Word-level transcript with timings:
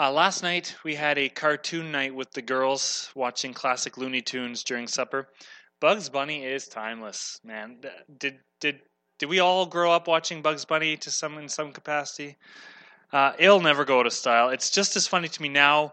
Uh, 0.00 0.10
last 0.10 0.42
night 0.42 0.74
we 0.82 0.94
had 0.94 1.18
a 1.18 1.28
cartoon 1.28 1.92
night 1.92 2.14
with 2.14 2.32
the 2.32 2.40
girls 2.40 3.10
watching 3.14 3.52
classic 3.52 3.98
Looney 3.98 4.22
Tunes 4.22 4.64
during 4.64 4.86
supper. 4.86 5.28
Bugs 5.78 6.08
Bunny 6.08 6.42
is 6.42 6.66
timeless, 6.66 7.38
man. 7.44 7.82
Did 8.18 8.38
did 8.62 8.80
did 9.18 9.28
we 9.28 9.40
all 9.40 9.66
grow 9.66 9.92
up 9.92 10.08
watching 10.08 10.40
Bugs 10.40 10.64
Bunny 10.64 10.96
to 10.96 11.10
some 11.10 11.36
in 11.36 11.50
some 11.50 11.70
capacity? 11.72 12.38
Uh, 13.12 13.32
it'll 13.38 13.60
never 13.60 13.84
go 13.84 14.00
out 14.00 14.06
of 14.06 14.14
style. 14.14 14.48
It's 14.48 14.70
just 14.70 14.96
as 14.96 15.06
funny 15.06 15.28
to 15.28 15.42
me 15.42 15.50
now 15.50 15.92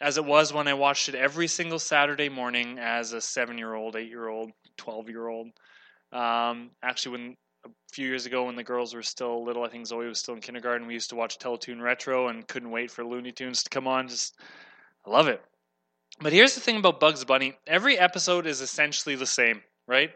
as 0.00 0.16
it 0.16 0.24
was 0.24 0.52
when 0.52 0.68
I 0.68 0.74
watched 0.74 1.08
it 1.08 1.16
every 1.16 1.48
single 1.48 1.80
Saturday 1.80 2.28
morning 2.28 2.78
as 2.78 3.12
a 3.12 3.20
seven-year-old, 3.20 3.96
eight-year-old, 3.96 4.52
twelve-year-old. 4.76 5.48
Um, 6.12 6.70
actually, 6.84 7.18
when 7.18 7.36
a 7.64 7.70
few 7.92 8.06
years 8.06 8.26
ago 8.26 8.46
when 8.46 8.56
the 8.56 8.64
girls 8.64 8.94
were 8.94 9.02
still 9.02 9.44
little, 9.44 9.64
I 9.64 9.68
think 9.68 9.86
Zoe 9.86 10.06
was 10.06 10.18
still 10.18 10.34
in 10.34 10.40
kindergarten, 10.40 10.86
we 10.86 10.94
used 10.94 11.10
to 11.10 11.16
watch 11.16 11.38
Teletoon 11.38 11.80
Retro 11.80 12.28
and 12.28 12.46
couldn't 12.46 12.70
wait 12.70 12.90
for 12.90 13.04
Looney 13.04 13.32
Tunes 13.32 13.62
to 13.62 13.70
come 13.70 13.86
on. 13.86 14.08
Just, 14.08 14.38
I 15.06 15.10
love 15.10 15.28
it. 15.28 15.42
But 16.20 16.32
here's 16.32 16.54
the 16.54 16.60
thing 16.60 16.76
about 16.76 17.00
Bugs 17.00 17.24
Bunny 17.24 17.56
every 17.66 17.98
episode 17.98 18.46
is 18.46 18.60
essentially 18.60 19.16
the 19.16 19.26
same, 19.26 19.62
right? 19.86 20.10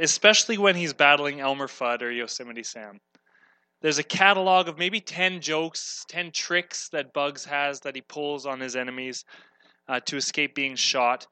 Especially 0.00 0.58
when 0.58 0.76
he's 0.76 0.92
battling 0.92 1.40
Elmer 1.40 1.68
Fudd 1.68 2.02
or 2.02 2.10
Yosemite 2.10 2.62
Sam. 2.62 3.00
There's 3.80 3.98
a 3.98 4.02
catalog 4.02 4.68
of 4.68 4.78
maybe 4.78 5.00
10 5.00 5.40
jokes, 5.40 6.06
10 6.08 6.32
tricks 6.32 6.88
that 6.90 7.12
Bugs 7.12 7.44
has 7.44 7.80
that 7.80 7.94
he 7.94 8.00
pulls 8.00 8.46
on 8.46 8.60
his 8.60 8.76
enemies 8.76 9.24
uh, 9.88 10.00
to 10.06 10.16
escape 10.16 10.54
being 10.54 10.74
shot 10.74 11.26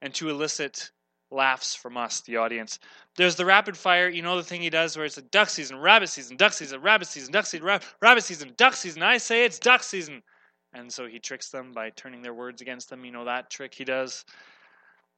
and 0.00 0.12
to 0.14 0.28
elicit 0.28 0.90
laughs 1.32 1.74
from 1.74 1.96
us, 1.96 2.20
the 2.20 2.36
audience. 2.36 2.78
There's 3.16 3.36
the 3.36 3.44
rapid 3.44 3.76
fire, 3.76 4.08
you 4.08 4.22
know 4.22 4.36
the 4.36 4.42
thing 4.42 4.60
he 4.60 4.70
does 4.70 4.96
where 4.96 5.06
it's 5.06 5.18
a 5.18 5.22
duck 5.22 5.48
season, 5.48 5.78
rabbit 5.78 6.08
season, 6.08 6.36
duck 6.36 6.52
season, 6.52 6.80
rabbit 6.80 7.08
season, 7.08 7.32
duck 7.32 7.46
season, 7.46 7.80
rabbit 8.00 8.24
season, 8.24 8.52
duck 8.56 8.74
season. 8.74 9.02
I 9.02 9.18
say 9.18 9.44
it's 9.44 9.58
duck 9.58 9.82
season. 9.82 10.22
And 10.74 10.90
so 10.90 11.06
he 11.06 11.18
tricks 11.18 11.50
them 11.50 11.72
by 11.72 11.90
turning 11.90 12.22
their 12.22 12.34
words 12.34 12.62
against 12.62 12.88
them. 12.88 13.04
You 13.04 13.12
know 13.12 13.24
that 13.24 13.50
trick 13.50 13.74
he 13.74 13.84
does. 13.84 14.24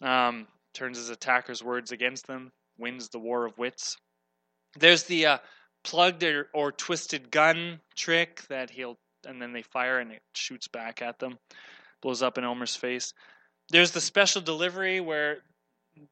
Um, 0.03 0.48
turns 0.73 0.98
his 0.98 1.11
attackers' 1.11 1.62
words 1.62 1.92
against 1.92 2.27
them, 2.27 2.51
wins 2.79 3.09
the 3.09 3.19
war 3.19 3.47
of 3.47 3.57
wits. 3.57 3.97
There's 4.77 5.05
the 5.05 5.27
uh, 5.27 5.39
plugged 5.85 6.25
or, 6.25 6.48
or 6.53 6.73
twisted 6.73 7.31
gun 7.31 7.81
trick 7.95 8.42
that 8.48 8.70
he'll, 8.70 8.98
and 9.27 9.41
then 9.41 9.53
they 9.53 9.62
fire 9.62 10.01
and 10.01 10.11
it 10.11 10.23
shoots 10.35 10.67
back 10.67 11.01
at 11.01 11.20
them, 11.20 11.39
blows 12.03 12.23
up 12.23 12.37
in 12.37 12.45
Elmer's 12.45 12.75
face. 12.75 13.15
There's 13.70 13.92
the 13.92 14.01
special 14.01 14.42
delivery 14.42 15.01
where 15.01 15.39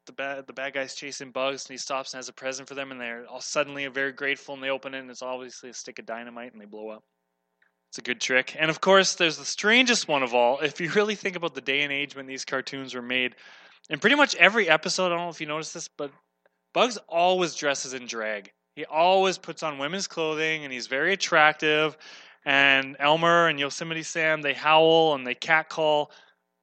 the 0.07 0.13
bad 0.13 0.47
the 0.47 0.53
bad 0.53 0.75
guy's 0.75 0.95
chasing 0.95 1.31
bugs 1.31 1.65
and 1.65 1.75
he 1.75 1.79
stops 1.79 2.13
and 2.13 2.19
has 2.19 2.29
a 2.29 2.33
present 2.33 2.69
for 2.69 2.75
them 2.75 2.93
and 2.93 3.01
they're 3.01 3.27
all 3.27 3.41
suddenly 3.41 3.87
very 3.89 4.13
grateful 4.13 4.55
and 4.55 4.63
they 4.63 4.71
open 4.71 4.95
it 4.95 5.01
and 5.01 5.11
it's 5.11 5.23
obviously 5.23 5.71
a 5.71 5.75
stick 5.75 5.99
of 5.99 6.07
dynamite 6.07 6.53
and 6.53 6.61
they 6.61 6.67
blow 6.67 6.91
up. 6.91 7.03
It's 7.91 7.99
a 7.99 8.03
good 8.03 8.21
trick. 8.21 8.57
And 8.59 8.71
of 8.71 8.81
course, 8.81 9.17
there's 9.17 9.37
the 9.37 9.45
strangest 9.45 10.09
one 10.09 10.23
of 10.23 10.35
all. 10.35 10.61
If 10.61 10.81
you 10.81 10.91
really 10.95 11.15
think 11.15 11.37
about 11.37 11.55
the 11.55 11.61
day 11.61 11.83
and 11.83 11.93
age 11.93 12.17
when 12.17 12.27
these 12.27 12.45
cartoons 12.45 12.95
were 12.95 13.03
made, 13.03 13.35
in 13.91 13.99
pretty 13.99 14.17
much 14.17 14.35
every 14.37 14.69
episode, 14.69 15.07
I 15.07 15.09
don't 15.11 15.19
know 15.19 15.29
if 15.29 15.41
you 15.41 15.47
noticed 15.47 15.75
this, 15.75 15.89
but 15.89 16.11
Bugs 16.73 16.99
always 17.09 17.55
dresses 17.55 17.93
in 17.93 18.07
drag. 18.07 18.51
He 18.77 18.87
always 18.87 19.37
puts 19.37 19.63
on 19.63 19.79
women's 19.79 20.07
clothing 20.07 20.65
and 20.65 20.73
he's 20.73 20.87
very 20.87 21.13
attractive. 21.13 21.97
And 22.47 22.97
Elmer 22.99 23.49
and 23.49 23.61
Yosemite 23.61 24.03
Sam, 24.03 24.41
they 24.41 24.55
howl 24.55 25.15
and 25.15 25.27
they 25.27 25.35
catcall 25.35 26.11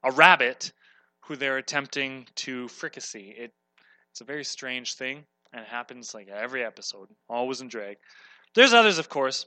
a 0.03 0.11
rabbit 0.11 0.71
who 1.29 1.35
they're 1.35 1.57
attempting 1.57 2.25
to 2.33 2.67
fricassee. 2.67 3.35
It 3.37 3.53
it's 4.11 4.21
a 4.21 4.25
very 4.25 4.43
strange 4.43 4.95
thing 4.95 5.23
and 5.53 5.61
it 5.61 5.67
happens 5.67 6.13
like 6.15 6.27
every 6.27 6.65
episode, 6.65 7.07
always 7.29 7.61
in 7.61 7.67
drag. 7.67 7.97
There's 8.55 8.73
others, 8.73 8.97
of 8.97 9.09
course, 9.09 9.45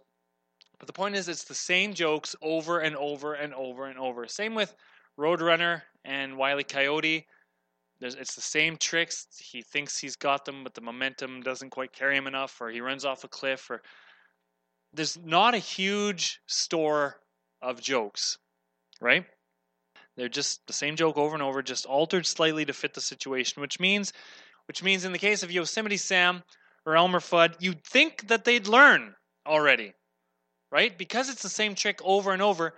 but 0.79 0.87
the 0.87 0.93
point 0.93 1.17
is, 1.17 1.29
it's 1.29 1.45
the 1.45 1.55
same 1.55 1.93
jokes 1.93 2.37
over 2.41 2.79
and 2.79 2.97
over 2.97 3.35
and 3.35 3.53
over 3.55 3.87
and 3.87 3.99
over. 3.99 4.27
Same 4.29 4.55
with 4.55 4.75
Roadrunner 5.19 5.83
and 6.05 6.37
Wiley 6.37 6.65
Coyote. 6.65 7.27
There's, 7.99 8.15
it's 8.15 8.37
the 8.37 8.41
same 8.41 8.77
tricks. 8.77 9.27
He 9.39 9.63
thinks 9.63 9.99
he's 9.99 10.17
got 10.17 10.45
them, 10.45 10.63
but 10.63 10.75
the 10.75 10.81
momentum 10.81 11.43
doesn't 11.43 11.71
quite 11.71 11.93
carry 11.93 12.17
him 12.17 12.29
enough, 12.29 12.61
or 12.61 12.71
he 12.71 12.81
runs 12.81 13.05
off 13.05 13.25
a 13.25 13.29
cliff, 13.29 13.69
or 13.71 13.83
there's 14.93 15.19
not 15.25 15.55
a 15.55 15.59
huge 15.59 16.41
store 16.47 17.17
of 17.61 17.81
jokes, 17.81 18.39
right? 19.01 19.25
They're 20.17 20.29
just 20.29 20.67
the 20.67 20.73
same 20.73 20.97
joke 20.97 21.17
over 21.17 21.35
and 21.35 21.43
over, 21.43 21.63
just 21.63 21.87
altered 21.87 22.27
slightly 22.27 22.65
to 22.67 22.73
fit 22.73 22.95
the 22.95 23.01
situation, 23.01 23.63
which 23.63 23.81
means 23.81 24.13
which 24.67 24.83
means 24.83 25.05
in 25.05 25.13
the 25.13 25.19
case 25.19 25.43
of 25.43 25.51
Yosemite 25.51 25.97
Sam 25.97 26.43
or 26.87 26.97
Elmer 26.97 27.21
Fudd, 27.21 27.57
you'd 27.61 27.85
think 27.85 28.29
that 28.29 28.45
they'd 28.45 28.69
learn 28.69 29.15
already. 29.47 29.93
Right? 30.71 30.97
Because 30.97 31.29
it's 31.29 31.43
the 31.43 31.49
same 31.49 31.75
trick 31.75 32.01
over 32.05 32.33
and 32.33 32.41
over, 32.41 32.75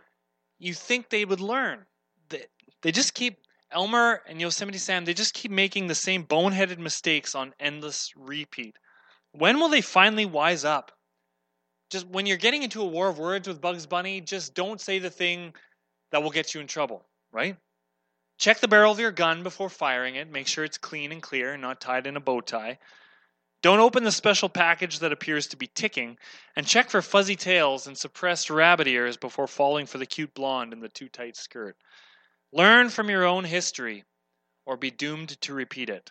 you 0.59 0.75
think 0.75 1.09
they 1.09 1.25
would 1.25 1.41
learn. 1.41 1.85
They, 2.31 2.45
they 2.83 2.93
just 2.93 3.15
keep 3.15 3.39
Elmer 3.71 4.23
and 4.27 4.41
Yosemite 4.41 4.79
Sam, 4.79 5.05
they 5.05 5.15
just 5.15 5.35
keep 5.35 5.51
making 5.51 5.89
the 5.89 5.95
same 5.95 6.25
boneheaded 6.25 6.79
mistakes 6.79 7.35
on 7.35 7.55
endless 7.61 8.13
repeat. 8.17 8.77
When 9.33 9.59
will 9.59 9.69
they 9.69 9.81
finally 9.81 10.27
wise 10.27 10.65
up? 10.65 10.93
Just 11.91 12.07
when 12.09 12.27
you're 12.27 12.37
getting 12.37 12.63
into 12.63 12.83
a 12.83 12.87
war 12.87 13.09
of 13.09 13.19
words 13.19 13.47
with 13.47 13.61
Bugs 13.61 13.87
Bunny, 13.87 14.21
just 14.21 14.55
don't 14.55 14.81
say 14.81 14.99
the 14.99 15.11
thing 15.11 15.53
that 16.13 16.23
will 16.23 16.31
get 16.31 16.55
you 16.55 16.61
in 16.61 16.67
trouble 16.67 17.05
right? 17.35 17.57
Check 18.39 18.61
the 18.61 18.69
barrel 18.69 18.93
of 18.93 19.01
your 19.01 19.11
gun 19.11 19.43
before 19.43 19.69
firing 19.69 20.17
it. 20.17 20.31
Make 20.31 20.47
sure 20.47 20.65
it's 20.65 20.79
clean 20.79 21.13
and 21.13 21.23
clear 21.23 21.53
and 21.53 21.63
not 21.63 21.81
tied 21.81 22.07
in 22.07 22.17
a 22.17 22.21
bow 22.21 22.41
tie. 22.41 22.79
Don't 23.63 23.81
open 23.81 24.05
the 24.05 24.13
special 24.13 24.49
package 24.49 24.99
that 24.99 25.13
appears 25.13 25.47
to 25.49 25.57
be 25.57 25.67
ticking, 25.67 26.19
and 26.55 26.67
check 26.67 26.91
for 26.91 27.01
fuzzy 27.01 27.37
tails 27.37 27.87
and 27.87 27.97
suppressed 27.97 28.51
rabbit 28.51 28.87
ears 28.87 29.17
before 29.17 29.47
falling 29.47 29.87
for 29.87 29.99
the 29.99 30.07
cute 30.07 30.35
blonde 30.35 30.73
in 30.73 30.81
the 30.81 30.89
too 30.89 31.09
tight 31.09 31.37
skirt. 31.37 31.77
Learn 32.53 32.91
from 32.91 33.09
your 33.09 33.25
own 33.25 33.45
history, 33.45 34.05
or 34.67 34.77
be 34.77 34.91
doomed 34.91 35.41
to 35.41 35.55
repeat 35.55 35.89
it. 35.89 36.11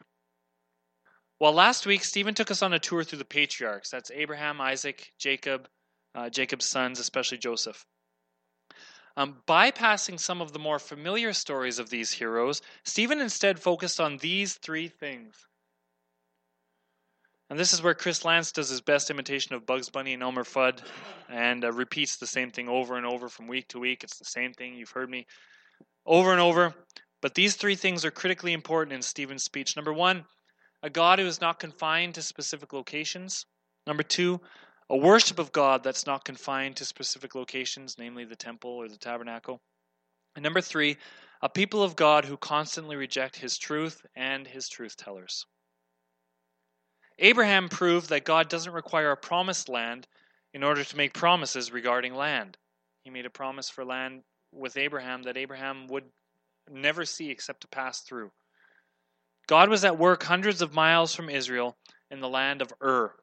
Well, 1.40 1.53
last 1.53 1.85
week, 1.85 2.03
Stephen 2.03 2.34
took 2.34 2.50
us 2.50 2.63
on 2.63 2.73
a 2.73 2.79
tour 2.79 3.03
through 3.03 3.19
the 3.19 3.25
patriarchs. 3.25 3.91
That's 3.91 4.09
Abraham, 4.11 4.59
Isaac, 4.59 5.11
Jacob, 5.19 5.67
uh, 6.16 6.29
Jacob's 6.29 6.67
sons, 6.67 7.00
especially 7.00 7.38
Joseph. 7.38 7.85
Um, 9.16 9.38
bypassing 9.47 10.19
some 10.19 10.41
of 10.41 10.53
the 10.53 10.59
more 10.59 10.79
familiar 10.79 11.34
stories 11.34 11.78
of 11.78 11.90
these 11.90 12.12
heroes, 12.12 12.62
Stephen 12.84 13.22
instead 13.22 13.59
focused 13.59 14.00
on 14.00 14.18
these 14.18 14.56
three 14.56 14.88
things. 14.88 15.35
And 17.50 17.59
this 17.59 17.73
is 17.73 17.84
where 17.84 17.94
Chris 17.94 18.25
Lance 18.25 18.52
does 18.52 18.69
his 18.69 18.81
best 18.81 19.12
imitation 19.12 19.53
of 19.53 19.68
Bugs 19.68 19.90
Bunny 19.90 20.13
and 20.13 20.23
Elmer 20.23 20.44
Fudd 20.44 20.81
and 21.29 21.63
uh, 21.63 21.72
repeats 21.72 22.18
the 22.18 22.25
same 22.25 22.50
thing 22.50 22.68
over 22.68 22.97
and 22.97 23.06
over 23.06 23.29
from 23.29 23.47
week 23.47 23.68
to 23.68 23.79
week. 23.79 24.03
It's 24.03 24.18
the 24.18 24.25
same 24.25 24.53
thing. 24.53 24.73
You've 24.73 24.90
heard 24.90 25.09
me 25.09 25.28
over 26.06 26.31
and 26.31 26.41
over. 26.41 26.73
But 27.22 27.35
these 27.35 27.56
three 27.56 27.75
things 27.75 28.03
are 28.06 28.12
critically 28.12 28.53
important 28.53 28.94
in 28.94 29.02
Stephen's 29.03 29.44
speech. 29.44 29.75
Number 29.75 29.94
one, 29.94 30.25
a 30.81 30.90
God 30.90 31.19
who 31.19 31.25
is 31.25 31.40
not 31.40 31.59
confined 31.59 32.16
to 32.16 32.22
specific 32.22 32.73
locations. 32.73 33.46
Number 33.85 34.03
two, 34.03 34.41
a 34.90 34.98
worship 34.98 35.40
of 35.40 35.52
God 35.52 35.84
that's 35.84 36.06
not 36.06 36.26
confined 36.26 36.76
to 36.78 36.86
specific 36.86 37.36
locations, 37.36 37.98
namely 37.98 38.26
the 38.26 38.36
temple 38.36 38.72
or 38.72 38.88
the 38.88 38.98
tabernacle. 38.98 39.62
And 40.36 40.44
number 40.44 40.62
three, 40.62 40.98
a 41.42 41.50
people 41.50 41.84
of 41.84 41.96
God 41.96 42.26
who 42.26 42.38
constantly 42.38 42.96
reject 42.96 43.36
his 43.36 43.58
truth 43.58 44.06
and 44.16 44.48
his 44.48 44.68
truth 44.70 44.98
tellers. 44.98 45.46
Abraham 47.20 47.70
proved 47.70 48.10
that 48.10 48.26
God 48.26 48.50
doesn't 48.50 48.74
require 48.74 49.12
a 49.12 49.18
promised 49.18 49.70
land 49.70 50.08
in 50.54 50.64
order 50.64 50.84
to 50.84 50.98
make 50.98 51.14
promises 51.14 51.72
regarding 51.72 52.16
land. 52.16 52.58
He 53.04 53.10
made 53.10 53.26
a 53.26 53.30
promise 53.30 53.70
for 53.70 53.86
land 53.86 54.24
with 54.52 54.78
Abraham 54.78 55.24
that 55.24 55.38
Abraham 55.38 55.88
would 55.88 56.06
never 56.72 57.06
see 57.06 57.30
except 57.30 57.62
to 57.62 57.68
pass 57.68 58.02
through. 58.02 58.32
God 59.48 59.70
was 59.70 59.84
at 59.84 60.00
work 60.00 60.24
hundreds 60.24 60.62
of 60.62 60.74
miles 60.74 61.14
from 61.14 61.30
Israel 61.30 61.76
in 62.10 62.22
the 62.22 62.30
land 62.30 62.62
of 62.62 62.74
Ur, 62.82 63.14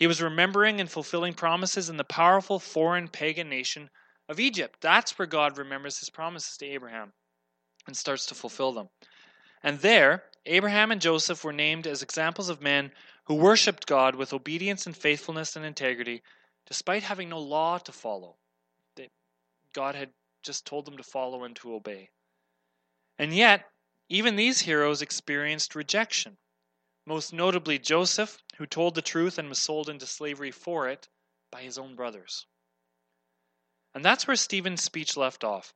he 0.00 0.06
was 0.06 0.22
remembering 0.22 0.80
and 0.80 0.90
fulfilling 0.90 1.34
promises 1.34 1.90
in 1.90 1.98
the 1.98 2.04
powerful 2.04 2.58
foreign 2.58 3.06
pagan 3.06 3.50
nation 3.50 3.90
of 4.30 4.40
Egypt. 4.40 4.80
That's 4.80 5.18
where 5.18 5.26
God 5.26 5.58
remembers 5.58 5.98
his 5.98 6.08
promises 6.08 6.56
to 6.56 6.66
Abraham 6.66 7.12
and 7.86 7.94
starts 7.94 8.24
to 8.26 8.34
fulfill 8.34 8.72
them. 8.72 8.88
And 9.62 9.78
there, 9.80 10.24
Abraham 10.46 10.90
and 10.90 11.02
Joseph 11.02 11.44
were 11.44 11.52
named 11.52 11.86
as 11.86 12.02
examples 12.02 12.48
of 12.48 12.62
men 12.62 12.92
who 13.24 13.34
worshiped 13.34 13.86
God 13.86 14.14
with 14.14 14.32
obedience 14.32 14.86
and 14.86 14.96
faithfulness 14.96 15.54
and 15.54 15.66
integrity, 15.66 16.22
despite 16.66 17.02
having 17.02 17.28
no 17.28 17.38
law 17.38 17.76
to 17.76 17.92
follow. 17.92 18.36
God 19.74 19.94
had 19.94 20.08
just 20.42 20.64
told 20.66 20.86
them 20.86 20.96
to 20.96 21.02
follow 21.02 21.44
and 21.44 21.54
to 21.56 21.74
obey. 21.74 22.08
And 23.18 23.34
yet, 23.34 23.66
even 24.08 24.34
these 24.34 24.62
heroes 24.62 25.02
experienced 25.02 25.74
rejection 25.74 26.38
most 27.10 27.32
notably 27.32 27.76
Joseph, 27.76 28.40
who 28.56 28.64
told 28.64 28.94
the 28.94 29.02
truth 29.02 29.36
and 29.36 29.48
was 29.48 29.58
sold 29.58 29.88
into 29.88 30.06
slavery 30.06 30.52
for 30.52 30.88
it 30.88 31.08
by 31.50 31.60
his 31.60 31.76
own 31.76 31.96
brothers. 31.96 32.46
And 33.92 34.04
that's 34.04 34.28
where 34.28 34.36
Stephen's 34.36 34.84
speech 34.84 35.16
left 35.16 35.42
off. 35.42 35.74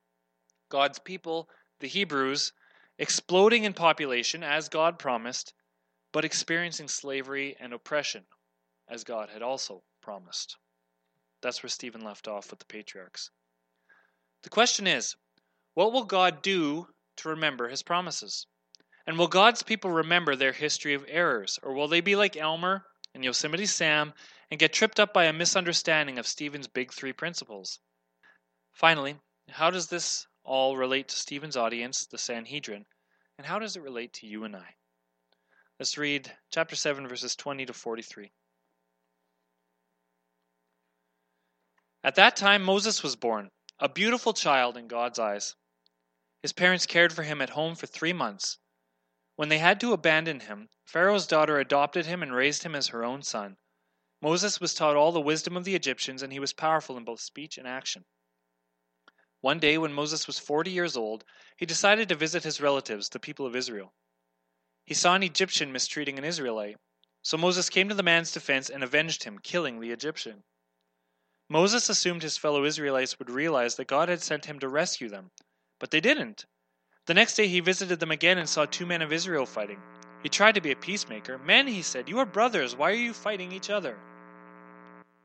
God's 0.69 1.01
people, 1.01 1.49
the 1.81 1.89
Hebrews, 1.89 2.53
exploding 3.01 3.65
in 3.65 3.75
population 3.75 4.45
as 4.45 4.69
God 4.69 4.97
promised, 4.97 5.55
but 6.13 6.25
experiencing 6.25 6.87
slavery 6.87 7.57
and 7.59 7.73
oppression 7.73 8.25
as 8.87 9.03
God 9.03 9.29
had 9.29 9.43
also 9.43 9.83
promised. 10.01 10.57
That's 11.41 11.65
where 11.65 11.69
Stephen 11.69 12.03
left 12.03 12.29
off 12.29 12.51
with 12.51 12.61
the 12.61 12.65
patriarchs. 12.67 13.33
The 14.45 14.51
question 14.51 14.87
is 14.87 15.17
what 15.75 15.93
will 15.93 16.05
God 16.05 16.43
do 16.43 16.87
to 17.17 17.31
remember 17.31 17.69
his 17.69 17.83
promises? 17.83 18.47
And 19.06 19.19
will 19.19 19.29
God's 19.29 19.62
people 19.62 19.91
remember 19.91 20.35
their 20.35 20.53
history 20.53 20.95
of 20.95 21.05
errors, 21.09 21.59
or 21.62 21.75
will 21.75 21.89
they 21.89 22.01
be 22.01 22.17
like 22.17 22.37
Elmer 22.37 22.87
and 23.15 23.23
Yosemite 23.23 23.67
Sam 23.67 24.15
and 24.51 24.59
get 24.59 24.73
tripped 24.73 24.99
up 24.99 25.12
by 25.12 25.25
a 25.25 25.33
misunderstanding 25.33 26.19
of 26.19 26.27
Stephen's 26.27 26.69
big 26.69 26.93
three 26.93 27.12
principles? 27.12 27.81
Finally, 28.73 29.17
how 29.51 29.71
does 29.71 29.89
this 29.89 30.27
all 30.43 30.77
relate 30.77 31.09
to 31.09 31.17
Stephen's 31.17 31.56
audience, 31.56 32.06
the 32.06 32.19
Sanhedrin, 32.19 32.87
and 33.37 33.47
how 33.47 33.59
does 33.59 33.77
it 33.77 33.83
relate 33.83 34.12
to 34.15 34.27
you 34.27 34.45
and 34.45 34.56
I? 34.56 34.75
Let's 35.79 35.99
read 35.99 36.31
chapter 36.50 36.77
7, 36.77 37.07
verses 37.09 37.37
20 37.37 37.67
to 37.67 37.73
43. 37.73 38.31
At 42.03 42.15
that 42.15 42.37
time, 42.37 42.62
Moses 42.62 43.03
was 43.03 43.17
born, 43.17 43.50
a 43.79 43.89
beautiful 43.89 44.33
child 44.33 44.77
in 44.77 44.89
God's 44.89 45.19
eyes. 45.19 45.57
His 46.43 46.53
parents 46.53 46.87
cared 46.87 47.12
for 47.12 47.23
him 47.23 47.41
at 47.41 47.50
home 47.50 47.75
for 47.75 47.87
three 47.87 48.12
months. 48.12 48.59
When 49.37 49.49
they 49.49 49.59
had 49.59 49.81
to 49.81 49.93
abandon 49.93 50.41
him, 50.41 50.69
Pharaoh's 50.85 51.27
daughter 51.27 51.59
adopted 51.59 52.07
him 52.07 52.23
and 52.23 52.35
raised 52.35 52.63
him 52.63 52.75
as 52.75 52.89
her 52.89 53.05
own 53.05 53.23
son. 53.23 53.57
Moses 54.23 54.61
was 54.61 54.75
taught 54.75 54.97
all 54.97 55.13
the 55.13 55.21
wisdom 55.21 55.57
of 55.57 55.65
the 55.65 55.75
Egyptians, 55.75 56.23
and 56.23 56.33
he 56.33 56.39
was 56.39 56.53
powerful 56.53 56.97
in 56.97 57.05
both 57.05 57.21
speech 57.21 57.59
and 57.59 57.67
action. 57.67 58.05
One 59.41 59.59
day, 59.59 59.77
when 59.77 59.93
Moses 59.93 60.27
was 60.27 60.39
forty 60.39 60.71
years 60.71 60.97
old, 60.97 61.25
he 61.57 61.67
decided 61.67 62.09
to 62.09 62.15
visit 62.15 62.45
his 62.45 62.61
relatives, 62.61 63.09
the 63.09 63.21
people 63.21 63.45
of 63.45 63.55
Israel. 63.55 63.93
He 64.87 64.95
saw 64.95 65.15
an 65.15 65.23
Egyptian 65.23 65.73
mistreating 65.73 66.17
an 66.19 66.25
Israelite. 66.25 66.79
So 67.23 67.37
Moses 67.37 67.69
came 67.69 67.89
to 67.89 67.95
the 67.95 68.03
man's 68.03 68.33
defense 68.33 68.71
and 68.71 68.83
avenged 68.83 69.25
him, 69.25 69.39
killing 69.39 69.81
the 69.81 69.91
Egyptian. 69.91 70.45
Moses 71.49 71.89
assumed 71.89 72.23
his 72.23 72.39
fellow 72.39 72.65
Israelites 72.65 73.19
would 73.19 73.29
realize 73.29 73.77
that 73.77 73.87
God 73.89 74.09
had 74.09 74.23
sent 74.23 74.47
him 74.47 74.59
to 74.61 74.69
rescue 74.69 75.09
them, 75.09 75.31
but 75.79 75.91
they 75.91 76.01
didn't. 76.01 76.47
The 77.06 77.15
next 77.15 77.35
day 77.35 77.49
he 77.49 77.61
visited 77.61 78.01
them 78.01 78.11
again 78.11 78.39
and 78.39 78.49
saw 78.49 78.65
two 78.65 78.87
men 78.87 79.03
of 79.03 79.12
Israel 79.12 79.45
fighting. 79.45 79.81
He 80.23 80.31
tried 80.31 80.55
to 80.55 80.62
be 80.62 80.71
a 80.71 80.77
peacemaker. 80.77 81.37
Men, 81.39 81.67
he 81.67 81.83
said, 81.83 82.09
you 82.09 82.19
are 82.19 82.25
brothers. 82.25 82.75
Why 82.75 82.91
are 82.91 82.95
you 82.95 83.12
fighting 83.12 83.53
each 83.53 83.69
other? 83.69 83.99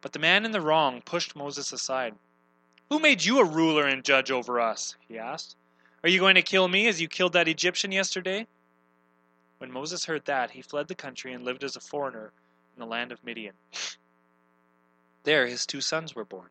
But 0.02 0.12
the 0.12 0.20
man 0.20 0.44
in 0.44 0.52
the 0.52 0.60
wrong 0.60 1.02
pushed 1.02 1.38
Moses 1.38 1.72
aside. 1.72 2.16
Who 2.90 3.00
made 3.00 3.24
you 3.24 3.40
a 3.40 3.46
ruler 3.46 3.86
and 3.86 4.04
judge 4.04 4.30
over 4.30 4.60
us? 4.60 4.98
he 5.08 5.18
asked. 5.18 5.56
Are 6.04 6.10
you 6.10 6.20
going 6.20 6.36
to 6.36 6.42
kill 6.42 6.68
me 6.68 6.88
as 6.88 7.00
you 7.00 7.08
killed 7.08 7.34
that 7.34 7.48
Egyptian 7.48 7.92
yesterday? 7.92 8.46
When 9.60 9.72
Moses 9.72 10.06
heard 10.06 10.25
that, 10.25 10.52
he 10.52 10.62
fled 10.62 10.88
the 10.88 10.96
country 10.96 11.34
and 11.34 11.44
lived 11.44 11.64
as 11.64 11.75
a 11.75 11.82
foreigner 11.82 12.32
in 12.75 12.80
the 12.80 12.86
land 12.86 13.12
of 13.12 13.24
Midian. 13.24 13.56
There 15.24 15.46
his 15.48 15.66
two 15.66 15.82
sons 15.82 16.16
were 16.16 16.24
born. 16.24 16.48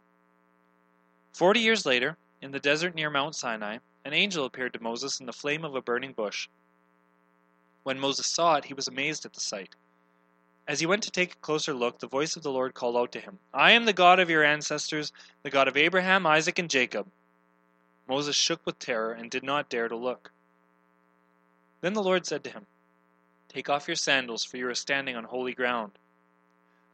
Forty 1.32 1.60
years 1.60 1.86
later, 1.86 2.18
in 2.42 2.52
the 2.52 2.60
desert 2.60 2.94
near 2.94 3.08
Mount 3.08 3.34
Sinai, 3.34 3.78
an 4.08 4.14
angel 4.14 4.46
appeared 4.46 4.72
to 4.72 4.82
Moses 4.82 5.20
in 5.20 5.26
the 5.26 5.34
flame 5.34 5.66
of 5.66 5.74
a 5.74 5.82
burning 5.82 6.12
bush. 6.12 6.48
When 7.82 8.00
Moses 8.00 8.26
saw 8.26 8.54
it, 8.54 8.64
he 8.64 8.72
was 8.72 8.88
amazed 8.88 9.26
at 9.26 9.34
the 9.34 9.40
sight. 9.40 9.74
As 10.66 10.80
he 10.80 10.86
went 10.86 11.02
to 11.02 11.10
take 11.10 11.34
a 11.34 11.38
closer 11.40 11.74
look, 11.74 11.98
the 11.98 12.06
voice 12.06 12.34
of 12.34 12.42
the 12.42 12.50
Lord 12.50 12.72
called 12.72 12.96
out 12.96 13.12
to 13.12 13.20
him, 13.20 13.38
I 13.52 13.72
am 13.72 13.84
the 13.84 13.92
God 13.92 14.18
of 14.18 14.30
your 14.30 14.42
ancestors, 14.42 15.12
the 15.42 15.50
God 15.50 15.68
of 15.68 15.76
Abraham, 15.76 16.26
Isaac, 16.26 16.58
and 16.58 16.70
Jacob. 16.70 17.06
Moses 18.08 18.34
shook 18.34 18.64
with 18.64 18.78
terror 18.78 19.12
and 19.12 19.30
did 19.30 19.42
not 19.42 19.68
dare 19.68 19.88
to 19.88 19.96
look. 19.96 20.32
Then 21.82 21.92
the 21.92 22.02
Lord 22.02 22.24
said 22.24 22.42
to 22.44 22.50
him, 22.50 22.64
Take 23.50 23.68
off 23.68 23.88
your 23.88 23.94
sandals, 23.94 24.42
for 24.42 24.56
you 24.56 24.70
are 24.70 24.74
standing 24.74 25.16
on 25.16 25.24
holy 25.24 25.52
ground. 25.52 25.92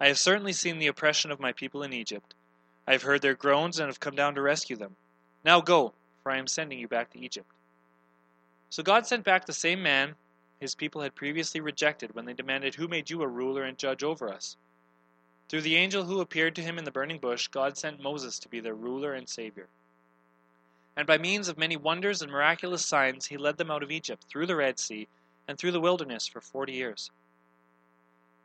I 0.01 0.09
have 0.09 0.19
certainly 0.19 0.53
seen 0.53 0.81
the 0.81 0.89
oppression 0.89 1.31
of 1.31 1.39
my 1.39 1.53
people 1.53 1.85
in 1.85 1.93
Egypt. 1.93 2.35
I 2.89 2.93
have 2.93 3.03
heard 3.03 3.23
their 3.23 3.35
groans 3.35 3.79
and 3.79 3.87
have 3.87 4.01
come 4.01 4.17
down 4.17 4.35
to 4.35 4.43
rescue 4.43 4.75
them. 4.75 4.97
Now 5.45 5.61
go, 5.61 5.95
for 6.25 6.33
I 6.33 6.39
am 6.39 6.49
sending 6.49 6.81
you 6.81 6.89
back 6.89 7.11
to 7.11 7.21
Egypt. 7.21 7.47
So 8.71 8.83
God 8.83 9.07
sent 9.07 9.23
back 9.23 9.47
the 9.47 9.53
same 9.53 9.81
man 9.81 10.17
his 10.65 10.75
people 10.75 11.03
had 11.03 11.15
previously 11.15 11.61
rejected 11.61 12.15
when 12.15 12.25
they 12.25 12.33
demanded, 12.33 12.75
Who 12.75 12.89
made 12.89 13.11
you 13.11 13.23
a 13.23 13.29
ruler 13.29 13.65
and 13.65 13.77
judge 13.77 14.03
over 14.03 14.31
us? 14.31 14.57
Through 15.49 15.61
the 15.61 15.77
angel 15.77 16.05
who 16.05 16.21
appeared 16.21 16.55
to 16.57 16.63
him 16.63 16.79
in 16.79 16.85
the 16.85 16.91
burning 16.91 17.19
bush, 17.19 17.49
God 17.49 17.77
sent 17.77 18.03
Moses 18.03 18.39
to 18.39 18.49
be 18.49 18.61
their 18.61 18.75
ruler 18.75 19.13
and 19.13 19.29
savior. 19.29 19.69
And 20.97 21.07
by 21.07 21.19
means 21.19 21.49
of 21.49 21.59
many 21.59 21.77
wonders 21.77 22.23
and 22.23 22.33
miraculous 22.33 22.87
signs, 22.87 23.27
he 23.27 23.37
led 23.37 23.59
them 23.59 23.71
out 23.71 23.83
of 23.83 23.91
Egypt, 23.91 24.25
through 24.25 24.47
the 24.47 24.57
Red 24.57 24.79
Sea, 24.79 25.07
and 25.47 25.59
through 25.59 25.73
the 25.73 25.81
wilderness 25.81 26.27
for 26.27 26.41
forty 26.41 26.73
years. 26.73 27.11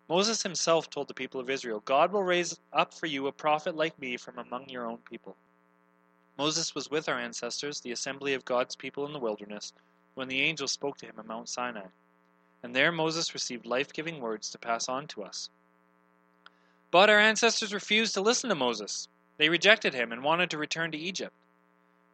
Moses 0.10 0.44
himself 0.44 0.90
told 0.90 1.08
the 1.08 1.14
people 1.14 1.40
of 1.40 1.50
Israel, 1.50 1.82
God 1.86 2.12
will 2.12 2.24
raise 2.24 2.60
up 2.74 2.94
for 2.94 3.06
you 3.06 3.28
a 3.28 3.32
prophet 3.32 3.78
like 3.78 3.98
me 3.98 4.18
from 4.18 4.40
among 4.40 4.68
your 4.68 4.86
own 4.86 4.98
people. 5.10 5.38
Moses 6.40 6.74
was 6.74 6.90
with 6.90 7.10
our 7.10 7.20
ancestors, 7.20 7.82
the 7.82 7.92
assembly 7.92 8.34
of 8.34 8.46
God's 8.46 8.74
people 8.74 9.06
in 9.06 9.12
the 9.12 9.20
wilderness, 9.20 9.74
when 10.14 10.30
the 10.30 10.40
angel 10.40 10.70
spoke 10.70 10.98
to 11.00 11.06
him 11.06 11.16
at 11.20 11.26
Mount 11.26 11.50
Sinai. 11.50 11.88
And 12.64 12.74
there 12.74 12.94
Moses 12.94 13.34
received 13.34 13.66
life 13.66 13.92
giving 13.92 14.22
words 14.22 14.50
to 14.52 14.58
pass 14.58 14.88
on 14.88 15.06
to 15.08 15.24
us. 15.24 15.50
But 16.92 17.10
our 17.10 17.20
ancestors 17.20 17.74
refused 17.74 18.14
to 18.14 18.22
listen 18.22 18.48
to 18.48 18.56
Moses. 18.56 19.10
They 19.36 19.50
rejected 19.50 19.94
him 19.94 20.14
and 20.14 20.24
wanted 20.24 20.50
to 20.52 20.58
return 20.58 20.92
to 20.92 20.98
Egypt. 20.98 21.34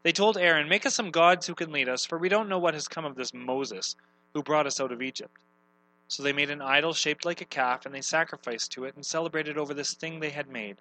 They 0.01 0.11
told 0.11 0.39
Aaron, 0.39 0.67
Make 0.67 0.87
us 0.87 0.95
some 0.95 1.11
gods 1.11 1.45
who 1.45 1.53
can 1.53 1.71
lead 1.71 1.87
us, 1.87 2.03
for 2.03 2.17
we 2.17 2.27
don't 2.27 2.49
know 2.49 2.57
what 2.57 2.73
has 2.73 2.87
come 2.87 3.05
of 3.05 3.13
this 3.13 3.31
Moses, 3.31 3.95
who 4.33 4.41
brought 4.41 4.65
us 4.65 4.81
out 4.81 4.91
of 4.91 5.03
Egypt. 5.03 5.37
So 6.07 6.23
they 6.23 6.33
made 6.33 6.49
an 6.49 6.63
idol 6.63 6.93
shaped 6.93 7.25
like 7.25 7.41
a 7.41 7.45
calf, 7.45 7.85
and 7.85 7.93
they 7.93 8.01
sacrificed 8.01 8.71
to 8.71 8.85
it 8.85 8.95
and 8.95 9.05
celebrated 9.05 9.59
over 9.59 9.75
this 9.75 9.93
thing 9.93 10.19
they 10.19 10.31
had 10.31 10.49
made. 10.49 10.77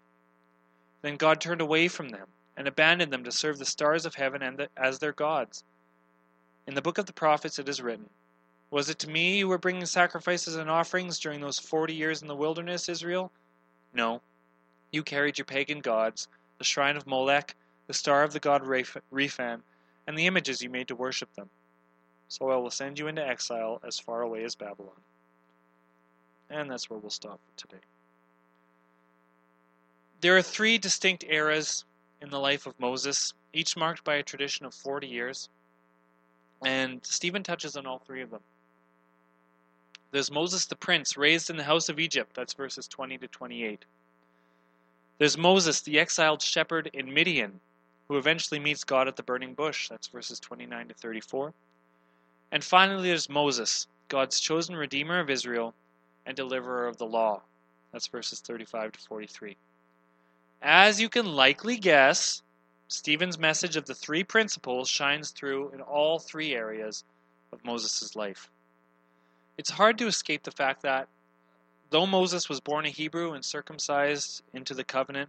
Then 1.03 1.17
God 1.17 1.43
turned 1.43 1.61
away 1.61 1.89
from 1.89 2.09
them 2.09 2.29
and 2.57 2.69
abandoned 2.69 3.13
them 3.13 3.25
to 3.25 3.33
serve 3.33 3.59
the 3.59 3.65
stars 3.65 4.07
of 4.07 4.15
heaven 4.15 4.43
and 4.43 4.59
the, 4.59 4.69
as 4.77 4.99
their 4.99 5.13
gods. 5.13 5.65
In 6.67 6.75
the 6.75 6.83
book 6.83 6.99
of 6.99 7.07
the 7.07 7.13
prophets 7.13 7.59
it 7.59 7.69
is 7.69 7.83
written, 7.83 8.09
Was 8.71 8.89
it 8.89 8.99
to 9.01 9.11
me 9.11 9.39
you 9.39 9.49
were 9.49 9.59
bringing 9.59 9.87
sacrifices 9.87 10.57
and 10.57 10.71
offerings 10.71 11.19
during 11.19 11.41
those 11.41 11.59
forty 11.59 11.95
years 11.95 12.23
in 12.23 12.29
the 12.29 12.37
wilderness, 12.37 12.89
Israel? 12.89 13.31
No. 13.93 14.21
You 14.91 15.03
carried 15.03 15.39
your 15.39 15.45
pagan 15.45 15.81
gods, 15.81 16.29
the 16.59 16.65
shrine 16.65 16.97
of 16.97 17.07
Molech, 17.07 17.55
the 17.87 17.95
star 17.95 18.23
of 18.23 18.33
the 18.33 18.41
god 18.41 18.63
Rephan, 18.63 19.61
and 20.07 20.19
the 20.19 20.27
images 20.27 20.63
you 20.63 20.71
made 20.71 20.89
to 20.89 20.97
worship 20.97 21.35
them. 21.35 21.51
So 22.29 22.51
I 22.51 22.57
will 22.57 22.71
send 22.71 22.99
you 22.99 23.09
into 23.09 23.27
exile 23.27 23.81
as 23.87 23.99
far 23.99 24.23
away 24.23 24.45
as 24.45 24.55
Babylon. 24.55 25.01
And 26.51 26.71
that's 26.71 26.89
where 26.89 26.99
we'll 26.99 27.11
stop 27.11 27.41
for 27.45 27.59
today. 27.67 27.83
There 30.21 30.37
are 30.37 30.43
three 30.43 30.79
distinct 30.79 31.25
eras 31.29 31.85
in 32.25 32.31
the 32.31 32.41
life 32.41 32.67
of 32.67 32.79
Moses, 32.81 33.35
each 33.53 33.77
marked 33.77 34.03
by 34.03 34.17
a 34.17 34.23
tradition 34.23 34.65
of 34.67 34.75
40 34.75 35.07
years. 35.07 35.49
And 36.65 37.05
Stephen 37.05 37.43
touches 37.43 37.77
on 37.77 37.87
all 37.87 37.99
three 37.99 38.23
of 38.23 38.31
them. 38.31 38.41
There's 40.11 40.31
Moses 40.31 40.65
the 40.65 40.77
prince, 40.77 41.17
raised 41.17 41.51
in 41.51 41.57
the 41.57 41.65
house 41.65 41.89
of 41.89 42.01
Egypt. 42.01 42.35
That's 42.35 42.55
verses 42.55 42.89
20 42.89 43.19
to 43.19 43.29
28. 43.29 43.85
There's 45.19 45.37
Moses, 45.37 45.83
the 45.83 46.01
exiled 46.01 46.41
shepherd 46.41 46.91
in 46.95 47.13
Midian, 47.13 47.61
who 48.09 48.17
eventually 48.17 48.59
meets 48.59 48.85
God 48.85 49.07
at 49.07 49.17
the 49.17 49.23
burning 49.23 49.55
bush. 49.55 49.89
That's 49.89 50.09
verses 50.09 50.41
29 50.41 50.89
to 50.89 50.95
34. 50.95 51.53
And 52.53 52.65
finally, 52.65 53.09
there's 53.09 53.29
Moses, 53.29 53.87
God's 54.09 54.41
chosen 54.41 54.77
redeemer 54.77 55.21
of 55.21 55.31
Israel 55.31 55.75
and 56.25 56.37
deliverer 56.37 56.87
of 56.87 56.97
the 56.97 57.07
law. 57.07 57.43
That's 57.93 58.07
verses 58.07 58.41
35 58.41 58.93
to 58.93 59.01
43. 59.01 59.57
As 60.67 60.99
you 60.99 61.11
can 61.11 61.27
likely 61.27 61.77
guess, 61.77 62.41
Stephen's 62.89 63.39
message 63.39 63.77
of 63.77 63.85
the 63.85 63.95
three 63.95 64.25
principles 64.25 64.89
shines 64.89 65.31
through 65.31 65.69
in 65.73 65.83
all 65.83 66.19
three 66.19 66.55
areas 66.55 67.05
of 67.53 67.63
Moses' 67.67 68.17
life. 68.17 68.49
It's 69.59 69.69
hard 69.69 69.99
to 69.99 70.07
escape 70.07 70.43
the 70.43 70.51
fact 70.51 70.81
that, 70.81 71.09
though 71.91 72.07
Moses 72.07 72.49
was 72.49 72.63
born 72.63 72.87
a 72.87 72.89
Hebrew 72.89 73.33
and 73.35 73.45
circumcised 73.45 74.43
into 74.55 74.73
the 74.73 74.85
covenant, 74.85 75.29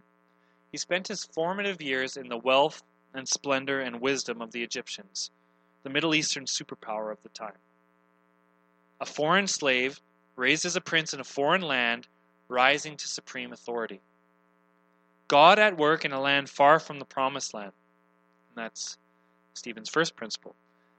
he 0.72 0.78
spent 0.78 1.08
his 1.08 1.26
formative 1.26 1.82
years 1.82 2.16
in 2.16 2.28
the 2.28 2.38
wealth 2.38 2.82
and 3.12 3.28
splendor 3.28 3.80
and 3.80 4.00
wisdom 4.00 4.40
of 4.40 4.52
the 4.52 4.62
Egyptians, 4.62 5.30
the 5.82 5.90
Middle 5.90 6.14
Eastern 6.14 6.46
superpower 6.46 7.12
of 7.12 7.22
the 7.22 7.28
time. 7.28 7.58
A 9.02 9.06
foreign 9.06 9.48
slave, 9.48 10.00
raised 10.34 10.64
as 10.64 10.76
a 10.76 10.80
prince 10.80 11.12
in 11.12 11.20
a 11.20 11.24
foreign 11.24 11.60
land, 11.60 12.08
rising 12.48 12.96
to 12.96 13.06
supreme 13.06 13.52
authority. 13.52 14.00
God 15.28 15.58
at 15.58 15.76
work 15.76 16.04
in 16.04 16.12
a 16.12 16.20
land 16.20 16.48
far 16.48 16.78
from 16.78 16.98
the 16.98 17.04
promised 17.04 17.54
land. 17.54 17.72
And 18.54 18.64
that's 18.64 18.98
Stephen's 19.54 19.88
first 19.88 20.16
principle. 20.16 20.54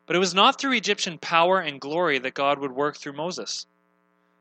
But 0.06 0.16
it 0.16 0.20
was 0.20 0.34
not 0.34 0.60
through 0.60 0.74
Egyptian 0.74 1.18
power 1.18 1.60
and 1.60 1.82
glory 1.82 2.20
that 2.20 2.34
God 2.34 2.60
would 2.60 2.72
work 2.72 2.98
through 2.98 3.14
Moses. 3.14 3.66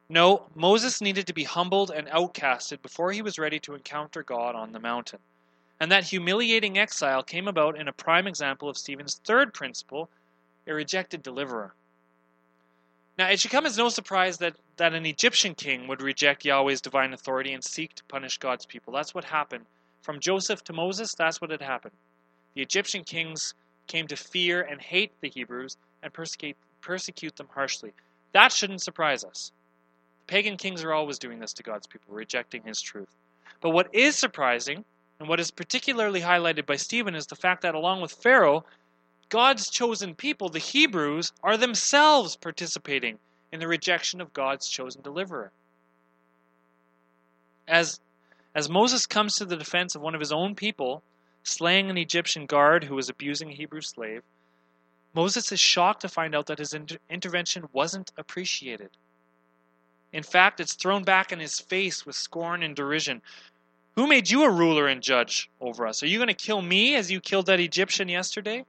No, 0.09 0.47
Moses 0.55 1.01
needed 1.01 1.27
to 1.27 1.33
be 1.33 1.45
humbled 1.45 1.91
and 1.91 2.07
outcasted 2.09 2.81
before 2.83 3.11
he 3.11 3.23
was 3.23 3.39
ready 3.39 3.59
to 3.61 3.75
encounter 3.75 4.23
God 4.23 4.55
on 4.55 4.73
the 4.73 4.79
mountain. 4.79 5.19
And 5.81 5.91
that 5.91 6.05
humiliating 6.05 6.79
exile 6.79 7.23
came 7.23 7.49
about 7.49 7.79
in 7.79 7.89
a 7.89 7.93
prime 7.93 8.27
example 8.27 8.69
of 8.69 8.79
Stephen's 8.79 9.21
third 9.25 9.53
principle, 9.53 10.09
a 10.67 10.73
rejected 10.73 11.23
deliverer. 11.23 11.75
Now, 13.19 13.29
it 13.29 13.41
should 13.41 13.51
come 13.51 13.65
as 13.65 13.79
no 13.79 13.89
surprise 13.89 14.39
that, 14.39 14.57
that 14.77 14.95
an 14.95 15.07
Egyptian 15.07 15.55
king 15.55 15.89
would 15.89 16.03
reject 16.03 16.45
Yahweh's 16.45 16.83
divine 16.83 17.15
authority 17.15 17.55
and 17.55 17.65
seek 17.65 17.95
to 17.95 18.05
punish 18.05 18.39
God's 18.39 18.67
people. 18.67 18.93
That's 18.93 19.15
what 19.15 19.25
happened 19.25 19.65
from 20.07 20.21
Joseph 20.21 20.63
to 20.65 20.73
Moses, 20.73 21.15
that's 21.15 21.41
what 21.41 21.51
had 21.51 21.61
happened. 21.61 21.95
the 22.55 22.63
Egyptian 22.63 23.03
kings 23.03 23.55
came 23.89 24.07
to 24.07 24.17
fear 24.17 24.63
and 24.63 24.81
hate 24.81 25.11
the 25.21 25.29
Hebrews 25.29 25.77
and 26.03 26.13
persecute, 26.13 26.57
persecute 26.81 27.35
them 27.35 27.49
harshly. 27.53 27.93
That 28.33 28.53
shouldn't 28.53 28.83
surprise 28.83 29.25
us. 29.25 29.51
The 30.21 30.33
pagan 30.33 30.57
kings 30.57 30.85
are 30.85 30.93
always 30.93 31.19
doing 31.19 31.41
this 31.41 31.53
to 31.55 31.65
God's 31.65 31.89
people, 31.89 32.15
rejecting 32.15 32.63
his 32.63 32.81
truth. 32.81 33.09
But 33.61 33.71
what 33.71 33.93
is 33.93 34.15
surprising, 34.15 34.85
and 35.19 35.29
what 35.29 35.41
is 35.41 35.51
particularly 35.51 36.21
highlighted 36.21 36.67
by 36.67 36.77
Stephen, 36.77 37.17
is 37.17 37.27
the 37.27 37.35
fact 37.35 37.63
that 37.63 37.75
along 37.75 38.01
with 38.01 38.13
Pharaoh, 38.13 38.65
God's 39.29 39.71
chosen 39.71 40.15
people, 40.15 40.49
the 40.49 40.59
Hebrews, 40.59 41.33
are 41.43 41.57
themselves 41.57 42.37
participating 42.37 43.19
in 43.53 43.61
the 43.61 43.69
rejection 43.69 44.21
of 44.21 44.33
God's 44.33 44.69
chosen 44.69 45.03
deliverer. 45.03 45.51
As, 47.67 48.01
as 48.55 48.69
Moses 48.69 49.07
comes 49.07 49.37
to 49.37 49.45
the 49.45 49.57
defense 49.57 49.95
of 49.95 50.03
one 50.03 50.15
of 50.15 50.21
his 50.21 50.33
own 50.33 50.55
people, 50.55 51.03
slaying 51.43 51.91
an 51.91 51.99
Egyptian 51.99 52.47
guard 52.47 52.85
who 52.85 52.95
was 52.95 53.09
abusing 53.09 53.51
a 53.51 53.55
Hebrew 53.55 53.81
slave, 53.81 54.23
Moses 55.15 55.51
is 55.51 55.61
shocked 55.61 56.03
to 56.03 56.09
find 56.09 56.35
out 56.35 56.47
that 56.47 56.59
his 56.59 56.75
inter- 56.75 56.99
intervention 57.11 57.69
wasn't 57.73 58.13
appreciated. 58.19 58.91
In 60.13 60.23
fact, 60.23 60.61
it's 60.61 60.75
thrown 60.75 61.03
back 61.03 61.33
in 61.33 61.41
his 61.41 61.59
face 61.59 62.07
with 62.07 62.15
scorn 62.15 62.63
and 62.63 62.77
derision. 62.77 63.23
Who 63.97 64.07
made 64.07 64.31
you 64.31 64.45
a 64.45 64.51
ruler 64.51 64.87
and 64.87 65.03
judge 65.03 65.51
over 65.61 65.87
us? 65.87 66.03
Are 66.03 66.07
you 66.07 66.19
going 66.19 66.29
to 66.29 66.35
kill 66.35 66.63
me 66.63 66.95
as 66.95 67.11
you 67.11 67.21
killed 67.21 67.47
that 67.47 67.61
Egyptian 67.61 68.09
yesterday? 68.09 68.65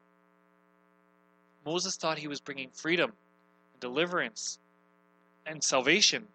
Moses 1.67 1.97
thought 1.97 2.17
he 2.17 2.29
was 2.29 2.39
bringing 2.39 2.69
freedom, 2.69 3.11
and 3.73 3.81
deliverance, 3.81 4.57
and 5.45 5.61
salvation. 5.61 6.25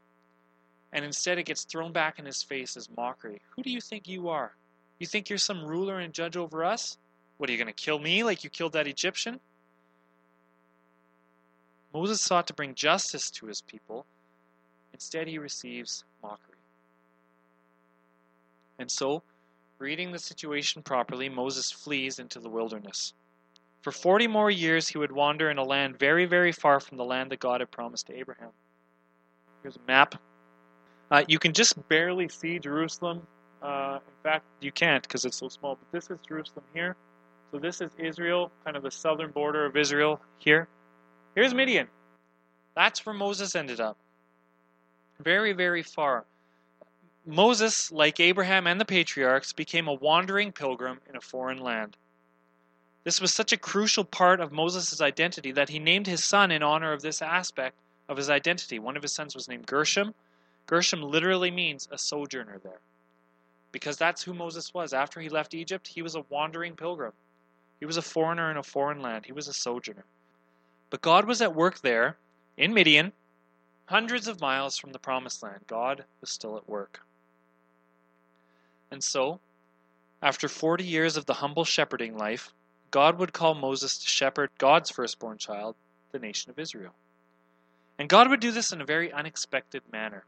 And 0.93 1.07
instead, 1.07 1.39
it 1.39 1.47
gets 1.47 1.65
thrown 1.65 1.91
back 1.91 2.19
in 2.19 2.27
his 2.27 2.43
face 2.43 2.77
as 2.77 2.91
mockery. 2.95 3.41
Who 3.57 3.63
do 3.63 3.71
you 3.71 3.81
think 3.81 4.07
you 4.07 4.29
are? 4.29 4.53
You 4.99 5.07
think 5.07 5.31
you're 5.31 5.39
some 5.39 5.65
ruler 5.65 6.01
and 6.01 6.13
judge 6.13 6.37
over 6.37 6.63
us? 6.63 6.99
What 7.39 7.49
are 7.49 7.53
you 7.53 7.59
going 7.59 7.75
to 7.75 7.83
kill 7.83 7.99
me 7.99 8.23
like 8.25 8.45
you 8.45 8.51
killed 8.51 8.75
that 8.75 8.87
Egyptian? 8.87 9.41
Moses 11.95 12.21
sought 12.21 12.47
to 12.49 12.55
bring 12.55 12.75
justice 12.75 13.31
to 13.31 13.47
his 13.47 13.63
people. 13.63 14.05
Instead, 14.93 15.29
he 15.29 15.39
receives 15.39 16.05
mockery. 16.23 16.57
And 18.79 18.91
so, 18.91 19.23
reading 19.79 20.13
the 20.13 20.19
situation 20.19 20.83
properly, 20.83 21.31
Moses 21.31 21.73
flees 21.73 22.19
into 22.19 22.39
the 22.39 22.51
wilderness. 22.51 23.15
For 23.83 23.91
40 23.91 24.29
more 24.29 24.51
years, 24.51 24.89
he 24.89 24.97
would 24.97 25.11
wander 25.11 25.51
in 25.51 25.59
a 25.59 25.65
land 25.65 25.99
very, 25.99 26.25
very 26.25 26.53
far 26.53 26.79
from 26.79 26.99
the 26.99 27.05
land 27.05 27.33
that 27.33 27.41
God 27.41 27.61
had 27.61 27.71
promised 27.71 28.07
to 28.07 28.17
Abraham. 28.17 28.51
Here's 29.63 29.77
a 29.77 29.81
map. 29.87 30.15
Uh, 31.11 31.25
you 31.27 31.39
can 31.39 31.53
just 31.53 31.89
barely 31.89 32.29
see 32.29 32.59
Jerusalem. 32.61 33.23
Uh, 33.61 33.99
in 34.07 34.23
fact, 34.23 34.45
you 34.61 34.71
can't 34.73 35.03
because 35.03 35.25
it's 35.25 35.37
so 35.37 35.49
small. 35.49 35.77
But 35.77 35.97
this 35.97 36.11
is 36.11 36.19
Jerusalem 36.27 36.65
here. 36.73 36.97
So 37.51 37.59
this 37.59 37.81
is 37.81 37.91
Israel, 37.99 38.51
kind 38.65 38.77
of 38.77 38.83
the 38.85 38.91
southern 38.91 39.31
border 39.31 39.67
of 39.67 39.77
Israel 39.77 40.21
here. 40.39 40.69
Here's 41.35 41.53
Midian. 41.53 41.89
That's 42.75 43.05
where 43.05 43.15
Moses 43.15 43.55
ended 43.55 43.81
up. 43.81 43.99
Very, 45.21 45.53
very 45.53 45.83
far. 45.83 46.25
Moses, 47.27 47.93
like 47.93 48.21
Abraham 48.21 48.67
and 48.67 48.81
the 48.81 48.85
patriarchs, 48.85 49.53
became 49.53 49.89
a 49.89 49.95
wandering 49.95 50.53
pilgrim 50.53 51.01
in 51.09 51.17
a 51.17 51.21
foreign 51.21 51.59
land. 51.59 51.97
This 53.05 53.21
was 53.21 53.35
such 53.35 53.53
a 53.53 53.57
crucial 53.57 54.05
part 54.05 54.41
of 54.41 54.53
Moses' 54.53 55.01
identity 55.01 55.53
that 55.53 55.69
he 55.69 55.79
named 55.79 56.07
his 56.07 56.25
son 56.25 56.51
in 56.51 56.63
honor 56.63 56.93
of 56.93 57.03
this 57.03 57.21
aspect 57.21 57.77
of 58.09 58.17
his 58.17 58.31
identity. 58.31 58.79
One 58.79 58.97
of 58.97 59.03
his 59.03 59.13
sons 59.13 59.35
was 59.35 59.49
named 59.49 59.67
Gershom. 59.67 60.15
Gershom 60.67 61.03
literally 61.03 61.51
means 61.51 61.89
a 61.91 61.99
sojourner 61.99 62.59
there. 62.59 62.81
Because 63.73 63.97
that's 63.97 64.23
who 64.23 64.35
Moses 64.35 64.73
was. 64.73 64.93
After 64.93 65.21
he 65.21 65.29
left 65.29 65.55
Egypt, 65.55 65.89
he 65.89 66.03
was 66.03 66.15
a 66.15 66.25
wandering 66.29 66.77
pilgrim. 66.77 67.13
He 67.81 67.87
was 67.87 67.97
a 67.97 68.03
foreigner 68.03 68.51
in 68.51 68.57
a 68.57 68.63
foreign 68.63 69.03
land. 69.03 69.27
He 69.27 69.33
was 69.33 69.49
a 69.49 69.53
sojourner. 69.53 70.05
But 70.91 71.03
God 71.03 71.27
was 71.27 71.43
at 71.43 71.57
work 71.57 71.81
there, 71.81 72.17
in 72.57 72.73
Midian, 72.75 73.13
hundreds 73.87 74.29
of 74.29 74.41
miles 74.41 74.77
from 74.79 74.93
the 74.93 74.99
promised 74.99 75.43
land. 75.43 75.61
God 75.67 76.05
was 76.21 76.31
still 76.31 76.57
at 76.57 76.69
work. 76.69 77.01
And 78.91 79.03
so, 79.03 79.41
after 80.21 80.49
40 80.49 80.85
years 80.85 81.17
of 81.17 81.27
the 81.27 81.35
humble 81.35 81.65
shepherding 81.65 82.17
life, 82.17 82.53
God 82.93 83.19
would 83.19 83.33
call 83.33 83.55
Moses 83.55 83.97
to 83.99 84.07
shepherd 84.07 84.51
God's 84.59 84.91
firstborn 84.91 85.39
child, 85.39 85.77
the 86.13 86.19
nation 86.19 86.51
of 86.51 86.59
Israel. 86.59 86.93
And 87.99 88.09
God 88.09 88.29
would 88.29 88.41
do 88.41 88.53
this 88.53 88.71
in 88.71 88.83
a 88.83 88.85
very 88.85 89.11
unexpected 89.11 89.83
manner. 89.91 90.25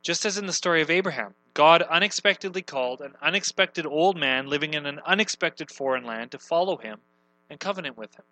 Just 0.00 0.24
as 0.24 0.38
in 0.38 0.46
the 0.46 0.52
story 0.52 0.80
of 0.80 0.90
Abraham, 0.90 1.34
God 1.52 1.82
unexpectedly 1.82 2.62
called 2.62 3.00
an 3.00 3.14
unexpected 3.20 3.84
old 3.84 4.16
man 4.16 4.46
living 4.46 4.74
in 4.74 4.86
an 4.86 5.00
unexpected 5.04 5.72
foreign 5.72 6.04
land 6.04 6.30
to 6.30 6.38
follow 6.38 6.76
him 6.76 7.00
and 7.50 7.58
covenant 7.58 7.98
with 7.98 8.14
him. 8.14 8.24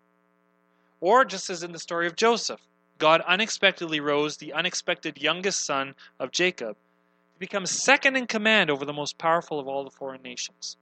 Or 1.01 1.25
just 1.25 1.51
as 1.51 1.65
in 1.65 1.73
the 1.73 1.81
story 1.81 2.07
of 2.07 2.15
Joseph, 2.15 2.61
God 2.99 3.21
unexpectedly 3.23 3.99
rose 3.99 4.37
the 4.37 4.53
unexpected 4.53 5.21
youngest 5.21 5.65
son 5.65 5.97
of 6.21 6.31
Jacob 6.31 6.77
to 6.77 7.39
become 7.41 7.67
second 7.67 8.15
in 8.15 8.29
command 8.29 8.71
over 8.71 8.85
the 8.85 8.93
most 8.93 9.19
powerful 9.19 9.59
of 9.59 9.67
all 9.67 9.83
the 9.83 9.91
foreign 9.91 10.23
nations. 10.23 10.77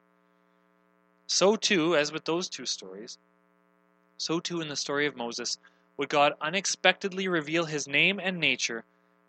So 1.33 1.55
too, 1.55 1.95
as 1.95 2.11
with 2.11 2.25
those 2.25 2.49
two 2.49 2.67
stories, 2.67 3.17
so 4.19 4.41
too 4.41 4.61
in 4.61 4.67
the 4.67 4.75
story 4.75 5.07
of 5.07 5.15
Moses, 5.15 5.59
would 5.97 6.09
God 6.09 6.35
unexpectedly 6.41 7.29
reveal 7.29 7.67
his 7.67 7.87
name 7.87 8.19
and 8.19 8.41
nature 8.41 8.83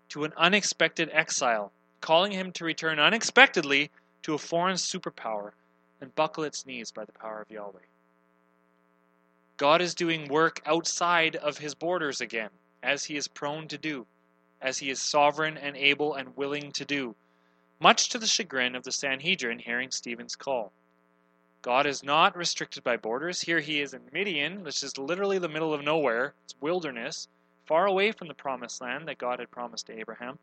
to 0.09 0.23
an 0.23 0.33
unexpected 0.35 1.11
exile, 1.13 1.71
calling 2.01 2.31
him 2.31 2.53
to 2.53 2.65
return 2.65 2.97
unexpectedly 2.97 3.91
to 4.23 4.33
a 4.33 4.39
foreign 4.39 4.77
superpower 4.77 5.51
and 6.01 6.15
buckle 6.15 6.43
its 6.43 6.65
knees 6.65 6.89
by 6.89 7.05
the 7.05 7.11
power 7.11 7.39
of 7.39 7.51
Yahweh. 7.51 7.85
God 9.57 9.79
is 9.79 9.93
doing 9.93 10.27
work 10.27 10.59
outside 10.65 11.35
of 11.35 11.59
his 11.59 11.75
borders 11.75 12.19
again, 12.19 12.49
as 12.81 13.05
he 13.05 13.15
is 13.15 13.27
prone 13.27 13.67
to 13.67 13.77
do, 13.77 14.07
as 14.59 14.79
he 14.79 14.89
is 14.89 14.99
sovereign 14.99 15.55
and 15.55 15.77
able 15.77 16.15
and 16.15 16.35
willing 16.35 16.71
to 16.71 16.83
do, 16.83 17.15
much 17.79 18.09
to 18.09 18.17
the 18.17 18.25
chagrin 18.25 18.75
of 18.75 18.85
the 18.85 18.91
Sanhedrin 18.91 19.59
hearing 19.59 19.91
Stephen's 19.91 20.35
call. 20.35 20.73
God 21.61 21.85
is 21.85 22.03
not 22.03 22.35
restricted 22.35 22.83
by 22.83 22.97
borders. 22.97 23.41
Here 23.41 23.59
he 23.59 23.81
is 23.81 23.93
in 23.93 24.01
Midian, 24.11 24.63
which 24.63 24.81
is 24.81 24.97
literally 24.97 25.37
the 25.37 25.49
middle 25.49 25.73
of 25.73 25.83
nowhere. 25.83 26.33
It's 26.43 26.55
wilderness, 26.59 27.27
far 27.65 27.85
away 27.85 28.11
from 28.11 28.27
the 28.27 28.33
promised 28.33 28.81
land 28.81 29.07
that 29.07 29.19
God 29.19 29.39
had 29.39 29.51
promised 29.51 29.87
to 29.87 29.99
Abraham. 29.99 30.39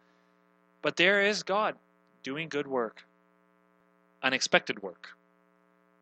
But 0.80 0.96
there 0.96 1.22
is 1.22 1.42
God 1.42 1.76
doing 2.22 2.48
good 2.48 2.66
work. 2.66 3.04
Unexpected 4.22 4.82
work. 4.82 5.10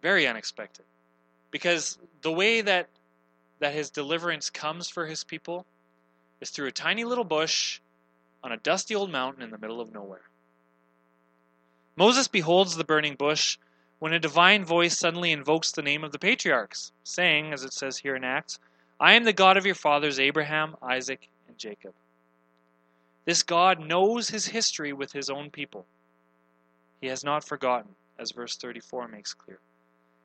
Very 0.02 0.26
unexpected. 0.26 0.84
Because 1.50 1.98
the 2.22 2.32
way 2.32 2.60
that 2.60 2.88
that 3.58 3.72
his 3.72 3.88
deliverance 3.88 4.50
comes 4.50 4.88
for 4.88 5.06
his 5.06 5.24
people 5.24 5.64
is 6.42 6.50
through 6.50 6.66
a 6.66 6.72
tiny 6.72 7.04
little 7.04 7.24
bush 7.24 7.80
on 8.44 8.52
a 8.52 8.56
dusty 8.58 8.94
old 8.94 9.10
mountain 9.10 9.42
in 9.42 9.50
the 9.50 9.58
middle 9.58 9.80
of 9.80 9.94
nowhere. 9.94 10.20
Moses 11.96 12.28
beholds 12.28 12.76
the 12.76 12.84
burning 12.84 13.14
bush 13.14 13.56
when 13.98 14.12
a 14.12 14.18
divine 14.18 14.64
voice 14.64 14.96
suddenly 14.96 15.32
invokes 15.32 15.72
the 15.72 15.82
name 15.82 16.04
of 16.04 16.12
the 16.12 16.18
patriarchs, 16.18 16.92
saying, 17.04 17.52
as 17.52 17.64
it 17.64 17.72
says 17.72 17.96
here 17.96 18.16
in 18.16 18.24
Acts, 18.24 18.58
I 19.00 19.14
am 19.14 19.24
the 19.24 19.32
God 19.32 19.56
of 19.56 19.66
your 19.66 19.74
fathers 19.74 20.20
Abraham, 20.20 20.76
Isaac, 20.82 21.28
and 21.48 21.58
Jacob. 21.58 21.94
This 23.24 23.42
God 23.42 23.80
knows 23.80 24.28
his 24.28 24.46
history 24.46 24.92
with 24.92 25.12
his 25.12 25.28
own 25.28 25.50
people. 25.50 25.86
He 27.00 27.08
has 27.08 27.24
not 27.24 27.44
forgotten, 27.44 27.94
as 28.18 28.30
verse 28.30 28.56
34 28.56 29.08
makes 29.08 29.34
clear. 29.34 29.58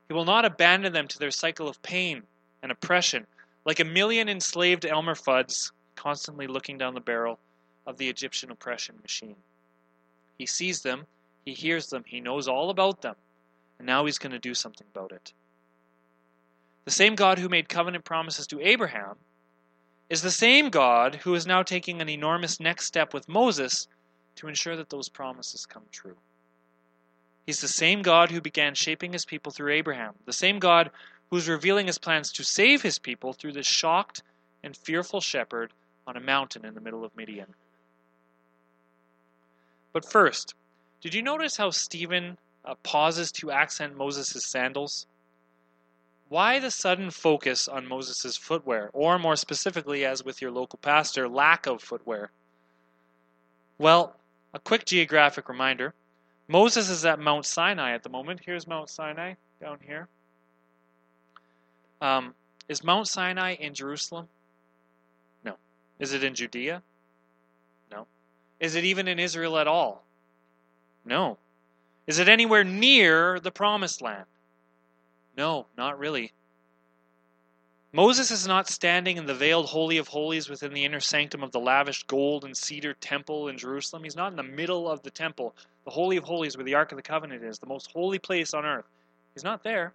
He 0.08 0.14
will 0.14 0.26
not 0.26 0.46
abandon 0.46 0.94
them 0.94 1.08
to 1.08 1.20
their 1.20 1.32
cycle 1.32 1.68
of 1.68 1.82
pain 1.82 2.24
and 2.62 2.72
oppression, 2.72 3.26
like 3.66 3.80
a 3.80 3.86
million 3.86 4.30
enslaved 4.30 4.86
Elmer 4.86 5.16
Fudds 5.16 5.72
constantly 5.96 6.48
looking 6.48 6.78
down 6.78 6.94
the 6.94 7.00
barrel 7.00 7.40
of 7.88 7.98
the 7.98 8.10
Egyptian 8.10 8.52
oppression 8.52 8.96
machine. 9.02 9.36
He 10.38 10.46
sees 10.46 10.82
them, 10.82 11.06
he 11.46 11.54
hears 11.54 11.88
them, 11.88 12.04
he 12.06 12.20
knows 12.20 12.48
all 12.48 12.70
about 12.70 13.02
them, 13.02 13.16
and 13.82 13.88
now 13.88 14.06
he's 14.06 14.20
going 14.20 14.32
to 14.32 14.38
do 14.38 14.54
something 14.54 14.86
about 14.94 15.12
it. 15.12 15.34
The 16.86 16.92
same 16.92 17.16
God 17.16 17.40
who 17.40 17.50
made 17.50 17.68
covenant 17.68 18.06
promises 18.06 18.46
to 18.48 18.62
Abraham 18.62 19.16
is 20.08 20.22
the 20.22 20.30
same 20.30 20.70
God 20.70 21.16
who 21.16 21.34
is 21.34 21.48
now 21.48 21.64
taking 21.64 22.00
an 22.00 22.08
enormous 22.08 22.60
next 22.60 22.86
step 22.86 23.12
with 23.12 23.28
Moses 23.28 23.88
to 24.36 24.48
ensure 24.48 24.76
that 24.76 24.92
those 24.92 25.10
promises 25.10 25.66
come 25.66 25.82
true. 25.92 26.16
He's 27.48 27.60
the 27.60 27.68
same 27.68 28.04
God 28.04 28.30
who 28.30 28.40
began 28.40 28.76
shaping 28.76 29.14
his 29.14 29.26
people 29.26 29.52
through 29.52 29.74
Abraham, 29.74 30.14
the 30.28 30.32
same 30.32 30.60
God 30.60 30.92
who 31.32 31.38
is 31.38 31.50
revealing 31.50 31.88
his 31.88 31.98
plans 31.98 32.32
to 32.34 32.44
save 32.44 32.84
his 32.84 33.00
people 33.00 33.34
through 33.34 33.54
this 33.54 33.66
shocked 33.66 34.22
and 34.64 34.78
fearful 34.78 35.22
shepherd 35.22 35.74
on 36.06 36.16
a 36.16 36.22
mountain 36.22 36.66
in 36.66 36.76
the 36.76 36.82
middle 36.82 37.04
of 37.04 37.18
Midian. 37.18 37.56
But 39.92 40.06
first, 40.06 40.54
did 41.02 41.16
you 41.16 41.24
notice 41.24 41.58
how 41.58 41.72
Stephen 41.72 42.38
uh, 42.66 42.76
pauses 42.84 43.32
to 43.34 43.52
accent 43.52 43.98
Moses' 43.98 44.46
sandals? 44.46 45.08
Why 46.30 46.60
the 46.60 46.72
sudden 46.72 47.12
focus 47.12 47.68
on 47.68 47.88
Moses' 47.88 48.38
footwear, 48.38 48.90
or 48.94 49.20
more 49.20 49.36
specifically, 49.36 50.06
as 50.06 50.24
with 50.24 50.42
your 50.42 50.52
local 50.52 50.80
pastor, 50.82 51.28
lack 51.28 51.66
of 51.66 51.82
footwear? 51.82 52.32
Well, 53.78 54.16
a 54.54 54.60
quick 54.60 54.86
geographic 54.86 55.50
reminder 55.50 55.94
Moses 56.48 56.90
is 56.90 57.06
at 57.06 57.20
Mount 57.20 57.46
Sinai 57.46 57.94
at 57.94 58.04
the 58.04 58.10
moment. 58.10 58.42
Here's 58.46 58.68
Mount 58.68 58.90
Sinai 58.90 59.36
down 59.62 59.80
here. 59.86 60.08
Um, 62.02 62.34
is 62.68 62.84
Mount 62.84 63.08
Sinai 63.08 63.56
in 63.56 63.74
Jerusalem? 63.74 64.28
No. 65.44 65.56
Is 66.00 66.14
it 66.14 66.24
in 66.24 66.36
Judea? 66.36 66.82
No. 67.92 68.08
Is 68.60 68.76
it 68.76 68.84
even 68.84 69.08
in 69.08 69.20
Israel 69.20 69.58
at 69.58 69.68
all? 69.68 70.04
No. 71.06 71.38
Is 72.08 72.20
it 72.20 72.28
anywhere 72.28 72.64
near 72.64 73.40
the 73.40 73.52
promised 73.52 74.02
land? 74.02 74.26
No, 75.38 75.68
not 75.78 76.00
really. 76.00 76.34
Moses 77.94 78.32
is 78.32 78.48
not 78.48 78.70
standing 78.70 79.18
in 79.18 79.26
the 79.26 79.34
veiled 79.34 79.66
Holy 79.66 79.98
of 79.98 80.08
Holies 80.08 80.50
within 80.50 80.74
the 80.74 80.86
inner 80.86 81.02
sanctum 81.02 81.44
of 81.44 81.52
the 81.52 81.60
lavish 81.60 82.04
gold 82.04 82.46
and 82.46 82.56
cedar 82.56 82.94
temple 82.94 83.50
in 83.50 83.58
Jerusalem. 83.58 84.04
He's 84.04 84.16
not 84.16 84.32
in 84.32 84.38
the 84.38 84.44
middle 84.44 84.90
of 84.90 85.04
the 85.04 85.12
temple, 85.12 85.54
the 85.84 85.92
Holy 85.92 86.16
of 86.16 86.24
Holies 86.24 86.56
where 86.56 86.64
the 86.64 86.76
Ark 86.76 86.92
of 86.92 86.96
the 86.96 87.02
Covenant 87.02 87.44
is, 87.44 87.60
the 87.60 87.66
most 87.66 87.92
holy 87.92 88.18
place 88.18 88.54
on 88.54 88.66
earth. 88.66 88.86
He's 89.34 89.44
not 89.44 89.64
there. 89.64 89.94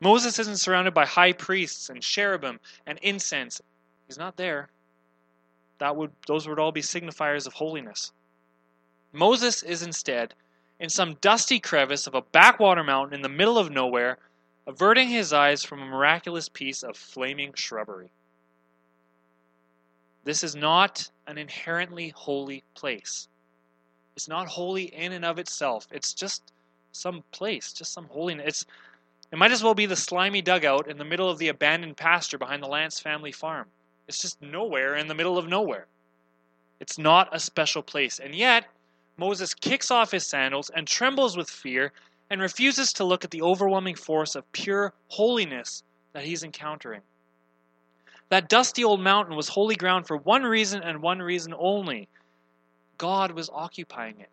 Moses 0.00 0.38
isn't 0.38 0.58
surrounded 0.58 0.94
by 0.94 1.06
high 1.06 1.32
priests 1.32 1.90
and 1.90 2.02
cherubim 2.02 2.58
and 2.86 2.98
incense. 3.02 3.60
He's 4.06 4.18
not 4.18 4.36
there. 4.36 4.68
That 5.78 5.96
would 5.96 6.10
those 6.26 6.48
would 6.48 6.58
all 6.58 6.72
be 6.72 6.82
signifiers 6.82 7.46
of 7.46 7.52
holiness. 7.52 8.12
Moses 9.12 9.62
is 9.62 9.82
instead 9.82 10.34
in 10.80 10.88
some 10.88 11.14
dusty 11.20 11.58
crevice 11.58 12.06
of 12.06 12.14
a 12.14 12.22
backwater 12.22 12.84
mountain 12.84 13.14
in 13.14 13.22
the 13.22 13.28
middle 13.28 13.58
of 13.58 13.70
nowhere 13.70 14.18
averting 14.66 15.08
his 15.08 15.32
eyes 15.32 15.64
from 15.64 15.80
a 15.80 15.86
miraculous 15.86 16.48
piece 16.48 16.82
of 16.82 16.96
flaming 16.96 17.52
shrubbery. 17.54 18.10
This 20.24 20.44
is 20.44 20.54
not 20.54 21.10
an 21.26 21.38
inherently 21.38 22.10
holy 22.10 22.62
place. 22.74 23.28
It's 24.14 24.28
not 24.28 24.46
holy 24.46 24.84
in 24.94 25.12
and 25.12 25.24
of 25.24 25.38
itself. 25.38 25.88
It's 25.90 26.12
just 26.12 26.52
some 26.92 27.24
place, 27.32 27.72
just 27.72 27.92
some 27.92 28.06
holiness. 28.08 28.46
It's 28.46 28.66
it 29.30 29.38
might 29.38 29.52
as 29.52 29.62
well 29.62 29.74
be 29.74 29.86
the 29.86 29.96
slimy 29.96 30.40
dugout 30.40 30.88
in 30.88 30.96
the 30.96 31.04
middle 31.04 31.28
of 31.28 31.38
the 31.38 31.48
abandoned 31.48 31.96
pasture 31.96 32.38
behind 32.38 32.62
the 32.62 32.68
Lance 32.68 32.98
family 32.98 33.32
farm. 33.32 33.68
It's 34.06 34.18
just 34.18 34.40
nowhere 34.40 34.96
in 34.96 35.06
the 35.06 35.14
middle 35.14 35.36
of 35.36 35.46
nowhere. 35.48 35.86
It's 36.80 36.98
not 36.98 37.28
a 37.32 37.40
special 37.40 37.82
place. 37.82 38.18
And 38.18 38.34
yet, 38.34 38.66
Moses 39.18 39.52
kicks 39.52 39.90
off 39.90 40.12
his 40.12 40.26
sandals 40.26 40.70
and 40.70 40.86
trembles 40.86 41.36
with 41.36 41.50
fear 41.50 41.92
and 42.30 42.40
refuses 42.40 42.92
to 42.94 43.04
look 43.04 43.24
at 43.24 43.32
the 43.32 43.42
overwhelming 43.42 43.96
force 43.96 44.34
of 44.34 44.50
pure 44.52 44.94
holiness 45.08 45.82
that 46.12 46.24
he's 46.24 46.44
encountering. 46.44 47.02
That 48.28 48.48
dusty 48.48 48.84
old 48.84 49.00
mountain 49.00 49.34
was 49.34 49.48
holy 49.48 49.74
ground 49.74 50.06
for 50.06 50.16
one 50.16 50.44
reason 50.44 50.82
and 50.82 51.02
one 51.02 51.20
reason 51.20 51.52
only 51.58 52.08
God 52.96 53.32
was 53.32 53.50
occupying 53.50 54.20
it. 54.20 54.30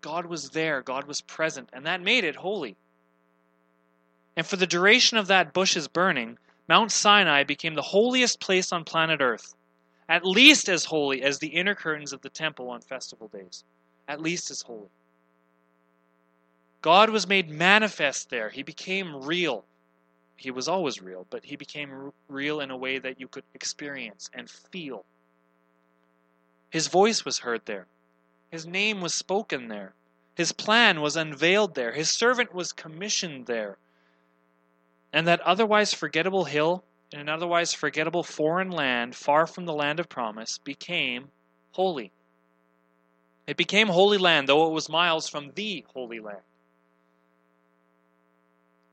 God 0.00 0.26
was 0.26 0.50
there, 0.50 0.82
God 0.82 1.06
was 1.06 1.20
present, 1.22 1.68
and 1.72 1.84
that 1.86 2.00
made 2.00 2.24
it 2.24 2.36
holy. 2.36 2.76
And 4.36 4.46
for 4.46 4.56
the 4.56 4.66
duration 4.66 5.18
of 5.18 5.26
that 5.26 5.52
bush's 5.52 5.88
burning, 5.88 6.38
Mount 6.68 6.92
Sinai 6.92 7.44
became 7.44 7.74
the 7.74 7.82
holiest 7.82 8.38
place 8.38 8.72
on 8.72 8.84
planet 8.84 9.20
Earth, 9.20 9.54
at 10.08 10.24
least 10.24 10.68
as 10.68 10.84
holy 10.84 11.22
as 11.22 11.38
the 11.38 11.48
inner 11.48 11.74
curtains 11.74 12.12
of 12.12 12.22
the 12.22 12.28
temple 12.28 12.70
on 12.70 12.80
festival 12.80 13.28
days. 13.28 13.64
At 14.08 14.20
least 14.20 14.50
as 14.50 14.62
holy. 14.62 14.90
God 16.82 17.10
was 17.10 17.26
made 17.26 17.50
manifest 17.50 18.30
there. 18.30 18.50
He 18.50 18.62
became 18.62 19.24
real. 19.24 19.64
He 20.36 20.50
was 20.50 20.68
always 20.68 21.02
real, 21.02 21.26
but 21.30 21.44
he 21.44 21.56
became 21.56 22.12
real 22.28 22.60
in 22.60 22.70
a 22.70 22.76
way 22.76 22.98
that 22.98 23.18
you 23.18 23.26
could 23.26 23.44
experience 23.54 24.30
and 24.32 24.48
feel. 24.48 25.04
His 26.70 26.88
voice 26.88 27.24
was 27.24 27.38
heard 27.38 27.62
there. 27.64 27.86
His 28.50 28.66
name 28.66 29.00
was 29.00 29.14
spoken 29.14 29.68
there. 29.68 29.94
His 30.36 30.52
plan 30.52 31.00
was 31.00 31.16
unveiled 31.16 31.74
there. 31.74 31.92
His 31.92 32.10
servant 32.10 32.54
was 32.54 32.72
commissioned 32.72 33.46
there. 33.46 33.78
And 35.12 35.26
that 35.26 35.40
otherwise 35.40 35.94
forgettable 35.94 36.44
hill 36.44 36.84
in 37.12 37.20
an 37.20 37.28
otherwise 37.28 37.72
forgettable 37.72 38.22
foreign 38.22 38.70
land, 38.70 39.14
far 39.14 39.46
from 39.46 39.64
the 39.64 39.72
land 39.72 40.00
of 40.00 40.08
promise, 40.08 40.58
became 40.58 41.30
holy. 41.72 42.12
It 43.46 43.56
became 43.56 43.88
holy 43.88 44.18
land, 44.18 44.48
though 44.48 44.66
it 44.66 44.72
was 44.72 44.88
miles 44.88 45.28
from 45.28 45.52
the 45.54 45.84
holy 45.94 46.18
land. 46.18 46.42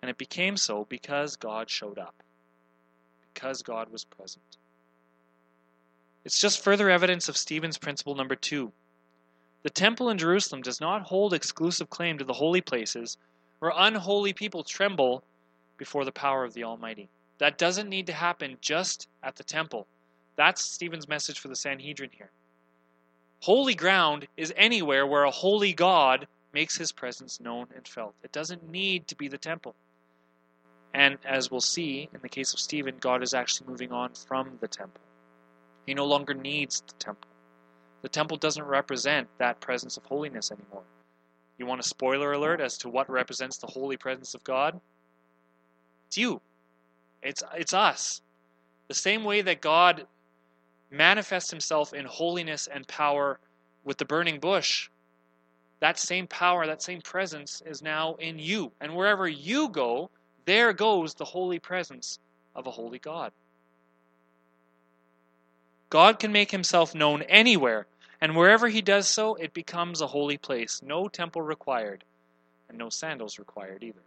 And 0.01 0.09
it 0.09 0.17
became 0.17 0.57
so 0.57 0.85
because 0.89 1.37
God 1.37 1.69
showed 1.69 1.97
up, 1.97 2.15
because 3.33 3.63
God 3.63 3.89
was 3.89 4.03
present. 4.03 4.57
It's 6.25 6.39
just 6.39 6.63
further 6.63 6.89
evidence 6.89 7.29
of 7.29 7.37
Stephen's 7.37 7.77
principle 7.77 8.15
number 8.15 8.35
two. 8.35 8.71
The 9.63 9.69
temple 9.69 10.09
in 10.09 10.17
Jerusalem 10.17 10.61
does 10.61 10.81
not 10.81 11.03
hold 11.03 11.33
exclusive 11.33 11.89
claim 11.89 12.17
to 12.17 12.25
the 12.25 12.33
holy 12.33 12.61
places, 12.61 13.17
where 13.59 13.71
unholy 13.73 14.33
people 14.33 14.63
tremble 14.63 15.23
before 15.77 16.05
the 16.05 16.11
power 16.11 16.43
of 16.43 16.53
the 16.53 16.65
Almighty. 16.65 17.09
That 17.39 17.57
doesn't 17.57 17.89
need 17.89 18.07
to 18.07 18.13
happen 18.13 18.57
just 18.61 19.07
at 19.23 19.37
the 19.37 19.43
temple. 19.43 19.87
That's 20.35 20.61
Stephen's 20.63 21.07
message 21.07 21.39
for 21.39 21.47
the 21.47 21.55
Sanhedrin 21.55 22.09
here. 22.11 22.29
Holy 23.43 23.75
ground 23.75 24.25
is 24.38 24.53
anywhere 24.56 25.06
where 25.06 25.25
a 25.25 25.29
holy 25.29 25.73
God 25.73 26.27
makes 26.53 26.77
his 26.77 26.93
presence 26.93 27.41
known 27.41 27.67
and 27.75 27.86
felt. 27.86 28.15
It 28.23 28.32
doesn't 28.32 28.71
need 28.71 29.06
to 29.10 29.17
be 29.17 29.27
the 29.27 29.38
temple. 29.38 29.75
And 30.93 31.17
as 31.25 31.51
we'll 31.51 31.60
see 31.60 32.08
in 32.13 32.21
the 32.21 32.29
case 32.29 32.53
of 32.53 32.62
Stephen, 32.62 32.95
God 33.01 33.21
is 33.21 33.34
actually 33.34 33.67
moving 33.67 33.91
on 33.91 34.13
from 34.13 34.58
the 34.62 34.69
temple. 34.69 35.01
He 35.86 35.93
no 35.93 36.06
longer 36.06 36.34
needs 36.34 36.84
the 36.88 36.93
temple. 36.93 37.29
The 38.01 38.08
temple 38.08 38.38
doesn't 38.38 38.63
represent 38.63 39.27
that 39.39 39.60
presence 39.60 39.97
of 39.97 40.06
holiness 40.06 40.49
anymore. 40.49 40.84
You 41.58 41.65
want 41.65 41.82
a 41.82 41.84
spoiler 41.84 42.32
alert 42.32 42.62
as 42.62 42.77
to 42.77 42.88
what 42.88 43.10
represents 43.10 43.58
the 43.58 43.67
holy 43.67 43.97
presence 43.97 44.36
of 44.36 44.43
God? 44.45 44.79
It's 46.08 46.17
you. 46.17 46.39
It's 47.21 47.43
it's 47.53 47.73
us. 47.73 48.21
The 48.88 48.93
same 48.93 49.25
way 49.25 49.41
that 49.41 49.60
God 49.60 50.08
manifests 50.93 51.49
himself 51.49 51.93
in 51.93 52.06
holiness 52.06 52.67
and 52.71 52.88
power 52.88 53.39
with 53.84 53.97
the 53.97 54.06
burning 54.06 54.39
bush, 54.39 54.89
that 55.79 55.99
same 55.99 56.27
power, 56.27 56.65
that 56.65 56.82
same 56.82 57.01
presence 57.01 57.62
is 57.65 57.82
now 57.82 58.15
in 58.15 58.39
you. 58.39 58.71
And 58.79 58.95
wherever 58.95 59.27
you 59.27 59.67
go, 59.69 60.10
there 60.45 60.71
goes 60.71 61.13
the 61.13 61.25
holy 61.25 61.60
presence 61.60 62.19
of 62.56 62.67
a 62.67 62.71
holy 62.71 62.99
God. 62.99 63.32
God 65.89 66.19
can 66.19 66.32
make 66.32 66.51
himself 66.51 66.95
known 66.95 67.23
anywhere, 67.23 67.86
and 68.21 68.36
wherever 68.36 68.67
he 68.67 68.82
does 68.82 69.08
so, 69.08 69.36
it 69.36 69.53
becomes 69.53 70.01
a 70.01 70.08
holy 70.08 70.38
place. 70.38 70.82
No 70.84 71.08
temple 71.08 71.41
required, 71.41 72.03
and 72.69 72.77
no 72.77 72.89
sandals 72.89 73.38
required 73.38 73.84
either. 73.84 73.99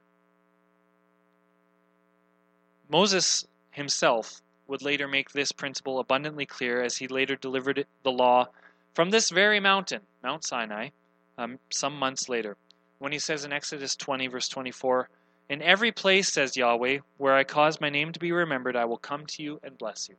Moses 2.89 3.47
himself 3.71 4.41
would 4.69 4.83
later 4.83 5.07
make 5.07 5.31
this 5.31 5.53
principle 5.53 5.99
abundantly 5.99 6.47
clear 6.47 6.83
as 6.83 6.97
he 6.97 7.09
later 7.09 7.37
delivered 7.37 7.87
the 8.03 8.13
law 8.13 8.49
from 8.97 9.11
this 9.11 9.29
very 9.29 9.61
mountain, 9.61 10.01
Mount 10.23 10.43
Sinai, 10.43 10.89
um, 11.37 11.59
some 11.71 11.99
months 11.99 12.31
later, 12.31 12.57
when 12.99 13.13
he 13.13 13.19
says 13.19 13.45
in 13.45 13.53
Exodus 13.53 13.95
20, 13.95 14.27
verse 14.29 14.49
24, 14.49 15.11
in 15.51 15.61
every 15.61 15.93
place, 15.93 16.33
says 16.33 16.57
Yahweh, 16.57 17.01
where 17.19 17.35
I 17.35 17.45
cause 17.45 17.79
my 17.79 17.91
name 17.91 18.13
to 18.13 18.19
be 18.19 18.33
remembered, 18.33 18.75
I 18.75 18.87
will 18.87 18.97
come 18.97 19.27
to 19.27 19.43
you 19.43 19.61
and 19.63 19.77
bless 19.77 20.09
you. 20.09 20.17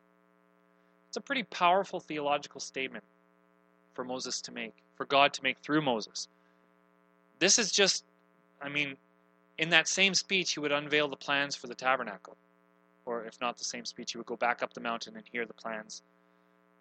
It's 1.08 1.18
a 1.18 1.22
pretty 1.22 1.42
powerful 1.42 2.00
theological 2.00 2.62
statement 2.62 3.04
for 3.96 4.06
Moses 4.06 4.42
to 4.42 4.52
make, 4.52 4.76
for 4.96 5.06
God 5.06 5.34
to 5.34 5.44
make 5.44 5.58
through 5.58 5.82
Moses. 5.82 6.28
This 7.40 7.58
is 7.58 7.72
just, 7.72 8.06
I 8.62 8.70
mean, 8.70 8.96
in 9.58 9.70
that 9.70 9.88
same 9.88 10.14
speech, 10.14 10.54
he 10.54 10.60
would 10.60 10.72
unveil 10.72 11.08
the 11.08 11.16
plans 11.16 11.56
for 11.56 11.66
the 11.66 11.74
tabernacle. 11.74 12.38
Or 13.08 13.24
if 13.24 13.40
not 13.40 13.58
the 13.58 13.64
same 13.64 13.86
speech, 13.86 14.12
he 14.12 14.18
would 14.18 14.28
go 14.28 14.36
back 14.36 14.62
up 14.62 14.74
the 14.74 14.82
mountain 14.82 15.16
and 15.16 15.24
hear 15.32 15.46
the 15.46 15.54
plans. 15.54 16.02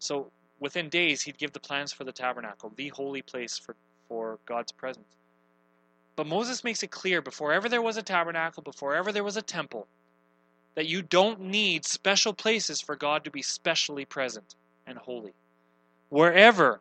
So 0.00 0.32
within 0.58 0.88
days, 0.88 1.22
he'd 1.22 1.38
give 1.38 1.52
the 1.52 1.60
plans 1.60 1.92
for 1.92 2.02
the 2.02 2.12
tabernacle, 2.12 2.72
the 2.74 2.88
holy 2.88 3.22
place 3.22 3.56
for, 3.56 3.76
for 4.08 4.40
God's 4.44 4.72
presence. 4.72 5.06
But 6.16 6.26
Moses 6.26 6.64
makes 6.64 6.82
it 6.82 6.90
clear 6.90 7.22
before 7.22 7.52
ever 7.52 7.68
there 7.68 7.80
was 7.80 7.96
a 7.96 8.02
tabernacle, 8.02 8.64
before 8.64 8.96
ever 8.96 9.12
there 9.12 9.22
was 9.22 9.36
a 9.36 9.42
temple, 9.42 9.86
that 10.74 10.88
you 10.88 11.00
don't 11.00 11.40
need 11.42 11.84
special 11.84 12.32
places 12.32 12.80
for 12.80 12.96
God 12.96 13.22
to 13.24 13.30
be 13.30 13.42
specially 13.42 14.04
present 14.04 14.56
and 14.86 14.98
holy. 14.98 15.32
Wherever, 16.08 16.80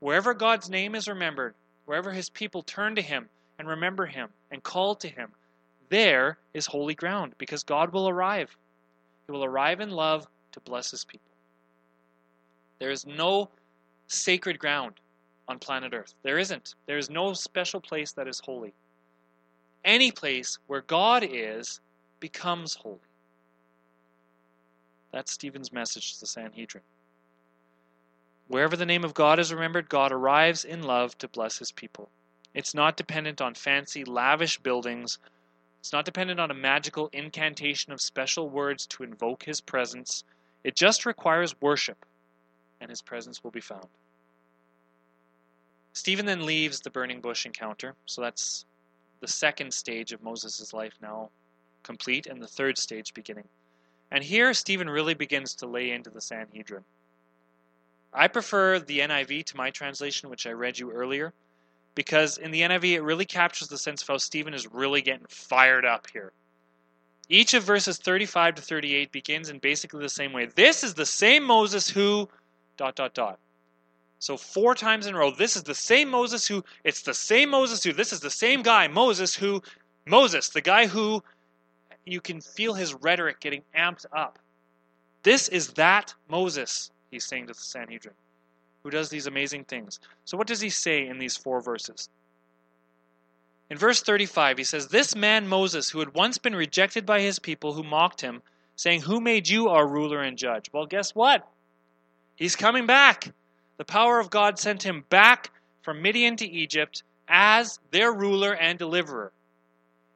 wherever 0.00 0.34
God's 0.34 0.68
name 0.68 0.96
is 0.96 1.06
remembered, 1.06 1.54
wherever 1.84 2.10
his 2.10 2.28
people 2.28 2.62
turn 2.62 2.96
to 2.96 3.02
him 3.02 3.28
and 3.58 3.68
remember 3.68 4.06
him 4.06 4.30
and 4.50 4.62
call 4.62 4.96
to 4.96 5.08
him, 5.08 5.30
there 5.90 6.38
is 6.54 6.66
holy 6.66 6.94
ground 6.94 7.34
because 7.38 7.62
God 7.62 7.92
will 7.92 8.08
arrive. 8.08 8.56
He 9.30 9.32
will 9.32 9.44
arrive 9.44 9.78
in 9.78 9.92
love 9.92 10.26
to 10.50 10.58
bless 10.58 10.90
his 10.90 11.04
people. 11.04 11.30
There 12.80 12.90
is 12.90 13.06
no 13.06 13.48
sacred 14.08 14.58
ground 14.58 14.94
on 15.46 15.60
planet 15.60 15.94
Earth. 15.94 16.14
There 16.24 16.40
isn't. 16.40 16.74
There 16.86 16.98
is 16.98 17.08
no 17.08 17.32
special 17.32 17.80
place 17.80 18.10
that 18.10 18.26
is 18.26 18.40
holy. 18.40 18.74
Any 19.84 20.10
place 20.10 20.58
where 20.66 20.80
God 20.80 21.22
is 21.22 21.78
becomes 22.18 22.74
holy. 22.74 22.98
That's 25.12 25.30
Stephen's 25.30 25.72
message 25.72 26.14
to 26.14 26.20
the 26.20 26.26
Sanhedrin. 26.26 26.82
Wherever 28.48 28.76
the 28.76 28.84
name 28.84 29.04
of 29.04 29.14
God 29.14 29.38
is 29.38 29.54
remembered, 29.54 29.88
God 29.88 30.10
arrives 30.10 30.64
in 30.64 30.82
love 30.82 31.16
to 31.18 31.28
bless 31.28 31.56
his 31.56 31.70
people. 31.70 32.08
It's 32.52 32.74
not 32.74 32.96
dependent 32.96 33.40
on 33.40 33.54
fancy, 33.54 34.04
lavish 34.04 34.58
buildings 34.58 35.20
It's 35.80 35.92
not 35.92 36.04
dependent 36.04 36.38
on 36.38 36.50
a 36.50 36.54
magical 36.54 37.08
incantation 37.12 37.92
of 37.92 38.02
special 38.02 38.50
words 38.50 38.86
to 38.88 39.02
invoke 39.02 39.42
his 39.42 39.60
presence. 39.62 40.24
It 40.62 40.76
just 40.76 41.06
requires 41.06 41.60
worship, 41.60 42.04
and 42.80 42.90
his 42.90 43.00
presence 43.00 43.42
will 43.42 43.50
be 43.50 43.62
found. 43.62 43.88
Stephen 45.94 46.26
then 46.26 46.44
leaves 46.44 46.80
the 46.80 46.90
burning 46.90 47.20
bush 47.20 47.46
encounter, 47.46 47.94
so 48.04 48.20
that's 48.20 48.66
the 49.20 49.28
second 49.28 49.72
stage 49.72 50.12
of 50.12 50.22
Moses' 50.22 50.72
life 50.72 50.94
now 51.00 51.30
complete, 51.82 52.26
and 52.26 52.42
the 52.42 52.46
third 52.46 52.76
stage 52.76 53.14
beginning. 53.14 53.48
And 54.10 54.22
here, 54.22 54.52
Stephen 54.52 54.90
really 54.90 55.14
begins 55.14 55.54
to 55.56 55.66
lay 55.66 55.92
into 55.92 56.10
the 56.10 56.20
Sanhedrin. 56.20 56.84
I 58.12 58.28
prefer 58.28 58.78
the 58.78 58.98
NIV 58.98 59.46
to 59.46 59.56
my 59.56 59.70
translation, 59.70 60.28
which 60.28 60.46
I 60.46 60.50
read 60.50 60.78
you 60.78 60.90
earlier 60.90 61.32
because 61.94 62.38
in 62.38 62.50
the 62.50 62.62
NIV 62.62 62.92
it 62.92 63.02
really 63.02 63.24
captures 63.24 63.68
the 63.68 63.78
sense 63.78 64.02
of 64.02 64.08
how 64.08 64.16
Stephen 64.16 64.54
is 64.54 64.66
really 64.72 65.02
getting 65.02 65.26
fired 65.28 65.84
up 65.84 66.06
here. 66.12 66.32
Each 67.28 67.54
of 67.54 67.62
verses 67.62 67.98
35 67.98 68.56
to 68.56 68.62
38 68.62 69.12
begins 69.12 69.50
in 69.50 69.58
basically 69.58 70.00
the 70.00 70.08
same 70.08 70.32
way. 70.32 70.46
This 70.46 70.82
is 70.82 70.94
the 70.94 71.06
same 71.06 71.44
Moses 71.44 71.88
who 71.88 72.28
dot 72.76 72.96
dot 72.96 73.14
dot. 73.14 73.38
So 74.18 74.36
four 74.36 74.74
times 74.74 75.06
in 75.06 75.14
a 75.14 75.18
row, 75.18 75.30
this 75.30 75.56
is 75.56 75.62
the 75.62 75.74
same 75.74 76.10
Moses 76.10 76.46
who 76.46 76.64
it's 76.84 77.02
the 77.02 77.14
same 77.14 77.50
Moses 77.50 77.82
who 77.84 77.92
this 77.92 78.12
is 78.12 78.20
the 78.20 78.30
same 78.30 78.62
guy 78.62 78.88
Moses 78.88 79.34
who 79.34 79.62
Moses, 80.06 80.48
the 80.48 80.60
guy 80.60 80.86
who 80.86 81.22
you 82.04 82.20
can 82.20 82.40
feel 82.40 82.74
his 82.74 82.94
rhetoric 82.94 83.40
getting 83.40 83.62
amped 83.76 84.06
up. 84.12 84.38
This 85.22 85.48
is 85.48 85.74
that 85.74 86.14
Moses, 86.28 86.90
he's 87.10 87.24
saying 87.24 87.46
to 87.46 87.52
the 87.52 87.60
Sanhedrin 87.60 88.14
who 88.82 88.90
does 88.90 89.10
these 89.10 89.26
amazing 89.26 89.64
things. 89.64 90.00
So, 90.24 90.36
what 90.36 90.46
does 90.46 90.60
he 90.60 90.70
say 90.70 91.06
in 91.06 91.18
these 91.18 91.36
four 91.36 91.60
verses? 91.60 92.08
In 93.70 93.78
verse 93.78 94.02
35, 94.02 94.58
he 94.58 94.64
says, 94.64 94.88
This 94.88 95.14
man 95.14 95.46
Moses, 95.46 95.90
who 95.90 96.00
had 96.00 96.14
once 96.14 96.38
been 96.38 96.56
rejected 96.56 97.06
by 97.06 97.20
his 97.20 97.38
people 97.38 97.72
who 97.72 97.84
mocked 97.84 98.20
him, 98.20 98.42
saying, 98.74 99.02
Who 99.02 99.20
made 99.20 99.48
you 99.48 99.68
our 99.68 99.86
ruler 99.86 100.20
and 100.20 100.36
judge? 100.36 100.70
Well, 100.72 100.86
guess 100.86 101.14
what? 101.14 101.48
He's 102.34 102.56
coming 102.56 102.86
back. 102.86 103.32
The 103.76 103.84
power 103.84 104.18
of 104.18 104.30
God 104.30 104.58
sent 104.58 104.82
him 104.82 105.04
back 105.08 105.50
from 105.82 106.02
Midian 106.02 106.36
to 106.36 106.46
Egypt 106.46 107.02
as 107.28 107.78
their 107.92 108.12
ruler 108.12 108.54
and 108.54 108.78
deliverer. 108.78 109.32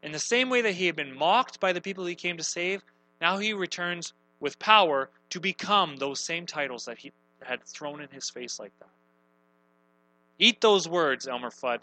In 0.02 0.12
the 0.12 0.18
same 0.18 0.50
way 0.50 0.60
that 0.62 0.74
he 0.74 0.86
had 0.86 0.96
been 0.96 1.16
mocked 1.16 1.60
by 1.60 1.72
the 1.72 1.80
people 1.80 2.04
he 2.04 2.14
came 2.14 2.36
to 2.36 2.42
save, 2.42 2.82
now 3.20 3.38
he 3.38 3.52
returns 3.54 4.12
with 4.40 4.58
power 4.58 5.08
to 5.30 5.40
become 5.40 5.96
those 5.96 6.20
same 6.20 6.44
titles 6.44 6.84
that 6.84 6.98
he, 6.98 7.12
had 7.44 7.62
thrown 7.64 8.00
in 8.00 8.08
his 8.10 8.30
face 8.30 8.58
like 8.58 8.72
that. 8.78 8.88
Eat 10.38 10.60
those 10.60 10.88
words, 10.88 11.28
Elmer 11.28 11.50
Fudd. 11.50 11.80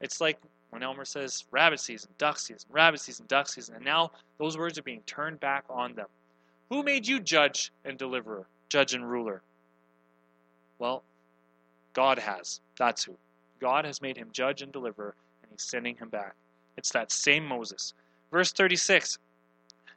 It's 0.00 0.20
like 0.20 0.38
when 0.70 0.82
Elmer 0.82 1.04
says 1.04 1.44
rabbit 1.50 1.80
season, 1.80 2.10
duck 2.18 2.38
season, 2.38 2.68
rabbit 2.70 3.00
season, 3.00 3.26
duck 3.28 3.48
season, 3.48 3.76
and 3.76 3.84
now 3.84 4.10
those 4.38 4.58
words 4.58 4.78
are 4.78 4.82
being 4.82 5.02
turned 5.06 5.38
back 5.40 5.64
on 5.70 5.94
them. 5.94 6.08
Who 6.70 6.82
made 6.82 7.06
you 7.06 7.20
judge 7.20 7.70
and 7.84 7.96
deliverer, 7.96 8.46
judge 8.68 8.94
and 8.94 9.08
ruler? 9.08 9.42
Well, 10.78 11.02
God 11.92 12.18
has. 12.18 12.60
That's 12.76 13.04
who. 13.04 13.16
God 13.60 13.84
has 13.84 14.02
made 14.02 14.16
him 14.16 14.30
judge 14.32 14.62
and 14.62 14.72
deliverer, 14.72 15.14
and 15.42 15.52
he's 15.52 15.62
sending 15.62 15.96
him 15.96 16.08
back. 16.08 16.34
It's 16.76 16.90
that 16.90 17.12
same 17.12 17.46
Moses. 17.46 17.94
Verse 18.32 18.52
36 18.52 19.18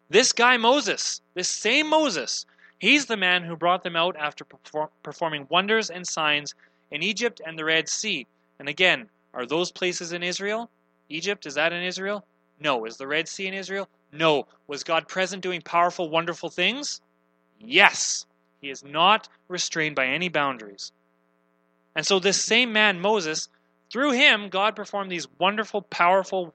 This 0.10 0.32
guy 0.32 0.58
Moses, 0.58 1.22
this 1.34 1.50
same 1.50 1.88
Moses, 1.90 2.46
He's 2.80 3.06
the 3.06 3.18
man 3.18 3.44
who 3.44 3.56
brought 3.56 3.84
them 3.84 3.96
out 3.96 4.16
after 4.18 4.44
perform, 4.44 4.90
performing 5.02 5.48
wonders 5.50 5.90
and 5.90 6.08
signs 6.08 6.54
in 6.92 7.04
Egypt 7.04 7.42
and 7.46 7.58
the 7.58 7.66
Red 7.66 7.90
Sea. 7.90 8.28
And 8.60 8.70
again, 8.70 9.10
are 9.34 9.46
those 9.46 9.72
places 9.72 10.14
in 10.14 10.24
Israel? 10.24 10.70
Egypt, 11.10 11.46
is 11.46 11.56
that 11.56 11.74
in 11.74 11.84
Israel? 11.84 12.26
No. 12.60 12.86
Is 12.86 12.98
the 12.98 13.08
Red 13.08 13.28
Sea 13.28 13.48
in 13.48 13.54
Israel? 13.54 13.88
No. 14.12 14.48
Was 14.68 14.84
God 14.84 15.08
present 15.08 15.42
doing 15.42 15.62
powerful, 15.62 16.10
wonderful 16.10 16.50
things? 16.50 17.02
Yes. 17.60 18.26
He 18.62 18.70
is 18.70 18.84
not 18.84 19.30
restrained 19.48 19.96
by 19.96 20.08
any 20.08 20.30
boundaries. 20.30 20.92
And 21.96 22.06
so, 22.06 22.20
this 22.20 22.44
same 22.44 22.74
man, 22.74 23.00
Moses, 23.00 23.50
through 23.92 24.12
him, 24.12 24.50
God 24.50 24.76
performed 24.76 25.12
these 25.12 25.28
wonderful, 25.40 25.82
powerful 25.82 26.54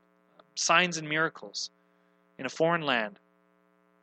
signs 0.55 0.99
and 0.99 1.09
miracles 1.09 1.71
in 2.39 2.47
a 2.47 2.51
foreign 2.51 2.83
land. 2.83 3.19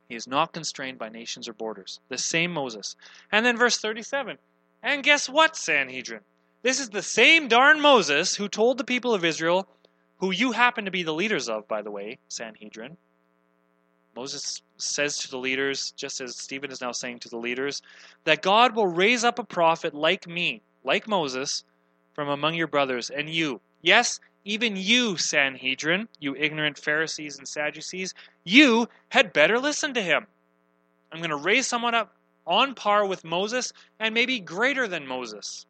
He 0.09 0.15
is 0.15 0.27
not 0.27 0.53
constrained 0.53 0.97
by 0.97 1.09
nations 1.09 1.47
or 1.47 1.53
borders. 1.53 1.99
The 2.09 2.17
same 2.17 2.51
Moses. 2.51 2.95
And 3.31 3.45
then 3.45 3.57
verse 3.57 3.77
37. 3.77 4.37
And 4.81 5.03
guess 5.03 5.29
what, 5.29 5.55
Sanhedrin? 5.55 6.21
This 6.63 6.79
is 6.79 6.89
the 6.89 7.03
same 7.03 7.47
darn 7.47 7.79
Moses 7.79 8.35
who 8.35 8.49
told 8.49 8.77
the 8.77 8.83
people 8.83 9.13
of 9.13 9.23
Israel, 9.23 9.67
who 10.17 10.31
you 10.31 10.51
happen 10.51 10.85
to 10.85 10.91
be 10.91 11.03
the 11.03 11.13
leaders 11.13 11.47
of, 11.47 11.67
by 11.67 11.81
the 11.81 11.91
way, 11.91 12.17
Sanhedrin. 12.27 12.97
Moses 14.15 14.61
says 14.77 15.19
to 15.19 15.29
the 15.29 15.37
leaders, 15.37 15.91
just 15.95 16.19
as 16.19 16.35
Stephen 16.35 16.71
is 16.71 16.81
now 16.81 16.91
saying 16.91 17.19
to 17.19 17.29
the 17.29 17.37
leaders, 17.37 17.81
that 18.23 18.41
God 18.41 18.75
will 18.75 18.87
raise 18.87 19.23
up 19.23 19.37
a 19.37 19.43
prophet 19.43 19.93
like 19.93 20.27
me, 20.27 20.61
like 20.83 21.07
Moses, 21.07 21.63
from 22.13 22.27
among 22.27 22.55
your 22.55 22.67
brothers, 22.67 23.09
and 23.09 23.29
you, 23.29 23.61
yes, 23.81 24.19
even 24.43 24.75
you, 24.75 25.15
Sanhedrin, 25.15 26.07
you 26.19 26.35
ignorant 26.35 26.77
Pharisees 26.77 27.37
and 27.37 27.47
Sadducees, 27.47 28.13
you 28.49 28.89
had 29.09 29.31
better 29.31 29.59
listen 29.59 29.93
to 29.93 30.01
him. 30.01 30.25
I'm 31.11 31.19
going 31.19 31.29
to 31.29 31.35
raise 31.35 31.67
someone 31.67 31.93
up 31.93 32.15
on 32.47 32.73
par 32.73 33.05
with 33.05 33.23
Moses 33.23 33.71
and 33.99 34.13
maybe 34.13 34.39
greater 34.39 34.87
than 34.87 35.05
Moses. 35.05 35.65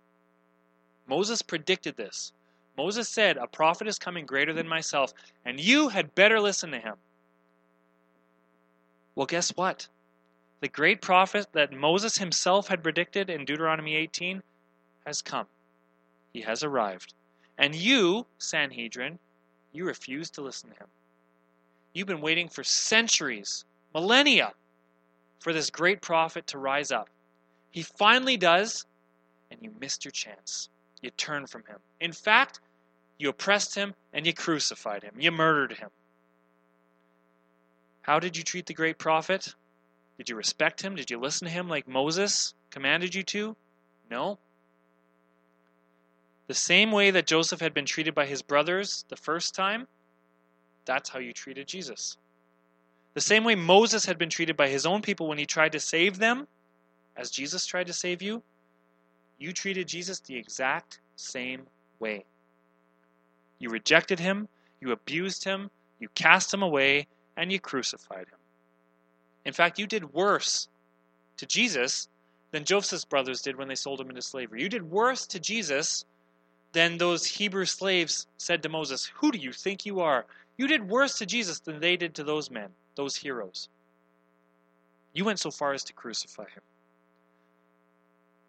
Moses 1.08 1.42
predicted 1.42 1.98
this. 1.98 2.32
Moses 2.78 3.10
said, 3.10 3.36
A 3.36 3.48
prophet 3.48 3.88
is 3.88 4.00
coming 4.00 4.26
greater 4.26 4.54
than 4.54 4.68
myself, 4.68 5.14
and 5.44 5.60
you 5.60 5.90
had 5.90 6.16
better 6.16 6.40
listen 6.40 6.72
to 6.72 6.80
him. 6.80 6.96
Well, 9.16 9.26
guess 9.26 9.50
what? 9.50 9.88
The 10.62 10.70
great 10.70 11.02
prophet 11.02 11.48
that 11.52 11.74
Moses 11.74 12.18
himself 12.18 12.70
had 12.70 12.84
predicted 12.84 13.30
in 13.30 13.44
Deuteronomy 13.44 13.96
18 13.96 14.42
has 15.06 15.22
come. 15.22 15.48
He 16.32 16.42
has 16.42 16.64
arrived. 16.64 17.14
And 17.58 17.76
you, 17.76 18.26
Sanhedrin, 18.38 19.20
you 19.74 19.84
refuse 19.86 20.30
to 20.32 20.42
listen 20.42 20.70
to 20.70 20.76
him. 20.78 20.88
You've 21.94 22.08
been 22.08 22.22
waiting 22.22 22.50
for 22.50 22.64
centuries, 22.64 23.66
millennia, 23.94 24.54
for 25.40 25.54
this 25.54 25.70
great 25.70 26.02
prophet 26.02 26.48
to 26.48 26.58
rise 26.58 26.92
up. 26.92 27.10
He 27.72 27.82
finally 27.82 28.38
does, 28.38 28.86
and 29.52 29.60
you 29.62 29.74
missed 29.80 30.06
your 30.06 30.12
chance. 30.12 30.70
You 31.02 31.12
turned 31.12 31.50
from 31.50 31.64
him. 31.66 31.78
In 32.00 32.12
fact, 32.12 32.60
you 33.18 33.30
oppressed 33.30 33.76
him 33.76 33.94
and 34.14 34.26
you 34.26 34.34
crucified 34.34 35.04
him. 35.04 35.16
You 35.20 35.32
murdered 35.32 35.74
him. 35.78 35.90
How 38.02 38.20
did 38.20 38.38
you 38.38 38.44
treat 38.44 38.66
the 38.66 38.74
great 38.74 38.98
prophet? 38.98 39.54
Did 40.18 40.30
you 40.30 40.36
respect 40.36 40.82
him? 40.82 40.96
Did 40.96 41.12
you 41.12 41.20
listen 41.20 41.48
to 41.48 41.54
him 41.54 41.70
like 41.70 41.88
Moses 41.88 42.54
commanded 42.72 43.16
you 43.16 43.24
to? 43.24 43.56
No. 44.10 44.40
The 46.48 46.54
same 46.54 46.92
way 46.92 47.12
that 47.12 47.28
Joseph 47.28 47.62
had 47.62 47.74
been 47.74 47.86
treated 47.86 48.16
by 48.16 48.26
his 48.26 48.42
brothers 48.42 49.06
the 49.10 49.16
first 49.16 49.54
time, 49.54 49.88
that's 50.90 51.10
how 51.10 51.20
you 51.20 51.34
treated 51.34 51.68
Jesus. 51.68 52.18
The 53.14 53.22
same 53.22 53.44
way 53.44 53.54
Moses 53.54 54.06
had 54.06 54.18
been 54.18 54.30
treated 54.30 54.58
by 54.58 54.70
his 54.70 54.88
own 54.88 55.04
people 55.04 55.28
when 55.28 55.38
he 55.38 55.46
tried 55.46 55.74
to 55.74 55.80
save 55.80 56.18
them, 56.18 56.48
as 57.16 57.30
Jesus 57.30 57.66
tried 57.66 57.88
to 57.88 57.94
save 57.94 58.24
you, 58.24 58.42
you 59.38 59.54
treated 59.54 59.88
Jesus 59.88 60.20
the 60.20 60.36
exact 60.36 61.00
same 61.16 61.62
way. 62.00 62.26
You 63.60 63.70
rejected 63.70 64.20
him, 64.20 64.48
you 64.82 64.92
abused 64.92 65.44
him, 65.44 65.70
you 66.00 66.10
cast 66.16 66.54
him 66.54 66.64
away, 66.64 67.08
and 67.38 67.52
you 67.52 67.60
crucified 67.60 68.28
him. 68.28 68.40
In 69.46 69.54
fact, 69.54 69.78
you 69.78 69.86
did 69.86 70.14
worse 70.14 70.70
to 71.38 71.46
Jesus 71.46 72.08
than 72.52 72.64
Joseph's 72.66 73.06
brothers 73.06 73.42
did 73.42 73.58
when 73.58 73.68
they 73.68 73.76
sold 73.76 74.02
him 74.02 74.10
into 74.10 74.22
slavery. 74.22 74.64
You 74.64 74.70
did 74.70 74.90
worse 74.90 75.28
to 75.28 75.40
Jesus 75.40 76.06
than 76.72 76.98
those 76.98 77.26
Hebrew 77.26 77.66
slaves 77.66 78.28
said 78.38 78.64
to 78.64 78.70
Moses, 78.70 79.12
Who 79.16 79.32
do 79.32 79.38
you 79.38 79.52
think 79.52 79.86
you 79.86 80.00
are? 80.00 80.26
You 80.60 80.68
did 80.68 80.90
worse 80.90 81.18
to 81.20 81.26
Jesus 81.26 81.62
than 81.62 81.80
they 81.80 81.96
did 81.96 82.14
to 82.16 82.24
those 82.26 82.52
men, 82.52 82.68
those 82.96 83.16
heroes. 83.16 83.70
You 85.14 85.24
went 85.24 85.40
so 85.40 85.52
far 85.52 85.72
as 85.72 85.86
to 85.86 85.94
crucify 85.94 86.44
him. 86.44 86.62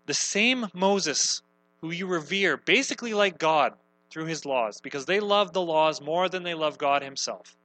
The 0.07 0.15
same 0.15 0.67
Moses 0.75 1.41
who 1.81 1.93
you 1.93 2.09
revere, 2.09 2.57
basically 2.57 3.15
like 3.15 3.39
God 3.39 3.75
through 4.11 4.25
his 4.25 4.45
laws, 4.45 4.81
because 4.81 5.07
they 5.07 5.21
love 5.21 5.53
the 5.53 5.63
laws 5.63 6.01
more 6.01 6.29
than 6.29 6.43
they 6.43 6.53
love 6.53 6.79
God 6.79 7.01
himself. 7.01 7.57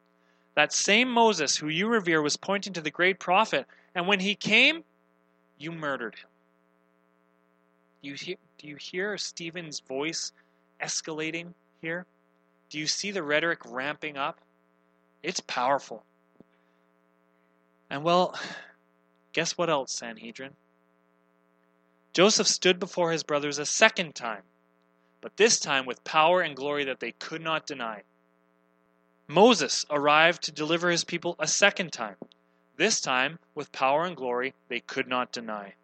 That 0.53 0.71
same 0.71 1.09
Moses 1.09 1.57
who 1.57 1.69
you 1.69 1.87
revere 1.87 2.21
was 2.21 2.37
pointing 2.37 2.73
to 2.73 2.81
the 2.81 2.91
great 2.91 3.19
prophet, 3.19 3.65
and 3.95 4.07
when 4.07 4.19
he 4.19 4.35
came, 4.35 4.83
you 5.57 5.71
murdered 5.71 6.13
him. 6.13 6.29
Do 8.03 8.09
you 8.09 8.13
hear, 8.13 8.35
do 8.59 8.67
you 8.67 8.75
hear 8.75 9.17
Stephen's 9.17 9.79
voice 9.79 10.33
escalating 10.79 11.47
here? 11.81 12.05
Do 12.75 12.81
you 12.81 12.87
see 12.87 13.11
the 13.11 13.23
rhetoric 13.23 13.59
ramping 13.63 14.17
up? 14.17 14.41
It's 15.23 15.39
powerful. 15.39 16.03
And 17.89 18.03
well, 18.03 18.37
guess 19.31 19.57
what 19.57 19.69
else, 19.69 19.93
Sanhedrin? 19.93 20.51
Joseph 22.11 22.47
stood 22.47 22.77
before 22.77 23.13
his 23.13 23.23
brothers 23.23 23.59
a 23.59 23.65
second 23.65 24.13
time, 24.13 24.41
but 25.21 25.37
this 25.37 25.57
time 25.57 25.85
with 25.85 26.03
power 26.03 26.41
and 26.41 26.53
glory 26.53 26.83
that 26.83 26.99
they 26.99 27.13
could 27.13 27.41
not 27.41 27.65
deny. 27.65 28.01
Moses 29.29 29.85
arrived 29.89 30.43
to 30.43 30.51
deliver 30.51 30.89
his 30.89 31.05
people 31.05 31.37
a 31.39 31.47
second 31.47 31.93
time, 31.93 32.17
this 32.75 32.99
time 32.99 33.39
with 33.55 33.71
power 33.71 34.03
and 34.03 34.17
glory 34.17 34.53
they 34.67 34.81
could 34.81 35.07
not 35.07 35.31
deny. 35.31 35.75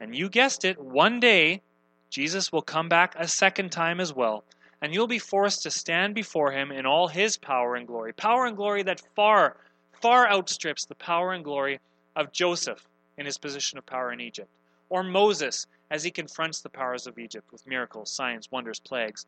And 0.00 0.16
you 0.16 0.30
guessed 0.30 0.64
it, 0.64 0.80
one 0.80 1.20
day 1.20 1.60
Jesus 2.08 2.50
will 2.50 2.62
come 2.62 2.88
back 2.88 3.14
a 3.14 3.28
second 3.28 3.72
time 3.72 4.00
as 4.00 4.14
well, 4.14 4.42
and 4.84 4.92
you'll 4.92 5.06
be 5.06 5.18
forced 5.18 5.62
to 5.62 5.70
stand 5.70 6.14
before 6.14 6.52
him 6.52 6.70
in 6.70 6.84
all 6.84 7.08
his 7.08 7.38
power 7.38 7.74
and 7.74 7.86
glory. 7.86 8.12
Power 8.12 8.44
and 8.44 8.54
glory 8.54 8.82
that 8.82 9.00
far, 9.16 9.56
far 10.02 10.30
outstrips 10.30 10.84
the 10.84 10.94
power 10.94 11.32
and 11.32 11.42
glory 11.42 11.80
of 12.16 12.32
Joseph 12.32 12.86
in 13.16 13.24
his 13.24 13.38
position 13.38 13.78
of 13.78 13.86
power 13.86 14.12
in 14.12 14.20
Egypt, 14.20 14.50
or 14.90 15.02
Moses 15.02 15.66
as 15.90 16.04
he 16.04 16.10
confronts 16.10 16.60
the 16.60 16.68
powers 16.68 17.06
of 17.06 17.18
Egypt 17.18 17.50
with 17.50 17.66
miracles, 17.66 18.10
signs, 18.10 18.52
wonders, 18.52 18.78
plagues. 18.78 19.24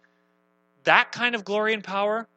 That 0.84 1.10
kind 1.10 1.34
of 1.34 1.42
glory 1.42 1.72
and 1.72 1.82
power 1.82 2.28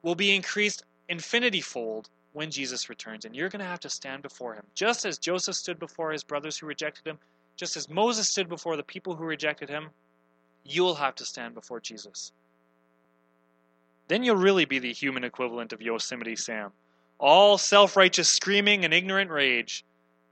will 0.00 0.14
be 0.14 0.34
increased 0.34 0.82
infinity 1.10 1.60
fold 1.60 2.08
when 2.32 2.50
Jesus 2.50 2.88
returns. 2.88 3.26
And 3.26 3.36
you're 3.36 3.50
going 3.50 3.60
to 3.60 3.66
have 3.66 3.80
to 3.80 3.90
stand 3.90 4.22
before 4.22 4.54
him. 4.54 4.64
Just 4.74 5.04
as 5.04 5.18
Joseph 5.18 5.56
stood 5.56 5.78
before 5.78 6.10
his 6.10 6.24
brothers 6.24 6.56
who 6.56 6.64
rejected 6.64 7.06
him, 7.06 7.18
just 7.54 7.76
as 7.76 7.90
Moses 7.90 8.30
stood 8.30 8.48
before 8.48 8.78
the 8.78 8.82
people 8.82 9.14
who 9.14 9.24
rejected 9.24 9.68
him, 9.68 9.90
you'll 10.64 10.94
have 10.94 11.14
to 11.16 11.26
stand 11.26 11.52
before 11.52 11.80
Jesus. 11.80 12.32
Then 14.08 14.22
you'll 14.22 14.36
really 14.36 14.64
be 14.64 14.78
the 14.78 14.92
human 14.92 15.24
equivalent 15.24 15.72
of 15.72 15.82
Yosemite 15.82 16.36
Sam. 16.36 16.72
All 17.18 17.58
self 17.58 17.96
righteous 17.96 18.28
screaming 18.28 18.84
and 18.84 18.94
ignorant 18.94 19.30
rage, 19.30 19.84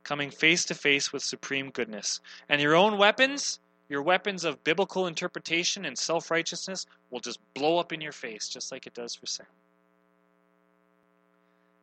coming 0.05 0.31
face 0.31 0.65
to 0.67 0.75
face 0.75 1.13
with 1.13 1.23
supreme 1.23 1.71
goodness. 1.71 2.21
And 2.49 2.61
your 2.61 2.77
own 2.77 2.99
weapons, 2.99 3.59
your 3.89 4.03
weapons 4.03 4.45
of 4.45 4.63
biblical 4.65 5.07
interpretation 5.07 5.85
and 5.85 5.99
self 5.99 6.31
righteousness, 6.31 6.87
will 7.11 7.21
just 7.21 7.41
blow 7.55 7.79
up 7.79 7.93
in 7.93 8.01
your 8.01 8.13
face, 8.13 8.49
just 8.49 8.71
like 8.71 8.87
it 8.87 8.95
does 8.95 9.15
for 9.15 9.27
Sam. 9.27 9.47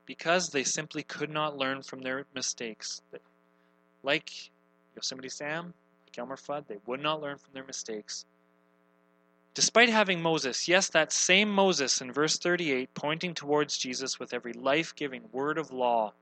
Because 0.06 0.50
they 0.50 0.64
simply 0.64 1.04
could 1.04 1.30
not 1.30 1.58
learn 1.58 1.82
from 1.82 2.02
their 2.02 2.26
mistakes. 2.34 3.02
Like 4.04 4.32
Yosemite 4.96 5.30
Sam, 5.30 5.74
like 6.06 6.18
Elmer 6.18 6.38
Fudd, 6.38 6.68
they 6.68 6.78
would 6.86 7.02
not 7.02 7.22
learn 7.22 7.38
from 7.38 7.54
their 7.54 7.66
mistakes. 7.66 8.26
Despite 9.54 9.90
having 9.90 10.22
Moses, 10.22 10.68
yes, 10.68 10.88
that 10.90 11.12
same 11.12 11.50
Moses 11.52 12.00
in 12.00 12.14
verse 12.14 12.38
38, 12.38 12.94
pointing 12.94 13.34
towards 13.34 13.78
Jesus 13.78 14.18
with 14.18 14.34
every 14.34 14.54
life 14.54 14.96
giving 14.96 15.24
word 15.34 15.58
of 15.58 15.72
law. 15.72 16.14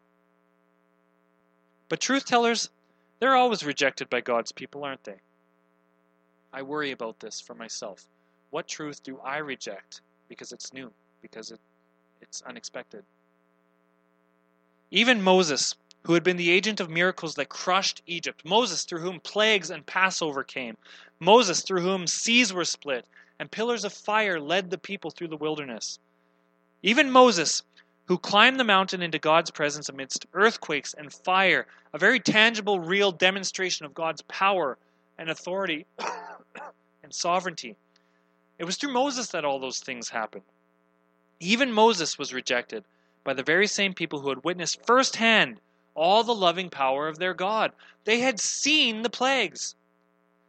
But 1.89 1.99
truth 1.99 2.25
tellers, 2.25 2.69
they're 3.19 3.35
always 3.35 3.63
rejected 3.63 4.09
by 4.09 4.21
God's 4.21 4.51
people, 4.51 4.83
aren't 4.83 5.03
they? 5.03 5.19
I 6.51 6.63
worry 6.63 6.91
about 6.91 7.19
this 7.19 7.39
for 7.39 7.53
myself. 7.53 8.07
What 8.49 8.67
truth 8.67 9.03
do 9.03 9.19
I 9.19 9.37
reject 9.37 10.01
because 10.27 10.51
it's 10.51 10.73
new, 10.73 10.91
because 11.21 11.51
it, 11.51 11.59
it's 12.21 12.41
unexpected? 12.41 13.03
Even 14.89 15.21
Moses, 15.21 15.75
who 16.03 16.13
had 16.13 16.23
been 16.23 16.37
the 16.37 16.49
agent 16.49 16.79
of 16.79 16.89
miracles 16.89 17.35
that 17.35 17.49
crushed 17.49 18.01
Egypt, 18.07 18.43
Moses, 18.43 18.85
through 18.85 19.01
whom 19.01 19.19
plagues 19.19 19.69
and 19.69 19.85
Passover 19.85 20.43
came, 20.43 20.77
Moses, 21.19 21.61
through 21.61 21.81
whom 21.81 22.07
seas 22.07 22.51
were 22.51 22.65
split, 22.65 23.05
and 23.39 23.49
pillars 23.49 23.85
of 23.85 23.93
fire 23.93 24.39
led 24.39 24.69
the 24.69 24.77
people 24.77 25.09
through 25.09 25.29
the 25.29 25.37
wilderness. 25.37 25.97
Even 26.83 27.09
Moses, 27.09 27.63
who 28.05 28.17
climbed 28.17 28.59
the 28.59 28.63
mountain 28.63 29.01
into 29.01 29.19
God's 29.19 29.51
presence 29.51 29.89
amidst 29.89 30.25
earthquakes 30.33 30.93
and 30.93 31.13
fire, 31.13 31.67
a 31.93 31.97
very 31.97 32.19
tangible, 32.19 32.79
real 32.79 33.11
demonstration 33.11 33.85
of 33.85 33.93
God's 33.93 34.21
power 34.23 34.77
and 35.17 35.29
authority 35.29 35.85
and 37.03 37.13
sovereignty. 37.13 37.75
It 38.57 38.65
was 38.65 38.77
through 38.77 38.93
Moses 38.93 39.27
that 39.29 39.45
all 39.45 39.59
those 39.59 39.79
things 39.79 40.09
happened. 40.09 40.43
Even 41.39 41.71
Moses 41.71 42.17
was 42.17 42.33
rejected 42.33 42.83
by 43.23 43.33
the 43.33 43.43
very 43.43 43.67
same 43.67 43.93
people 43.93 44.19
who 44.19 44.29
had 44.29 44.43
witnessed 44.43 44.85
firsthand 44.85 45.59
all 45.95 46.23
the 46.23 46.35
loving 46.35 46.69
power 46.69 47.07
of 47.07 47.19
their 47.19 47.33
God. 47.33 47.71
They 48.05 48.19
had 48.19 48.39
seen 48.39 49.01
the 49.01 49.09
plagues. 49.09 49.75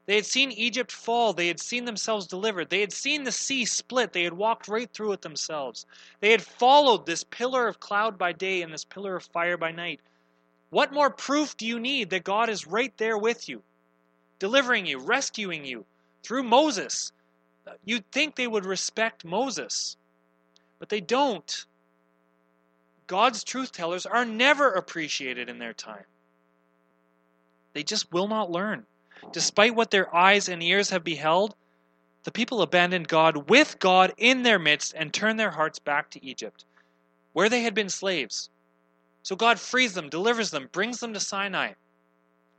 They 0.06 0.16
had 0.16 0.26
seen 0.26 0.50
Egypt 0.50 0.90
fall. 0.90 1.32
They 1.32 1.46
had 1.48 1.60
seen 1.60 1.84
themselves 1.84 2.26
delivered. 2.26 2.70
They 2.70 2.80
had 2.80 2.92
seen 2.92 3.24
the 3.24 3.32
sea 3.32 3.64
split. 3.64 4.12
They 4.12 4.24
had 4.24 4.32
walked 4.32 4.66
right 4.66 4.90
through 4.92 5.12
it 5.12 5.22
themselves. 5.22 5.86
They 6.20 6.30
had 6.32 6.42
followed 6.42 7.06
this 7.06 7.24
pillar 7.24 7.68
of 7.68 7.80
cloud 7.80 8.18
by 8.18 8.32
day 8.32 8.62
and 8.62 8.72
this 8.72 8.84
pillar 8.84 9.16
of 9.16 9.24
fire 9.24 9.56
by 9.56 9.72
night. 9.72 10.00
What 10.70 10.92
more 10.92 11.10
proof 11.10 11.56
do 11.56 11.66
you 11.66 11.78
need 11.78 12.10
that 12.10 12.24
God 12.24 12.48
is 12.48 12.66
right 12.66 12.96
there 12.96 13.18
with 13.18 13.48
you, 13.48 13.62
delivering 14.38 14.86
you, 14.86 14.98
rescuing 14.98 15.64
you 15.64 15.84
through 16.22 16.44
Moses? 16.44 17.12
You'd 17.84 18.10
think 18.10 18.34
they 18.34 18.46
would 18.46 18.64
respect 18.64 19.24
Moses, 19.24 19.96
but 20.78 20.88
they 20.88 21.00
don't. 21.00 21.66
God's 23.06 23.44
truth 23.44 23.72
tellers 23.72 24.06
are 24.06 24.24
never 24.24 24.72
appreciated 24.72 25.48
in 25.48 25.58
their 25.58 25.72
time. 25.72 26.04
They 27.72 27.82
just 27.82 28.12
will 28.12 28.28
not 28.28 28.50
learn. 28.50 28.86
Despite 29.32 29.74
what 29.74 29.90
their 29.90 30.14
eyes 30.14 30.48
and 30.48 30.62
ears 30.62 30.90
have 30.90 31.04
beheld, 31.04 31.54
the 32.24 32.30
people 32.30 32.62
abandoned 32.62 33.08
God 33.08 33.48
with 33.48 33.78
God 33.78 34.12
in 34.16 34.42
their 34.42 34.58
midst 34.58 34.94
and 34.94 35.12
turned 35.12 35.38
their 35.38 35.50
hearts 35.50 35.78
back 35.78 36.10
to 36.10 36.24
Egypt, 36.24 36.64
where 37.32 37.48
they 37.48 37.62
had 37.62 37.74
been 37.74 37.88
slaves. 37.88 38.50
So 39.22 39.36
God 39.36 39.58
frees 39.58 39.94
them, 39.94 40.08
delivers 40.08 40.50
them, 40.50 40.68
brings 40.72 41.00
them 41.00 41.14
to 41.14 41.20
Sinai. 41.20 41.72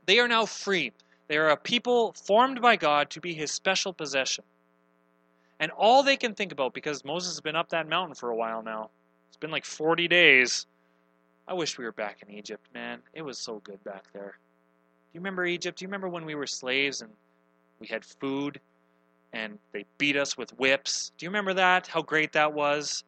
They 0.06 0.18
are 0.18 0.28
now 0.28 0.46
free. 0.46 0.92
They 1.28 1.36
are 1.36 1.50
a 1.50 1.56
people 1.56 2.12
formed 2.12 2.60
by 2.60 2.76
God 2.76 3.10
to 3.10 3.20
be 3.20 3.34
his 3.34 3.52
special 3.52 3.92
possession. 3.92 4.44
And 5.60 5.70
all 5.72 6.02
they 6.02 6.16
can 6.16 6.34
think 6.34 6.50
about, 6.50 6.74
because 6.74 7.04
Moses 7.04 7.34
has 7.34 7.40
been 7.40 7.56
up 7.56 7.68
that 7.68 7.88
mountain 7.88 8.14
for 8.14 8.30
a 8.30 8.36
while 8.36 8.62
now, 8.62 8.90
it's 9.28 9.36
been 9.36 9.50
like 9.50 9.64
40 9.64 10.08
days. 10.08 10.66
I 11.46 11.54
wish 11.54 11.78
we 11.78 11.84
were 11.84 11.92
back 11.92 12.18
in 12.26 12.34
Egypt, 12.34 12.66
man. 12.74 13.00
It 13.14 13.22
was 13.22 13.38
so 13.38 13.60
good 13.64 13.82
back 13.84 14.04
there. 14.12 14.38
Do 15.12 15.18
you 15.18 15.20
remember 15.20 15.44
Egypt? 15.44 15.78
Do 15.78 15.84
you 15.84 15.88
remember 15.88 16.08
when 16.08 16.24
we 16.24 16.34
were 16.34 16.46
slaves 16.46 17.02
and 17.02 17.10
we 17.80 17.86
had 17.86 18.02
food 18.02 18.58
and 19.34 19.58
they 19.72 19.84
beat 19.98 20.16
us 20.16 20.38
with 20.38 20.58
whips? 20.58 21.12
Do 21.18 21.26
you 21.26 21.30
remember 21.30 21.52
that? 21.52 21.86
How 21.86 22.00
great 22.00 22.32
that 22.32 22.54
was? 22.54 23.04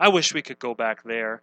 I 0.00 0.08
wish 0.08 0.34
we 0.34 0.42
could 0.42 0.58
go 0.58 0.74
back 0.74 1.04
there. 1.04 1.42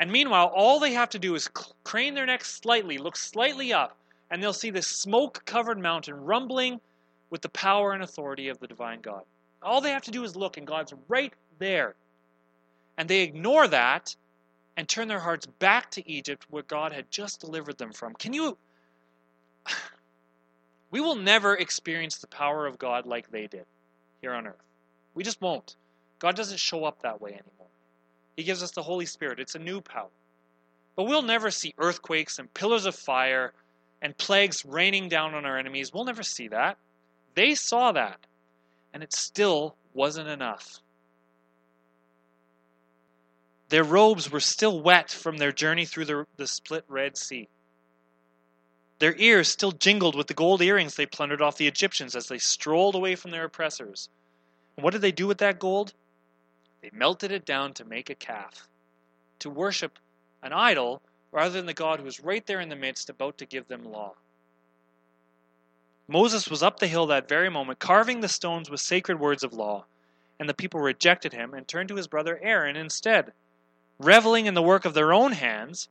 And 0.00 0.10
meanwhile, 0.10 0.50
all 0.52 0.80
they 0.80 0.92
have 0.94 1.10
to 1.10 1.18
do 1.20 1.36
is 1.36 1.48
crane 1.84 2.14
their 2.14 2.26
necks 2.26 2.52
slightly, 2.52 2.98
look 2.98 3.16
slightly 3.16 3.72
up, 3.72 3.96
and 4.30 4.42
they'll 4.42 4.52
see 4.52 4.70
this 4.70 4.88
smoke 4.88 5.44
covered 5.44 5.78
mountain 5.78 6.14
rumbling 6.16 6.80
with 7.30 7.42
the 7.42 7.50
power 7.50 7.92
and 7.92 8.02
authority 8.02 8.48
of 8.48 8.58
the 8.58 8.66
divine 8.66 9.00
God. 9.00 9.22
All 9.62 9.80
they 9.80 9.92
have 9.92 10.02
to 10.02 10.10
do 10.10 10.24
is 10.24 10.34
look, 10.34 10.56
and 10.56 10.66
God's 10.66 10.92
right 11.06 11.32
there. 11.60 11.94
And 12.98 13.08
they 13.08 13.20
ignore 13.20 13.68
that 13.68 14.16
and 14.76 14.88
turn 14.88 15.06
their 15.06 15.20
hearts 15.20 15.46
back 15.46 15.90
to 15.92 16.10
Egypt, 16.10 16.46
where 16.50 16.64
God 16.64 16.92
had 16.92 17.08
just 17.12 17.40
delivered 17.40 17.78
them 17.78 17.92
from. 17.92 18.14
Can 18.14 18.32
you. 18.32 18.58
We 20.92 21.00
will 21.00 21.14
never 21.14 21.54
experience 21.54 22.18
the 22.18 22.26
power 22.26 22.66
of 22.66 22.76
God 22.76 23.06
like 23.06 23.30
they 23.30 23.46
did 23.46 23.64
here 24.20 24.32
on 24.32 24.48
earth. 24.48 24.56
We 25.14 25.22
just 25.22 25.40
won't. 25.40 25.76
God 26.18 26.34
doesn't 26.34 26.58
show 26.58 26.84
up 26.84 27.02
that 27.02 27.20
way 27.20 27.30
anymore. 27.30 27.68
He 28.36 28.42
gives 28.42 28.62
us 28.62 28.72
the 28.72 28.82
Holy 28.82 29.06
Spirit, 29.06 29.38
it's 29.38 29.54
a 29.54 29.60
new 29.60 29.80
power. 29.80 30.10
But 30.96 31.04
we'll 31.04 31.22
never 31.22 31.50
see 31.50 31.74
earthquakes 31.78 32.38
and 32.38 32.52
pillars 32.52 32.86
of 32.86 32.94
fire 32.94 33.52
and 34.02 34.16
plagues 34.16 34.64
raining 34.64 35.08
down 35.08 35.34
on 35.34 35.44
our 35.44 35.58
enemies. 35.58 35.92
We'll 35.92 36.04
never 36.04 36.22
see 36.22 36.48
that. 36.48 36.76
They 37.34 37.54
saw 37.54 37.92
that, 37.92 38.18
and 38.92 39.02
it 39.02 39.12
still 39.12 39.76
wasn't 39.94 40.28
enough. 40.28 40.80
Their 43.68 43.84
robes 43.84 44.30
were 44.30 44.40
still 44.40 44.80
wet 44.80 45.10
from 45.10 45.38
their 45.38 45.52
journey 45.52 45.86
through 45.86 46.06
the, 46.06 46.26
the 46.36 46.46
split 46.46 46.84
Red 46.88 47.16
Sea. 47.16 47.48
Their 49.00 49.16
ears 49.16 49.48
still 49.48 49.72
jingled 49.72 50.14
with 50.14 50.26
the 50.26 50.34
gold 50.34 50.62
earrings 50.62 50.94
they 50.94 51.06
plundered 51.06 51.40
off 51.40 51.56
the 51.56 51.66
Egyptians 51.66 52.14
as 52.14 52.28
they 52.28 52.38
strolled 52.38 52.94
away 52.94 53.16
from 53.16 53.30
their 53.30 53.44
oppressors. 53.44 54.10
And 54.76 54.84
what 54.84 54.92
did 54.92 55.00
they 55.00 55.10
do 55.10 55.26
with 55.26 55.38
that 55.38 55.58
gold? 55.58 55.94
They 56.82 56.90
melted 56.92 57.32
it 57.32 57.46
down 57.46 57.72
to 57.74 57.84
make 57.84 58.10
a 58.10 58.14
calf, 58.14 58.68
to 59.40 59.50
worship 59.50 59.98
an 60.42 60.52
idol 60.52 61.00
rather 61.32 61.50
than 61.50 61.66
the 61.66 61.74
God 61.74 61.98
who 61.98 62.04
was 62.04 62.20
right 62.20 62.46
there 62.46 62.60
in 62.60 62.68
the 62.68 62.76
midst 62.76 63.08
about 63.08 63.38
to 63.38 63.46
give 63.46 63.68
them 63.68 63.84
law. 63.84 64.14
Moses 66.06 66.48
was 66.48 66.62
up 66.62 66.78
the 66.78 66.88
hill 66.88 67.06
that 67.06 67.28
very 67.28 67.48
moment, 67.48 67.78
carving 67.78 68.20
the 68.20 68.28
stones 68.28 68.68
with 68.68 68.80
sacred 68.80 69.18
words 69.18 69.42
of 69.42 69.54
law, 69.54 69.86
and 70.38 70.48
the 70.48 70.54
people 70.54 70.80
rejected 70.80 71.32
him 71.32 71.54
and 71.54 71.66
turned 71.66 71.88
to 71.88 71.96
his 71.96 72.08
brother 72.08 72.38
Aaron 72.42 72.76
instead 72.76 73.32
reveling 73.98 74.46
in 74.46 74.54
the 74.54 74.62
work 74.62 74.84
of 74.84 74.94
their 74.94 75.12
own 75.12 75.32
hands, 75.32 75.88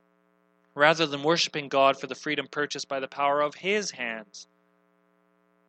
rather 0.74 1.06
than 1.06 1.22
worshiping 1.22 1.68
God 1.68 1.98
for 1.98 2.06
the 2.06 2.14
freedom 2.14 2.46
purchased 2.50 2.88
by 2.88 3.00
the 3.00 3.08
power 3.08 3.40
of 3.40 3.54
His 3.54 3.90
hands. 3.90 4.46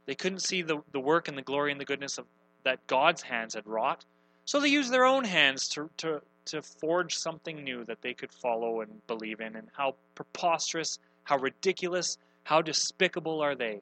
They 0.05 0.15
couldn't 0.15 0.41
see 0.41 0.61
the, 0.61 0.81
the 0.91 0.99
work 0.99 1.27
and 1.27 1.37
the 1.37 1.41
glory 1.41 1.71
and 1.71 1.79
the 1.79 1.85
goodness 1.85 2.17
of 2.17 2.25
that 2.63 2.85
God's 2.87 3.21
hands 3.21 3.55
had 3.55 3.65
wrought, 3.65 4.05
so 4.45 4.59
they 4.59 4.67
used 4.67 4.91
their 4.91 5.05
own 5.05 5.23
hands 5.23 5.67
to, 5.69 5.89
to, 5.97 6.21
to 6.45 6.61
forge 6.61 7.17
something 7.17 7.63
new 7.63 7.83
that 7.85 8.01
they 8.01 8.13
could 8.13 8.31
follow 8.31 8.81
and 8.81 9.05
believe 9.07 9.39
in. 9.39 9.55
And 9.55 9.67
how 9.75 9.95
preposterous, 10.15 10.99
how 11.23 11.37
ridiculous, 11.37 12.17
how 12.43 12.61
despicable 12.61 13.41
are 13.41 13.55
they? 13.55 13.81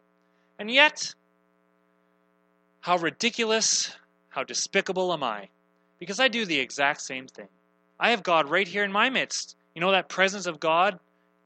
And 0.59 0.69
yet, 0.71 1.13
how 2.81 2.97
ridiculous, 2.97 3.95
how 4.29 4.43
despicable 4.43 5.11
am 5.11 5.23
I? 5.23 5.49
Because 5.99 6.19
I 6.19 6.27
do 6.27 6.45
the 6.45 6.59
exact 6.59 7.01
same 7.01 7.27
thing. 7.27 7.47
I 7.99 8.11
have 8.11 8.23
God 8.23 8.49
right 8.49 8.67
here 8.67 8.83
in 8.83 8.91
my 8.91 9.09
midst. 9.09 9.57
You 9.75 9.81
know 9.81 9.91
that 9.91 10.07
presence 10.09 10.45
of 10.45 10.59
God 10.59 10.99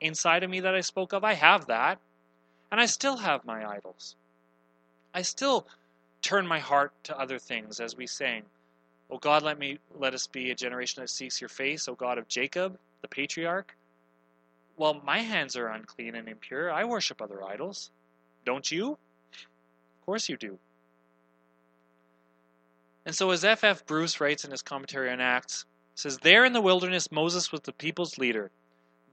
inside 0.03 0.43
of 0.43 0.49
me 0.49 0.59
that 0.59 0.75
I 0.75 0.81
spoke 0.81 1.13
of? 1.13 1.23
I 1.23 1.33
have 1.33 1.67
that. 1.67 1.99
And 2.71 2.79
I 2.79 2.85
still 2.85 3.17
have 3.17 3.45
my 3.45 3.67
idols. 3.67 4.15
I 5.13 5.21
still 5.21 5.67
turn 6.21 6.47
my 6.47 6.59
heart 6.59 6.91
to 7.03 7.19
other 7.19 7.37
things 7.37 7.79
as 7.79 7.95
we 7.95 8.07
sang. 8.07 8.43
O 9.11 9.17
God, 9.17 9.43
let 9.43 9.59
me 9.59 9.77
let 9.99 10.13
us 10.13 10.27
be 10.27 10.49
a 10.49 10.55
generation 10.55 11.01
that 11.01 11.09
seeks 11.09 11.39
your 11.39 11.49
face, 11.49 11.87
O 11.87 11.93
God 11.93 12.17
of 12.17 12.27
Jacob, 12.27 12.79
the 13.01 13.07
patriarch. 13.07 13.75
Well, 14.75 15.01
my 15.05 15.19
hands 15.19 15.55
are 15.55 15.67
unclean 15.67 16.15
and 16.15 16.27
impure. 16.27 16.71
I 16.71 16.83
worship 16.83 17.21
other 17.21 17.43
idols. 17.43 17.91
Don't 18.45 18.71
you? 18.71 18.93
Of 18.93 20.05
course 20.05 20.27
you 20.29 20.37
do. 20.37 20.57
And 23.05 23.13
so, 23.13 23.29
as 23.31 23.43
F. 23.43 23.63
F. 23.63 23.85
Bruce 23.85 24.19
writes 24.19 24.45
in 24.45 24.51
his 24.51 24.61
commentary 24.61 25.11
on 25.11 25.19
Acts, 25.19 25.65
says, 25.93 26.17
There 26.17 26.45
in 26.45 26.53
the 26.53 26.61
wilderness, 26.61 27.11
Moses 27.11 27.51
was 27.51 27.61
the 27.61 27.73
people's 27.73 28.17
leader. 28.17 28.49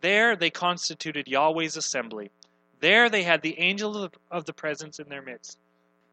There 0.00 0.36
they 0.36 0.50
constituted 0.50 1.26
Yahweh's 1.26 1.76
assembly. 1.76 2.30
There 2.80 3.10
they 3.10 3.22
had 3.22 3.42
the 3.42 3.58
angel 3.58 4.10
of 4.30 4.44
the, 4.46 4.52
presence 4.52 4.98
in 4.98 5.08
their 5.08 5.22
midst. 5.22 5.58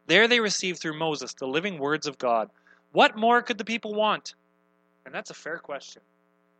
There 0.06 0.28
they 0.28 0.40
received 0.40 0.80
through 0.80 0.98
Moses 0.98 1.32
the 1.32 1.46
living 1.46 1.78
words 1.78 2.06
of 2.06 2.18
God. 2.18 2.50
What 2.92 3.16
more 3.16 3.42
could 3.42 3.58
the 3.58 3.64
people 3.64 3.94
want? 3.94 4.34
And 5.06 5.14
that's 5.14 5.30
a 5.30 5.34
fair 5.34 5.58
question. 5.58 6.02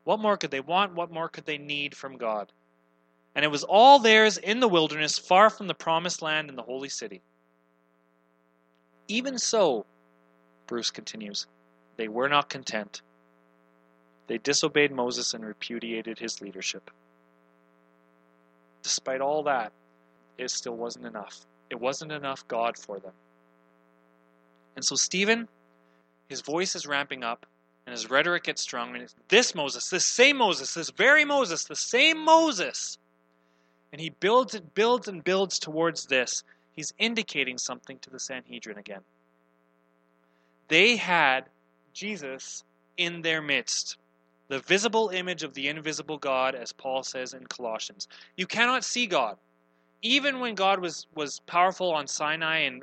What 0.04 0.20
more 0.20 0.38
could 0.38 0.50
they 0.50 0.60
want? 0.60 0.94
What 0.94 1.12
more 1.12 1.28
could 1.28 1.44
they 1.44 1.58
need 1.58 1.94
from 1.94 2.16
God? 2.16 2.50
And 3.34 3.44
it 3.44 3.50
was 3.50 3.64
all 3.64 3.98
theirs 3.98 4.38
in 4.38 4.60
the 4.60 4.68
wilderness, 4.68 5.18
far 5.18 5.50
from 5.50 5.66
the 5.66 5.74
promised 5.74 6.22
land 6.22 6.48
and 6.48 6.56
the 6.56 6.62
holy 6.62 6.88
city. 6.88 7.20
Even 9.06 9.38
so, 9.38 9.84
Bruce 10.66 10.90
continues, 10.90 11.46
they 11.96 12.08
were 12.08 12.28
not 12.28 12.48
content. 12.48 13.02
They 14.26 14.38
disobeyed 14.38 14.92
Moses 14.92 15.34
and 15.34 15.44
repudiated 15.44 16.18
his 16.18 16.40
leadership. 16.40 16.90
Despite 18.82 19.20
all 19.20 19.42
that, 19.44 19.72
it 20.38 20.50
still 20.50 20.76
wasn't 20.76 21.06
enough. 21.06 21.40
It 21.70 21.80
wasn't 21.80 22.12
enough 22.12 22.46
God 22.48 22.76
for 22.78 22.98
them. 22.98 23.12
And 24.76 24.84
so 24.84 24.94
Stephen, 24.94 25.48
his 26.28 26.40
voice 26.40 26.76
is 26.76 26.86
ramping 26.86 27.24
up, 27.24 27.46
and 27.86 27.92
his 27.92 28.08
rhetoric 28.08 28.44
gets 28.44 28.62
strong. 28.62 28.94
And 28.94 29.12
this 29.28 29.54
Moses, 29.54 29.88
this 29.90 30.04
same 30.04 30.36
Moses, 30.36 30.74
this 30.74 30.90
very 30.90 31.24
Moses, 31.24 31.64
the 31.64 31.76
same 31.76 32.24
Moses. 32.24 32.98
And 33.92 34.00
he 34.00 34.10
builds 34.10 34.54
and 34.54 34.72
builds 34.74 35.08
and 35.08 35.24
builds 35.24 35.58
towards 35.58 36.06
this. 36.06 36.44
He's 36.76 36.92
indicating 36.98 37.58
something 37.58 37.98
to 38.00 38.10
the 38.10 38.20
Sanhedrin 38.20 38.78
again. 38.78 39.00
They 40.68 40.96
had 40.96 41.46
Jesus 41.92 42.62
in 42.96 43.22
their 43.22 43.42
midst, 43.42 43.96
the 44.48 44.60
visible 44.60 45.10
image 45.10 45.42
of 45.42 45.54
the 45.54 45.68
invisible 45.68 46.18
God, 46.18 46.54
as 46.54 46.72
Paul 46.72 47.02
says 47.02 47.34
in 47.34 47.46
Colossians. 47.46 48.08
You 48.36 48.46
cannot 48.46 48.84
see 48.84 49.06
God. 49.06 49.36
Even 50.02 50.40
when 50.40 50.54
God 50.54 50.80
was, 50.80 51.06
was 51.14 51.40
powerful 51.46 51.92
on 51.92 52.06
Sinai 52.06 52.60
and 52.60 52.82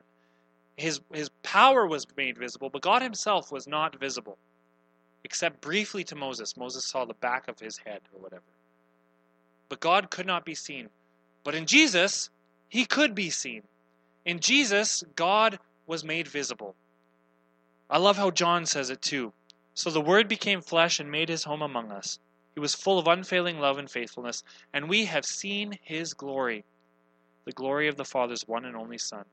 his, 0.78 1.00
his 1.12 1.30
power 1.44 1.88
was 1.88 2.06
made 2.18 2.38
visible, 2.38 2.70
but 2.70 2.82
God 2.82 3.02
himself 3.02 3.52
was 3.52 3.68
not 3.68 4.00
visible, 4.00 4.38
except 5.24 5.62
briefly 5.62 6.04
to 6.06 6.16
Moses. 6.16 6.58
Moses 6.58 6.86
saw 6.86 7.06
the 7.06 7.14
back 7.16 7.48
of 7.48 7.60
his 7.60 7.78
head 7.78 8.02
or 8.14 8.22
whatever. 8.22 8.44
But 9.70 9.80
God 9.80 10.12
could 10.12 10.28
not 10.28 10.46
be 10.46 10.54
seen. 10.54 10.90
But 11.44 11.56
in 11.56 11.66
Jesus, 11.66 12.30
he 12.70 12.86
could 12.86 13.16
be 13.16 13.30
seen. 13.30 13.64
In 14.26 14.40
Jesus, 14.40 15.04
God 15.16 15.60
was 15.88 16.04
made 16.04 16.28
visible. 16.28 16.76
I 17.90 17.98
love 17.98 18.18
how 18.18 18.32
John 18.32 18.66
says 18.66 18.90
it 18.90 19.02
too. 19.02 19.32
So 19.76 19.90
the 19.90 20.02
Word 20.02 20.28
became 20.30 20.62
flesh 20.62 21.00
and 21.00 21.12
made 21.12 21.30
his 21.30 21.44
home 21.44 21.62
among 21.62 21.92
us. 21.92 22.18
He 22.54 22.62
was 22.62 22.74
full 22.74 22.98
of 22.98 23.08
unfailing 23.08 23.60
love 23.60 23.78
and 23.78 23.92
faithfulness, 23.92 24.42
and 24.74 24.88
we 24.88 25.06
have 25.06 25.26
seen 25.26 25.78
his 25.82 26.14
glory, 26.14 26.64
the 27.44 27.52
glory 27.52 27.90
of 27.90 27.98
the 27.98 28.06
Father's 28.06 28.48
one 28.48 28.64
and 28.64 28.76
only 28.76 28.98
Son. 28.98 29.26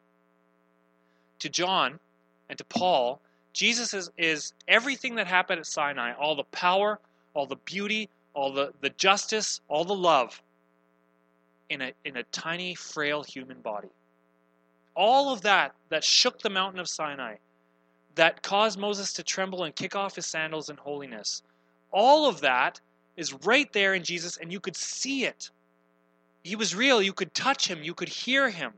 To 1.38 1.48
John 1.48 2.00
and 2.48 2.59
to 2.59 2.64
Paul, 2.64 3.20
Jesus 3.52 3.94
is, 3.94 4.11
is 4.18 4.52
everything 4.66 5.14
that 5.14 5.28
happened 5.28 5.61
at 5.61 5.66
Sinai 5.66 6.12
all 6.14 6.35
the 6.35 6.44
power, 6.44 6.98
all 7.35 7.46
the 7.46 7.57
beauty, 7.57 8.09
all 8.35 8.52
the, 8.52 8.72
the 8.81 8.90
justice, 8.90 9.61
all 9.68 9.85
the 9.85 9.94
love 9.94 10.42
in 11.70 11.83
a, 11.83 11.92
in 12.05 12.16
a 12.16 12.24
tiny, 12.24 12.74
frail 12.74 13.22
human 13.22 13.61
body. 13.61 13.88
All 14.96 15.33
of 15.33 15.42
that 15.42 15.74
that 15.90 16.02
shook 16.02 16.40
the 16.40 16.50
mountain 16.50 16.81
of 16.81 16.88
Sinai 16.88 17.37
that 18.14 18.42
caused 18.42 18.79
Moses 18.79 19.12
to 19.14 19.22
tremble 19.22 19.64
and 19.64 19.75
kick 19.75 19.96
off 19.96 20.16
his 20.16 20.27
sandals 20.27 20.68
in 20.68 20.77
holiness. 20.77 21.42
All 21.90 22.29
of 22.29 22.40
that 22.40 22.81
is 23.16 23.33
right 23.44 23.72
there 23.72 23.94
in 23.94 24.03
Jesus, 24.03 24.37
and 24.37 24.53
you 24.53 24.61
could 24.61 24.77
see 24.77 25.25
it. 25.25 25.51
He 26.42 26.57
was 26.57 26.75
real. 26.75 27.01
You 27.01 27.12
could 27.12 27.35
touch 27.35 27.68
him, 27.68 27.83
you 27.83 27.94
could 27.94 28.09
hear 28.09 28.51
him. 28.51 28.72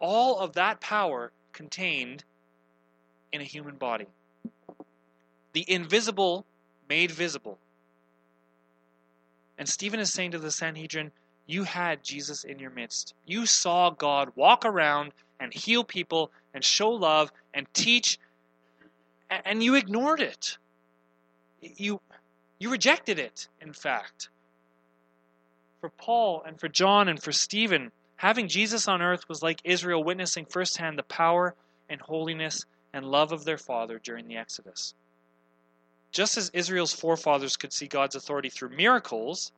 All 0.00 0.38
of 0.38 0.54
that 0.54 0.80
power 0.80 1.30
contained 1.52 2.24
in 3.32 3.40
a 3.40 3.44
human 3.44 3.76
body. 3.76 4.06
The 5.52 5.64
invisible 5.68 6.44
made 6.88 7.10
visible. 7.10 7.58
And 9.58 9.68
Stephen 9.68 10.00
is 10.00 10.12
saying 10.12 10.32
to 10.32 10.38
the 10.38 10.50
Sanhedrin, 10.50 11.12
You 11.46 11.62
had 11.62 12.02
Jesus 12.02 12.44
in 12.44 12.58
your 12.58 12.70
midst. 12.70 13.14
You 13.26 13.46
saw 13.46 13.90
God 13.90 14.32
walk 14.34 14.64
around 14.64 15.12
and 15.38 15.52
heal 15.52 15.84
people 15.84 16.32
and 16.54 16.64
show 16.64 16.90
love 16.90 17.30
and 17.54 17.66
teach, 17.72 18.18
and 19.30 19.62
you 19.62 19.74
ignored 19.74 20.20
it. 20.20 20.58
You, 21.60 22.00
you 22.58 22.70
rejected 22.70 23.18
it, 23.18 23.48
in 23.60 23.72
fact. 23.72 24.28
For 25.80 25.90
Paul 25.90 26.42
and 26.46 26.58
for 26.58 26.68
John 26.68 27.08
and 27.08 27.22
for 27.22 27.32
Stephen, 27.32 27.90
having 28.16 28.48
Jesus 28.48 28.88
on 28.88 29.02
earth 29.02 29.28
was 29.28 29.42
like 29.42 29.60
Israel 29.64 30.04
witnessing 30.04 30.46
firsthand 30.46 30.98
the 30.98 31.02
power 31.02 31.54
and 31.88 32.00
holiness 32.00 32.64
and 32.92 33.04
love 33.04 33.32
of 33.32 33.44
their 33.44 33.58
Father 33.58 34.00
during 34.02 34.28
the 34.28 34.36
Exodus. 34.36 34.94
Just 36.12 36.36
as 36.36 36.50
Israel's 36.50 36.92
forefathers 36.92 37.56
could 37.56 37.72
see 37.72 37.86
God's 37.86 38.14
authority 38.14 38.50
through 38.50 38.76
miracles, 38.76 39.50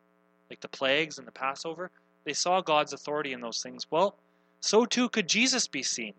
like 0.49 0.61
the 0.61 0.69
plagues 0.69 1.19
and 1.19 1.27
the 1.27 1.33
Passover, 1.33 1.91
they 2.25 2.33
saw 2.33 2.61
God's 2.61 2.93
authority 2.93 3.33
in 3.33 3.41
those 3.41 3.63
things. 3.63 3.87
Well, 3.91 4.15
so 4.61 4.87
too 4.87 5.09
could 5.09 5.29
Jesus 5.29 5.67
be 5.67 5.83
seen. 5.83 6.15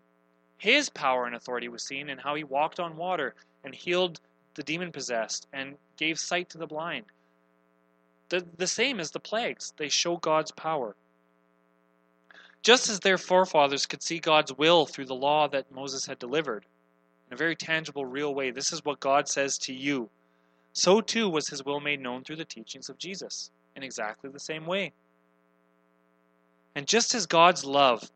His 0.58 0.88
power 0.88 1.26
and 1.26 1.34
authority 1.34 1.68
was 1.68 1.82
seen 1.82 2.08
in 2.08 2.18
how 2.18 2.34
he 2.34 2.44
walked 2.44 2.80
on 2.80 2.96
water 2.96 3.34
and 3.64 3.74
healed 3.74 4.20
the 4.54 4.62
demon 4.62 4.90
possessed 4.90 5.46
and 5.52 5.76
gave 5.96 6.18
sight 6.18 6.48
to 6.50 6.58
the 6.58 6.66
blind. 6.66 7.06
The, 8.28 8.44
the 8.56 8.66
same 8.66 8.98
as 8.98 9.10
the 9.10 9.20
plagues, 9.20 9.72
they 9.76 9.88
show 9.88 10.16
God's 10.16 10.50
power. 10.50 10.96
Just 12.62 12.88
as 12.88 13.00
their 13.00 13.18
forefathers 13.18 13.86
could 13.86 14.02
see 14.02 14.18
God's 14.18 14.52
will 14.52 14.86
through 14.86 15.04
the 15.04 15.14
law 15.14 15.46
that 15.48 15.70
Moses 15.70 16.06
had 16.06 16.18
delivered, 16.18 16.64
in 17.28 17.34
a 17.34 17.36
very 17.36 17.54
tangible, 17.54 18.04
real 18.04 18.34
way, 18.34 18.50
this 18.50 18.72
is 18.72 18.84
what 18.84 18.98
God 18.98 19.28
says 19.28 19.58
to 19.58 19.72
you. 19.72 20.08
So 20.72 21.00
too 21.00 21.28
was 21.28 21.48
his 21.48 21.64
will 21.64 21.80
made 21.80 22.00
known 22.00 22.24
through 22.24 22.36
the 22.36 22.44
teachings 22.44 22.88
of 22.88 22.98
Jesus, 22.98 23.50
in 23.76 23.82
exactly 23.82 24.30
the 24.30 24.40
same 24.40 24.66
way. 24.66 24.92
And 26.74 26.86
just 26.86 27.14
as 27.14 27.26
God's 27.26 27.64
love 27.64 28.10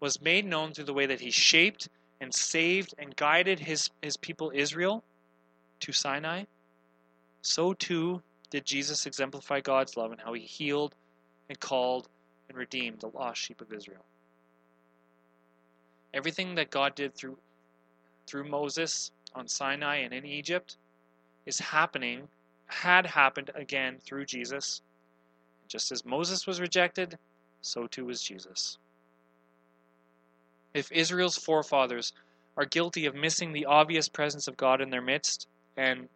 was 0.00 0.20
made 0.20 0.44
known 0.44 0.72
through 0.72 0.84
the 0.84 0.94
way 0.94 1.06
that 1.06 1.20
he 1.20 1.30
shaped 1.30 1.88
and 2.20 2.34
saved 2.34 2.94
and 2.98 3.16
guided 3.16 3.58
his, 3.60 3.90
his 4.02 4.16
people 4.16 4.52
Israel 4.54 5.02
to 5.80 5.92
Sinai, 5.92 6.44
so 7.42 7.74
too 7.74 8.22
did 8.50 8.64
Jesus 8.64 9.06
exemplify 9.06 9.60
God's 9.60 9.96
love 9.96 10.12
and 10.12 10.20
how 10.20 10.32
he 10.32 10.42
healed 10.42 10.94
and 11.48 11.58
called 11.60 12.08
and 12.48 12.56
redeemed 12.56 13.00
the 13.00 13.08
lost 13.08 13.40
sheep 13.40 13.60
of 13.60 13.72
Israel. 13.72 14.04
Everything 16.12 16.54
that 16.54 16.70
God 16.70 16.94
did 16.94 17.14
through 17.14 17.36
through 18.26 18.48
Moses 18.48 19.10
on 19.34 19.48
Sinai 19.48 19.96
and 19.96 20.14
in 20.14 20.24
Egypt 20.24 20.76
is 21.46 21.58
happening, 21.58 22.28
had 22.66 23.06
happened 23.06 23.50
again 23.54 23.98
through 24.04 24.24
Jesus. 24.24 24.80
Just 25.68 25.92
as 25.92 26.04
Moses 26.04 26.46
was 26.46 26.60
rejected, 26.60 27.18
so 27.60 27.86
too 27.86 28.06
was 28.06 28.22
Jesus. 28.22 28.78
If 30.74 30.90
Israel's 30.90 31.38
forefathers 31.38 32.12
are 32.56 32.66
guilty 32.66 33.06
of 33.06 33.14
missing 33.14 33.52
the 33.52 33.66
obvious 33.66 34.08
presence 34.08 34.48
of 34.48 34.56
God 34.56 34.80
in 34.80 34.90
their 34.90 35.00
midst, 35.00 35.48
and 35.76 36.08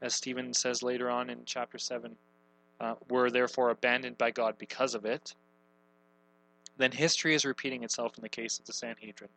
as 0.00 0.14
Stephen 0.14 0.52
says 0.54 0.82
later 0.82 1.10
on 1.10 1.30
in 1.30 1.40
chapter 1.44 1.78
7, 1.78 2.14
uh, 2.80 2.94
were 3.08 3.30
therefore 3.30 3.70
abandoned 3.70 4.18
by 4.18 4.30
God 4.30 4.56
because 4.58 4.94
of 4.94 5.04
it, 5.04 5.34
then 6.76 6.92
history 6.92 7.34
is 7.34 7.44
repeating 7.44 7.82
itself 7.82 8.16
in 8.16 8.22
the 8.22 8.28
case 8.28 8.58
of 8.58 8.66
the 8.66 8.72
Sanhedrin. 8.72 9.30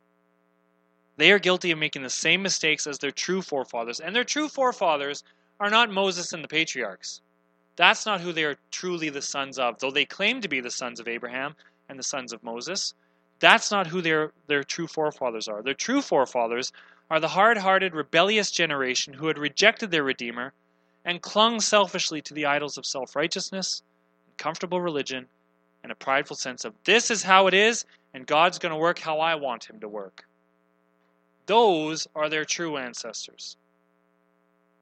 They 1.18 1.32
are 1.32 1.40
guilty 1.40 1.72
of 1.72 1.80
making 1.80 2.04
the 2.04 2.10
same 2.10 2.42
mistakes 2.42 2.86
as 2.88 3.00
their 3.00 3.12
true 3.12 3.42
forefathers, 3.42 4.00
and 4.00 4.16
their 4.16 4.24
true 4.24 4.48
forefathers 4.48 5.24
are 5.60 5.70
not 5.70 5.90
Moses 5.90 6.34
and 6.34 6.44
the 6.44 6.48
patriarchs. 6.48 7.22
That's 7.76 8.06
not 8.06 8.22
who 8.22 8.32
they 8.32 8.44
are 8.44 8.58
truly 8.70 9.10
the 9.10 9.22
sons 9.22 9.58
of, 9.58 9.80
though 9.80 9.92
they 9.92 10.06
claim 10.06 10.42
to 10.42 10.48
be 10.48 10.62
the 10.62 10.72
sons 10.72 11.00
of 11.00 11.08
Abraham 11.08 11.56
and 11.90 11.98
the 11.98 12.04
sons 12.04 12.34
of 12.34 12.44
Moses. 12.44 12.94
That's 13.42 13.72
not 13.72 13.88
who 13.88 14.02
their, 14.02 14.32
their 14.48 14.64
true 14.64 14.88
forefathers 14.88 15.48
are. 15.48 15.64
Their 15.64 15.74
true 15.74 16.02
forefathers 16.02 16.72
are 17.10 17.20
the 17.20 17.28
hard 17.28 17.58
hearted, 17.58 17.94
rebellious 17.94 18.52
generation 18.52 19.14
who 19.16 19.28
had 19.28 19.38
rejected 19.38 19.92
their 19.92 20.04
Redeemer 20.04 20.54
and 21.04 21.22
clung 21.22 21.60
selfishly 21.60 22.22
to 22.22 22.34
the 22.36 22.46
idols 22.46 22.78
of 22.78 22.86
self 22.86 23.16
righteousness 23.16 23.82
comfortable 24.38 24.80
religion 24.80 25.28
and 25.84 25.92
a 25.92 25.96
prideful 25.96 26.36
sense 26.36 26.66
of 26.66 26.74
this 26.84 27.12
is 27.12 27.24
how 27.24 27.48
it 27.48 27.54
is 27.54 27.86
and 28.14 28.26
God's 28.26 28.60
going 28.60 28.72
to 28.72 28.78
work 28.78 29.00
how 29.00 29.20
I 29.20 29.36
want 29.36 29.70
him 29.70 29.80
to 29.80 29.88
work. 29.88 30.24
Those 31.48 32.08
are 32.16 32.30
their 32.30 32.46
true 32.46 32.78
ancestors. 32.78 33.58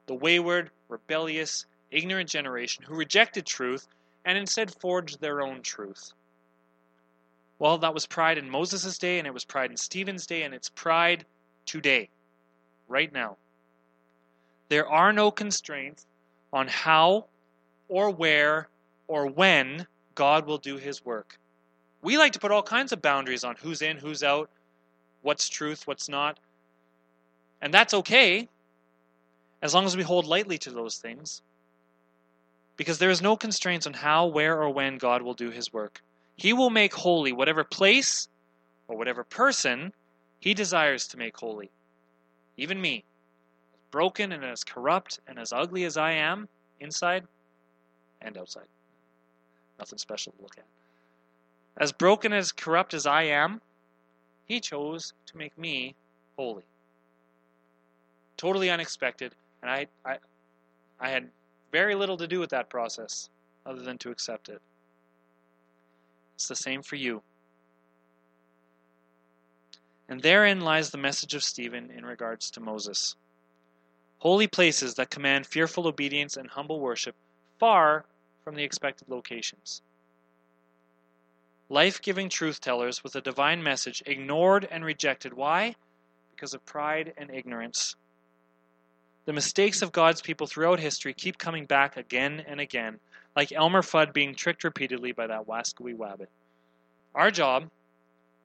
The 0.07 0.15
wayward, 0.15 0.71
rebellious, 0.89 1.65
ignorant 1.91 2.29
generation 2.29 2.83
who 2.83 2.95
rejected 2.95 3.45
truth 3.45 3.87
and 4.25 4.37
instead 4.37 4.73
forged 4.79 5.21
their 5.21 5.41
own 5.41 5.61
truth. 5.61 6.13
Well, 7.59 7.77
that 7.79 7.93
was 7.93 8.07
pride 8.07 8.37
in 8.37 8.49
Moses' 8.49 8.97
day, 8.97 9.19
and 9.19 9.27
it 9.27 9.33
was 9.33 9.43
pride 9.43 9.69
in 9.69 9.77
Stephen's 9.77 10.25
day, 10.25 10.43
and 10.43 10.53
it's 10.53 10.69
pride 10.69 11.25
today, 11.65 12.09
right 12.87 13.11
now. 13.11 13.35
There 14.69 14.87
are 14.87 15.11
no 15.11 15.29
constraints 15.29 16.05
on 16.53 16.67
how 16.67 17.25
or 17.89 18.09
where 18.09 18.69
or 19.07 19.27
when 19.27 19.85
God 20.15 20.45
will 20.45 20.57
do 20.57 20.77
his 20.77 21.03
work. 21.05 21.37
We 22.01 22.17
like 22.17 22.33
to 22.33 22.39
put 22.39 22.51
all 22.51 22.63
kinds 22.63 22.93
of 22.93 23.01
boundaries 23.01 23.43
on 23.43 23.55
who's 23.61 23.81
in, 23.81 23.97
who's 23.97 24.23
out, 24.23 24.49
what's 25.21 25.49
truth, 25.49 25.85
what's 25.85 26.07
not. 26.07 26.39
And 27.61 27.73
that's 27.73 27.93
okay 27.93 28.47
as 29.61 29.73
long 29.73 29.85
as 29.85 29.97
we 29.97 30.03
hold 30.03 30.25
lightly 30.25 30.57
to 30.59 30.71
those 30.71 30.97
things. 30.97 31.41
Because 32.77 32.99
there 32.99 33.09
is 33.09 33.21
no 33.21 33.35
constraints 33.35 33.85
on 33.85 33.93
how, 33.93 34.27
where, 34.27 34.61
or 34.61 34.69
when 34.69 34.97
God 34.97 35.21
will 35.21 35.33
do 35.33 35.49
his 35.49 35.73
work. 35.73 36.01
He 36.39 36.53
will 36.53 36.69
make 36.69 36.93
holy 36.93 37.33
whatever 37.33 37.65
place 37.65 38.29
or 38.87 38.95
whatever 38.95 39.25
person 39.25 39.91
he 40.39 40.53
desires 40.53 41.05
to 41.07 41.17
make 41.17 41.35
holy. 41.35 41.69
Even 42.55 42.79
me, 42.79 43.03
as 43.73 43.79
broken 43.91 44.31
and 44.31 44.45
as 44.45 44.63
corrupt 44.63 45.19
and 45.27 45.37
as 45.37 45.51
ugly 45.51 45.83
as 45.83 45.97
I 45.97 46.13
am, 46.13 46.47
inside 46.79 47.27
and 48.21 48.37
outside. 48.37 48.67
Nothing 49.79 49.99
special 49.99 50.31
to 50.31 50.41
look 50.41 50.57
at. 50.57 50.63
As 51.75 51.91
broken 51.91 52.31
as 52.31 52.53
corrupt 52.53 52.93
as 52.93 53.05
I 53.05 53.23
am, 53.23 53.59
he 54.45 54.61
chose 54.61 55.11
to 55.25 55.37
make 55.37 55.57
me 55.57 55.93
holy. 56.37 56.63
Totally 58.37 58.69
unexpected, 58.69 59.35
and 59.61 59.69
I, 59.69 59.87
I, 60.05 60.17
I 61.01 61.09
had 61.09 61.29
very 61.73 61.95
little 61.95 62.15
to 62.15 62.27
do 62.27 62.39
with 62.39 62.51
that 62.51 62.69
process 62.69 63.29
other 63.65 63.81
than 63.81 63.97
to 63.97 64.09
accept 64.09 64.47
it. 64.47 64.61
It's 66.39 66.47
the 66.47 66.55
same 66.55 66.83
for 66.83 66.95
you. 66.95 67.21
And 70.07 70.21
therein 70.21 70.61
lies 70.61 70.89
the 70.89 70.97
message 70.97 71.33
of 71.33 71.43
Stephen 71.43 71.91
in 71.91 72.05
regards 72.05 72.49
to 72.51 72.61
Moses. 72.61 73.17
Holy 74.19 74.47
places 74.47 74.93
that 74.93 75.09
command 75.09 75.45
fearful 75.45 75.85
obedience 75.85 76.37
and 76.37 76.49
humble 76.49 76.79
worship 76.79 77.13
far 77.59 78.05
from 78.45 78.55
the 78.55 78.63
expected 78.63 79.09
locations. 79.09 79.81
Life 81.67 82.01
giving 82.01 82.29
truth 82.29 82.61
tellers 82.61 83.03
with 83.03 83.17
a 83.17 83.21
divine 83.21 83.61
message 83.61 84.01
ignored 84.05 84.65
and 84.71 84.85
rejected. 84.85 85.33
Why? 85.33 85.75
Because 86.33 86.53
of 86.53 86.65
pride 86.65 87.13
and 87.17 87.29
ignorance. 87.29 87.97
The 89.25 89.33
mistakes 89.33 89.81
of 89.81 89.91
God's 89.91 90.21
people 90.21 90.47
throughout 90.47 90.79
history 90.79 91.13
keep 91.13 91.37
coming 91.37 91.65
back 91.65 91.97
again 91.97 92.45
and 92.47 92.61
again, 92.61 93.01
like 93.35 93.51
Elmer 93.51 93.81
Fudd 93.81 94.13
being 94.13 94.35
tricked 94.35 94.63
repeatedly 94.63 95.11
by 95.11 95.27
that 95.27 95.47
wascooey 95.47 95.95
wabbit. 95.95 96.27
Our 97.15 97.31
job 97.31 97.69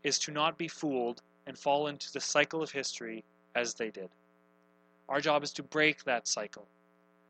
is 0.03 0.19
to 0.21 0.31
not 0.31 0.59
be 0.59 0.69
fooled 0.69 1.23
and 1.47 1.59
fall 1.59 1.87
into 1.89 2.13
the 2.13 2.21
cycle 2.21 2.63
of 2.63 2.71
history 2.71 3.25
as 3.55 3.75
they 3.75 3.91
did. 3.91 4.09
Our 5.09 5.21
job 5.21 5.43
is 5.43 5.53
to 5.53 5.63
break 5.63 6.05
that 6.05 6.27
cycle 6.27 6.67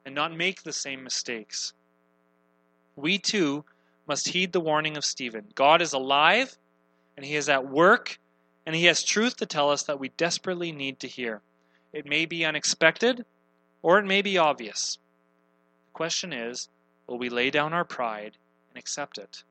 and 0.05 0.15
not 0.15 0.37
make 0.37 0.63
the 0.63 0.73
same 0.73 1.03
mistakes. 1.03 1.73
We 2.97 3.19
too 3.19 3.65
must 4.07 4.29
heed 4.29 4.53
the 4.53 4.61
warning 4.61 4.97
of 4.97 5.05
Stephen. 5.05 5.45
God 5.55 5.81
is 5.81 5.93
alive, 5.93 6.57
and 7.17 7.25
he 7.25 7.37
is 7.37 7.49
at 7.49 7.69
work, 7.69 8.19
and 8.67 8.77
he 8.77 8.85
has 8.85 9.03
truth 9.03 9.37
to 9.37 9.47
tell 9.47 9.71
us 9.71 9.85
that 9.85 9.99
we 9.99 10.11
desperately 10.11 10.73
need 10.73 11.01
to 11.01 11.09
hear. 11.09 11.41
It 11.93 12.07
may 12.07 12.27
be 12.27 12.45
unexpected, 12.45 13.25
or 13.83 13.99
it 13.99 14.07
may 14.07 14.23
be 14.23 14.39
obvious. 14.39 14.99
The 15.87 15.97
question 15.97 16.33
is 16.33 16.69
will 17.07 17.19
we 17.19 17.29
lay 17.29 17.51
down 17.51 17.73
our 17.73 17.85
pride 17.85 18.37
and 18.71 18.79
accept 18.79 19.19
it? 19.19 19.45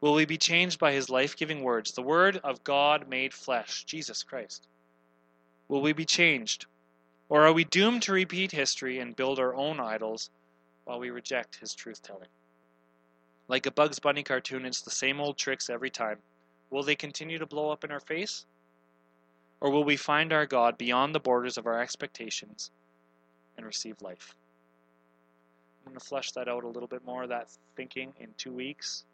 Will 0.00 0.14
we 0.14 0.24
be 0.24 0.38
changed 0.38 0.80
by 0.80 0.92
his 0.92 1.08
life 1.08 1.36
giving 1.36 1.62
words, 1.62 1.92
the 1.92 2.02
word 2.02 2.38
of 2.38 2.64
God 2.64 3.08
made 3.08 3.32
flesh, 3.32 3.84
Jesus 3.84 4.22
Christ? 4.22 4.66
Will 5.68 5.80
we 5.80 5.92
be 5.92 6.04
changed? 6.04 6.66
Or 7.28 7.46
are 7.46 7.52
we 7.52 7.64
doomed 7.64 8.02
to 8.02 8.12
repeat 8.12 8.50
history 8.50 8.98
and 8.98 9.16
build 9.16 9.38
our 9.38 9.54
own 9.54 9.80
idols 9.80 10.28
while 10.84 10.98
we 10.98 11.10
reject 11.10 11.56
his 11.56 11.74
truth 11.74 12.02
telling? 12.02 12.28
Like 13.48 13.66
a 13.66 13.70
Bugs 13.70 13.98
Bunny 13.98 14.22
cartoon, 14.22 14.66
it's 14.66 14.82
the 14.82 14.90
same 14.90 15.20
old 15.20 15.38
tricks 15.38 15.70
every 15.70 15.90
time. 15.90 16.18
Will 16.70 16.82
they 16.82 16.96
continue 16.96 17.38
to 17.38 17.46
blow 17.46 17.70
up 17.70 17.84
in 17.84 17.90
our 17.90 18.00
face? 18.00 18.44
Or 19.60 19.70
will 19.70 19.84
we 19.84 19.96
find 19.96 20.32
our 20.32 20.46
God 20.46 20.76
beyond 20.76 21.14
the 21.14 21.20
borders 21.20 21.56
of 21.56 21.66
our 21.66 21.80
expectations 21.80 22.70
and 23.56 23.64
receive 23.64 24.02
life? 24.02 24.34
I'm 25.84 25.92
going 25.92 25.98
to 25.98 26.04
flesh 26.04 26.32
that 26.32 26.48
out 26.48 26.64
a 26.64 26.68
little 26.68 26.86
bit 26.86 27.04
more, 27.04 27.26
that 27.26 27.48
thinking, 27.76 28.12
in 28.20 28.28
two 28.38 28.52
weeks. 28.52 29.04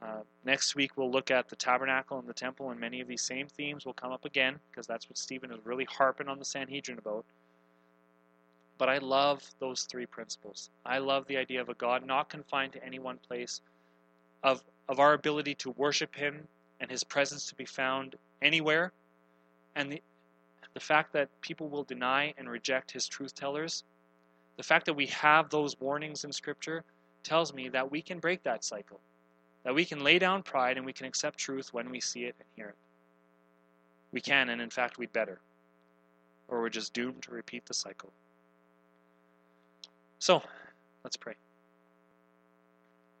Uh, 0.00 0.22
next 0.44 0.74
week, 0.74 0.96
we'll 0.96 1.10
look 1.10 1.30
at 1.30 1.48
the 1.48 1.56
tabernacle 1.56 2.18
and 2.18 2.28
the 2.28 2.34
temple, 2.34 2.70
and 2.70 2.80
many 2.80 3.00
of 3.00 3.08
these 3.08 3.22
same 3.22 3.46
themes 3.46 3.84
will 3.84 3.92
come 3.92 4.12
up 4.12 4.24
again, 4.24 4.56
because 4.70 4.86
that's 4.86 5.08
what 5.08 5.18
Stephen 5.18 5.52
is 5.52 5.58
really 5.64 5.84
harping 5.84 6.28
on 6.28 6.38
the 6.38 6.44
Sanhedrin 6.44 6.98
about. 6.98 7.24
But 8.78 8.88
I 8.88 8.98
love 8.98 9.42
those 9.60 9.82
three 9.82 10.06
principles. 10.06 10.70
I 10.84 10.98
love 10.98 11.26
the 11.26 11.36
idea 11.36 11.60
of 11.60 11.68
a 11.68 11.74
God 11.74 12.04
not 12.04 12.28
confined 12.28 12.72
to 12.72 12.84
any 12.84 12.98
one 12.98 13.18
place, 13.18 13.60
of, 14.42 14.62
of 14.88 14.98
our 14.98 15.12
ability 15.12 15.54
to 15.56 15.70
worship 15.72 16.14
Him 16.14 16.46
and 16.80 16.90
His 16.90 17.04
presence 17.04 17.46
to 17.46 17.54
be 17.54 17.64
found 17.64 18.16
anywhere, 18.40 18.92
and 19.76 19.92
the, 19.92 20.02
the 20.74 20.80
fact 20.80 21.12
that 21.12 21.28
people 21.42 21.68
will 21.68 21.84
deny 21.84 22.34
and 22.38 22.48
reject 22.48 22.90
His 22.90 23.06
truth 23.06 23.34
tellers, 23.34 23.84
the 24.62 24.68
fact 24.68 24.86
that 24.86 24.94
we 24.94 25.06
have 25.06 25.50
those 25.50 25.74
warnings 25.80 26.22
in 26.22 26.30
Scripture 26.30 26.84
tells 27.24 27.52
me 27.52 27.68
that 27.70 27.90
we 27.90 28.00
can 28.00 28.20
break 28.20 28.44
that 28.44 28.62
cycle, 28.62 29.00
that 29.64 29.74
we 29.74 29.84
can 29.84 30.04
lay 30.04 30.20
down 30.20 30.40
pride 30.40 30.76
and 30.76 30.86
we 30.86 30.92
can 30.92 31.04
accept 31.04 31.36
truth 31.36 31.74
when 31.74 31.90
we 31.90 31.98
see 31.98 32.26
it 32.26 32.36
and 32.38 32.46
hear 32.54 32.68
it. 32.68 32.76
We 34.12 34.20
can, 34.20 34.50
and 34.50 34.62
in 34.62 34.70
fact, 34.70 34.98
we'd 34.98 35.12
better, 35.12 35.40
or 36.46 36.60
we're 36.60 36.68
just 36.68 36.92
doomed 36.92 37.22
to 37.22 37.32
repeat 37.32 37.66
the 37.66 37.74
cycle. 37.74 38.12
So, 40.20 40.40
let's 41.02 41.16
pray. 41.16 41.34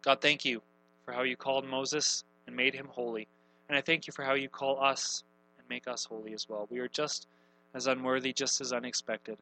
God, 0.02 0.20
thank 0.20 0.44
you 0.44 0.62
for 1.04 1.10
how 1.10 1.22
you 1.22 1.34
called 1.34 1.66
Moses 1.66 2.22
and 2.46 2.54
made 2.54 2.72
him 2.72 2.86
holy. 2.88 3.26
And 3.68 3.76
I 3.76 3.80
thank 3.80 4.06
you 4.06 4.12
for 4.12 4.22
how 4.22 4.34
you 4.34 4.48
call 4.48 4.80
us 4.80 5.24
and 5.58 5.68
make 5.68 5.88
us 5.88 6.04
holy 6.04 6.34
as 6.34 6.48
well. 6.48 6.68
We 6.70 6.78
are 6.78 6.86
just 6.86 7.26
as 7.74 7.88
unworthy, 7.88 8.32
just 8.32 8.60
as 8.60 8.72
unexpected. 8.72 9.38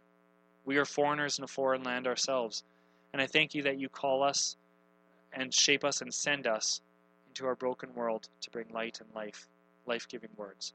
We 0.65 0.77
are 0.77 0.85
foreigners 0.85 1.39
in 1.39 1.45
a 1.45 1.49
foreign 1.49 1.83
land 1.83 2.07
ourselves. 2.07 2.63
And 3.13 3.21
I 3.21 3.27
thank 3.27 3.55
you 3.55 3.63
that 3.63 3.79
you 3.79 3.89
call 3.89 4.23
us 4.23 4.57
and 5.33 5.53
shape 5.53 5.85
us 5.85 6.01
and 6.01 6.13
send 6.13 6.47
us 6.47 6.81
into 7.29 7.47
our 7.47 7.55
broken 7.55 7.95
world 7.95 8.29
to 8.41 8.51
bring 8.51 8.67
light 8.73 9.01
and 9.01 9.09
life, 9.15 9.49
life 9.87 10.09
giving 10.09 10.31
words. 10.37 10.75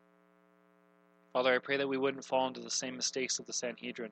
Father, 1.33 1.53
I 1.53 1.59
pray 1.59 1.77
that 1.77 1.87
we 1.87 1.97
wouldn't 1.97 2.23
fall 2.23 2.47
into 2.47 2.61
the 2.61 2.69
same 2.69 2.95
mistakes 2.95 3.39
of 3.39 3.45
the 3.45 3.53
Sanhedrin, 3.53 4.11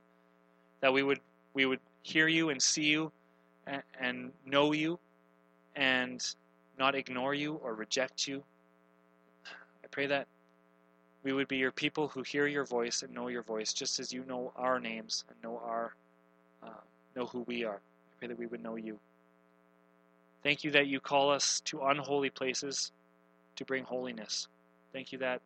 that 0.81 0.91
we 0.91 1.03
would 1.03 1.19
we 1.53 1.65
would 1.65 1.79
hear 2.01 2.27
you 2.27 2.49
and 2.49 2.61
see 2.61 2.85
you 2.85 3.11
and, 3.67 3.83
and 3.99 4.31
know 4.45 4.73
you 4.73 4.99
and 5.75 6.35
not 6.77 6.95
ignore 6.95 7.33
you 7.33 7.53
or 7.63 7.75
reject 7.75 8.27
you. 8.27 8.43
I 9.45 9.87
pray 9.91 10.07
that 10.07 10.27
we 11.23 11.33
would 11.33 11.47
be 11.47 11.57
your 11.57 11.71
people 11.71 12.07
who 12.09 12.21
hear 12.21 12.47
your 12.47 12.65
voice 12.65 13.01
and 13.01 13.13
know 13.13 13.29
your 13.29 13.43
voice, 13.43 13.73
just 13.73 13.99
as 13.99 14.11
you 14.11 14.23
know 14.25 14.51
our 14.55 14.79
names 14.79 15.23
and 15.29 15.37
know 15.41 15.61
our 15.63 15.95
uh, 16.61 16.81
know 17.15 17.25
who 17.25 17.41
we 17.41 17.63
are. 17.63 17.77
I 17.77 18.19
pray 18.19 18.27
that 18.27 18.37
we 18.37 18.45
would 18.45 18.63
know 18.63 18.75
you. 18.75 18.99
Thank 20.43 20.63
you 20.63 20.71
that 20.71 20.87
you 20.87 20.99
call 20.99 21.31
us 21.31 21.61
to 21.61 21.81
unholy 21.83 22.29
places 22.29 22.91
to 23.55 23.65
bring 23.65 23.83
holiness. 23.83 24.47
Thank 24.91 25.11
you 25.11 25.17
that 25.19 25.41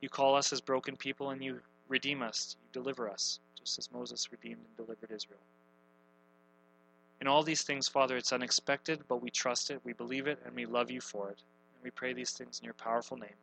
you 0.00 0.08
call 0.08 0.34
us 0.34 0.52
as 0.52 0.60
broken 0.60 0.96
people 0.96 1.30
and 1.30 1.42
you 1.42 1.60
redeem 1.88 2.22
us, 2.22 2.56
you 2.62 2.80
deliver 2.80 3.08
us, 3.08 3.40
just 3.58 3.78
as 3.78 3.90
Moses 3.92 4.30
redeemed 4.32 4.60
and 4.66 4.86
delivered 4.86 5.10
Israel. 5.10 5.40
In 7.20 7.28
all 7.28 7.42
these 7.42 7.62
things, 7.62 7.88
Father, 7.88 8.16
it's 8.16 8.32
unexpected, 8.32 9.00
but 9.08 9.22
we 9.22 9.30
trust 9.30 9.70
it, 9.70 9.80
we 9.84 9.92
believe 9.92 10.26
it, 10.26 10.38
and 10.44 10.54
we 10.54 10.66
love 10.66 10.90
you 10.90 11.00
for 11.00 11.30
it. 11.30 11.38
And 11.74 11.84
we 11.84 11.90
pray 11.90 12.12
these 12.12 12.32
things 12.32 12.58
in 12.58 12.64
your 12.64 12.74
powerful 12.74 13.16
name. 13.16 13.36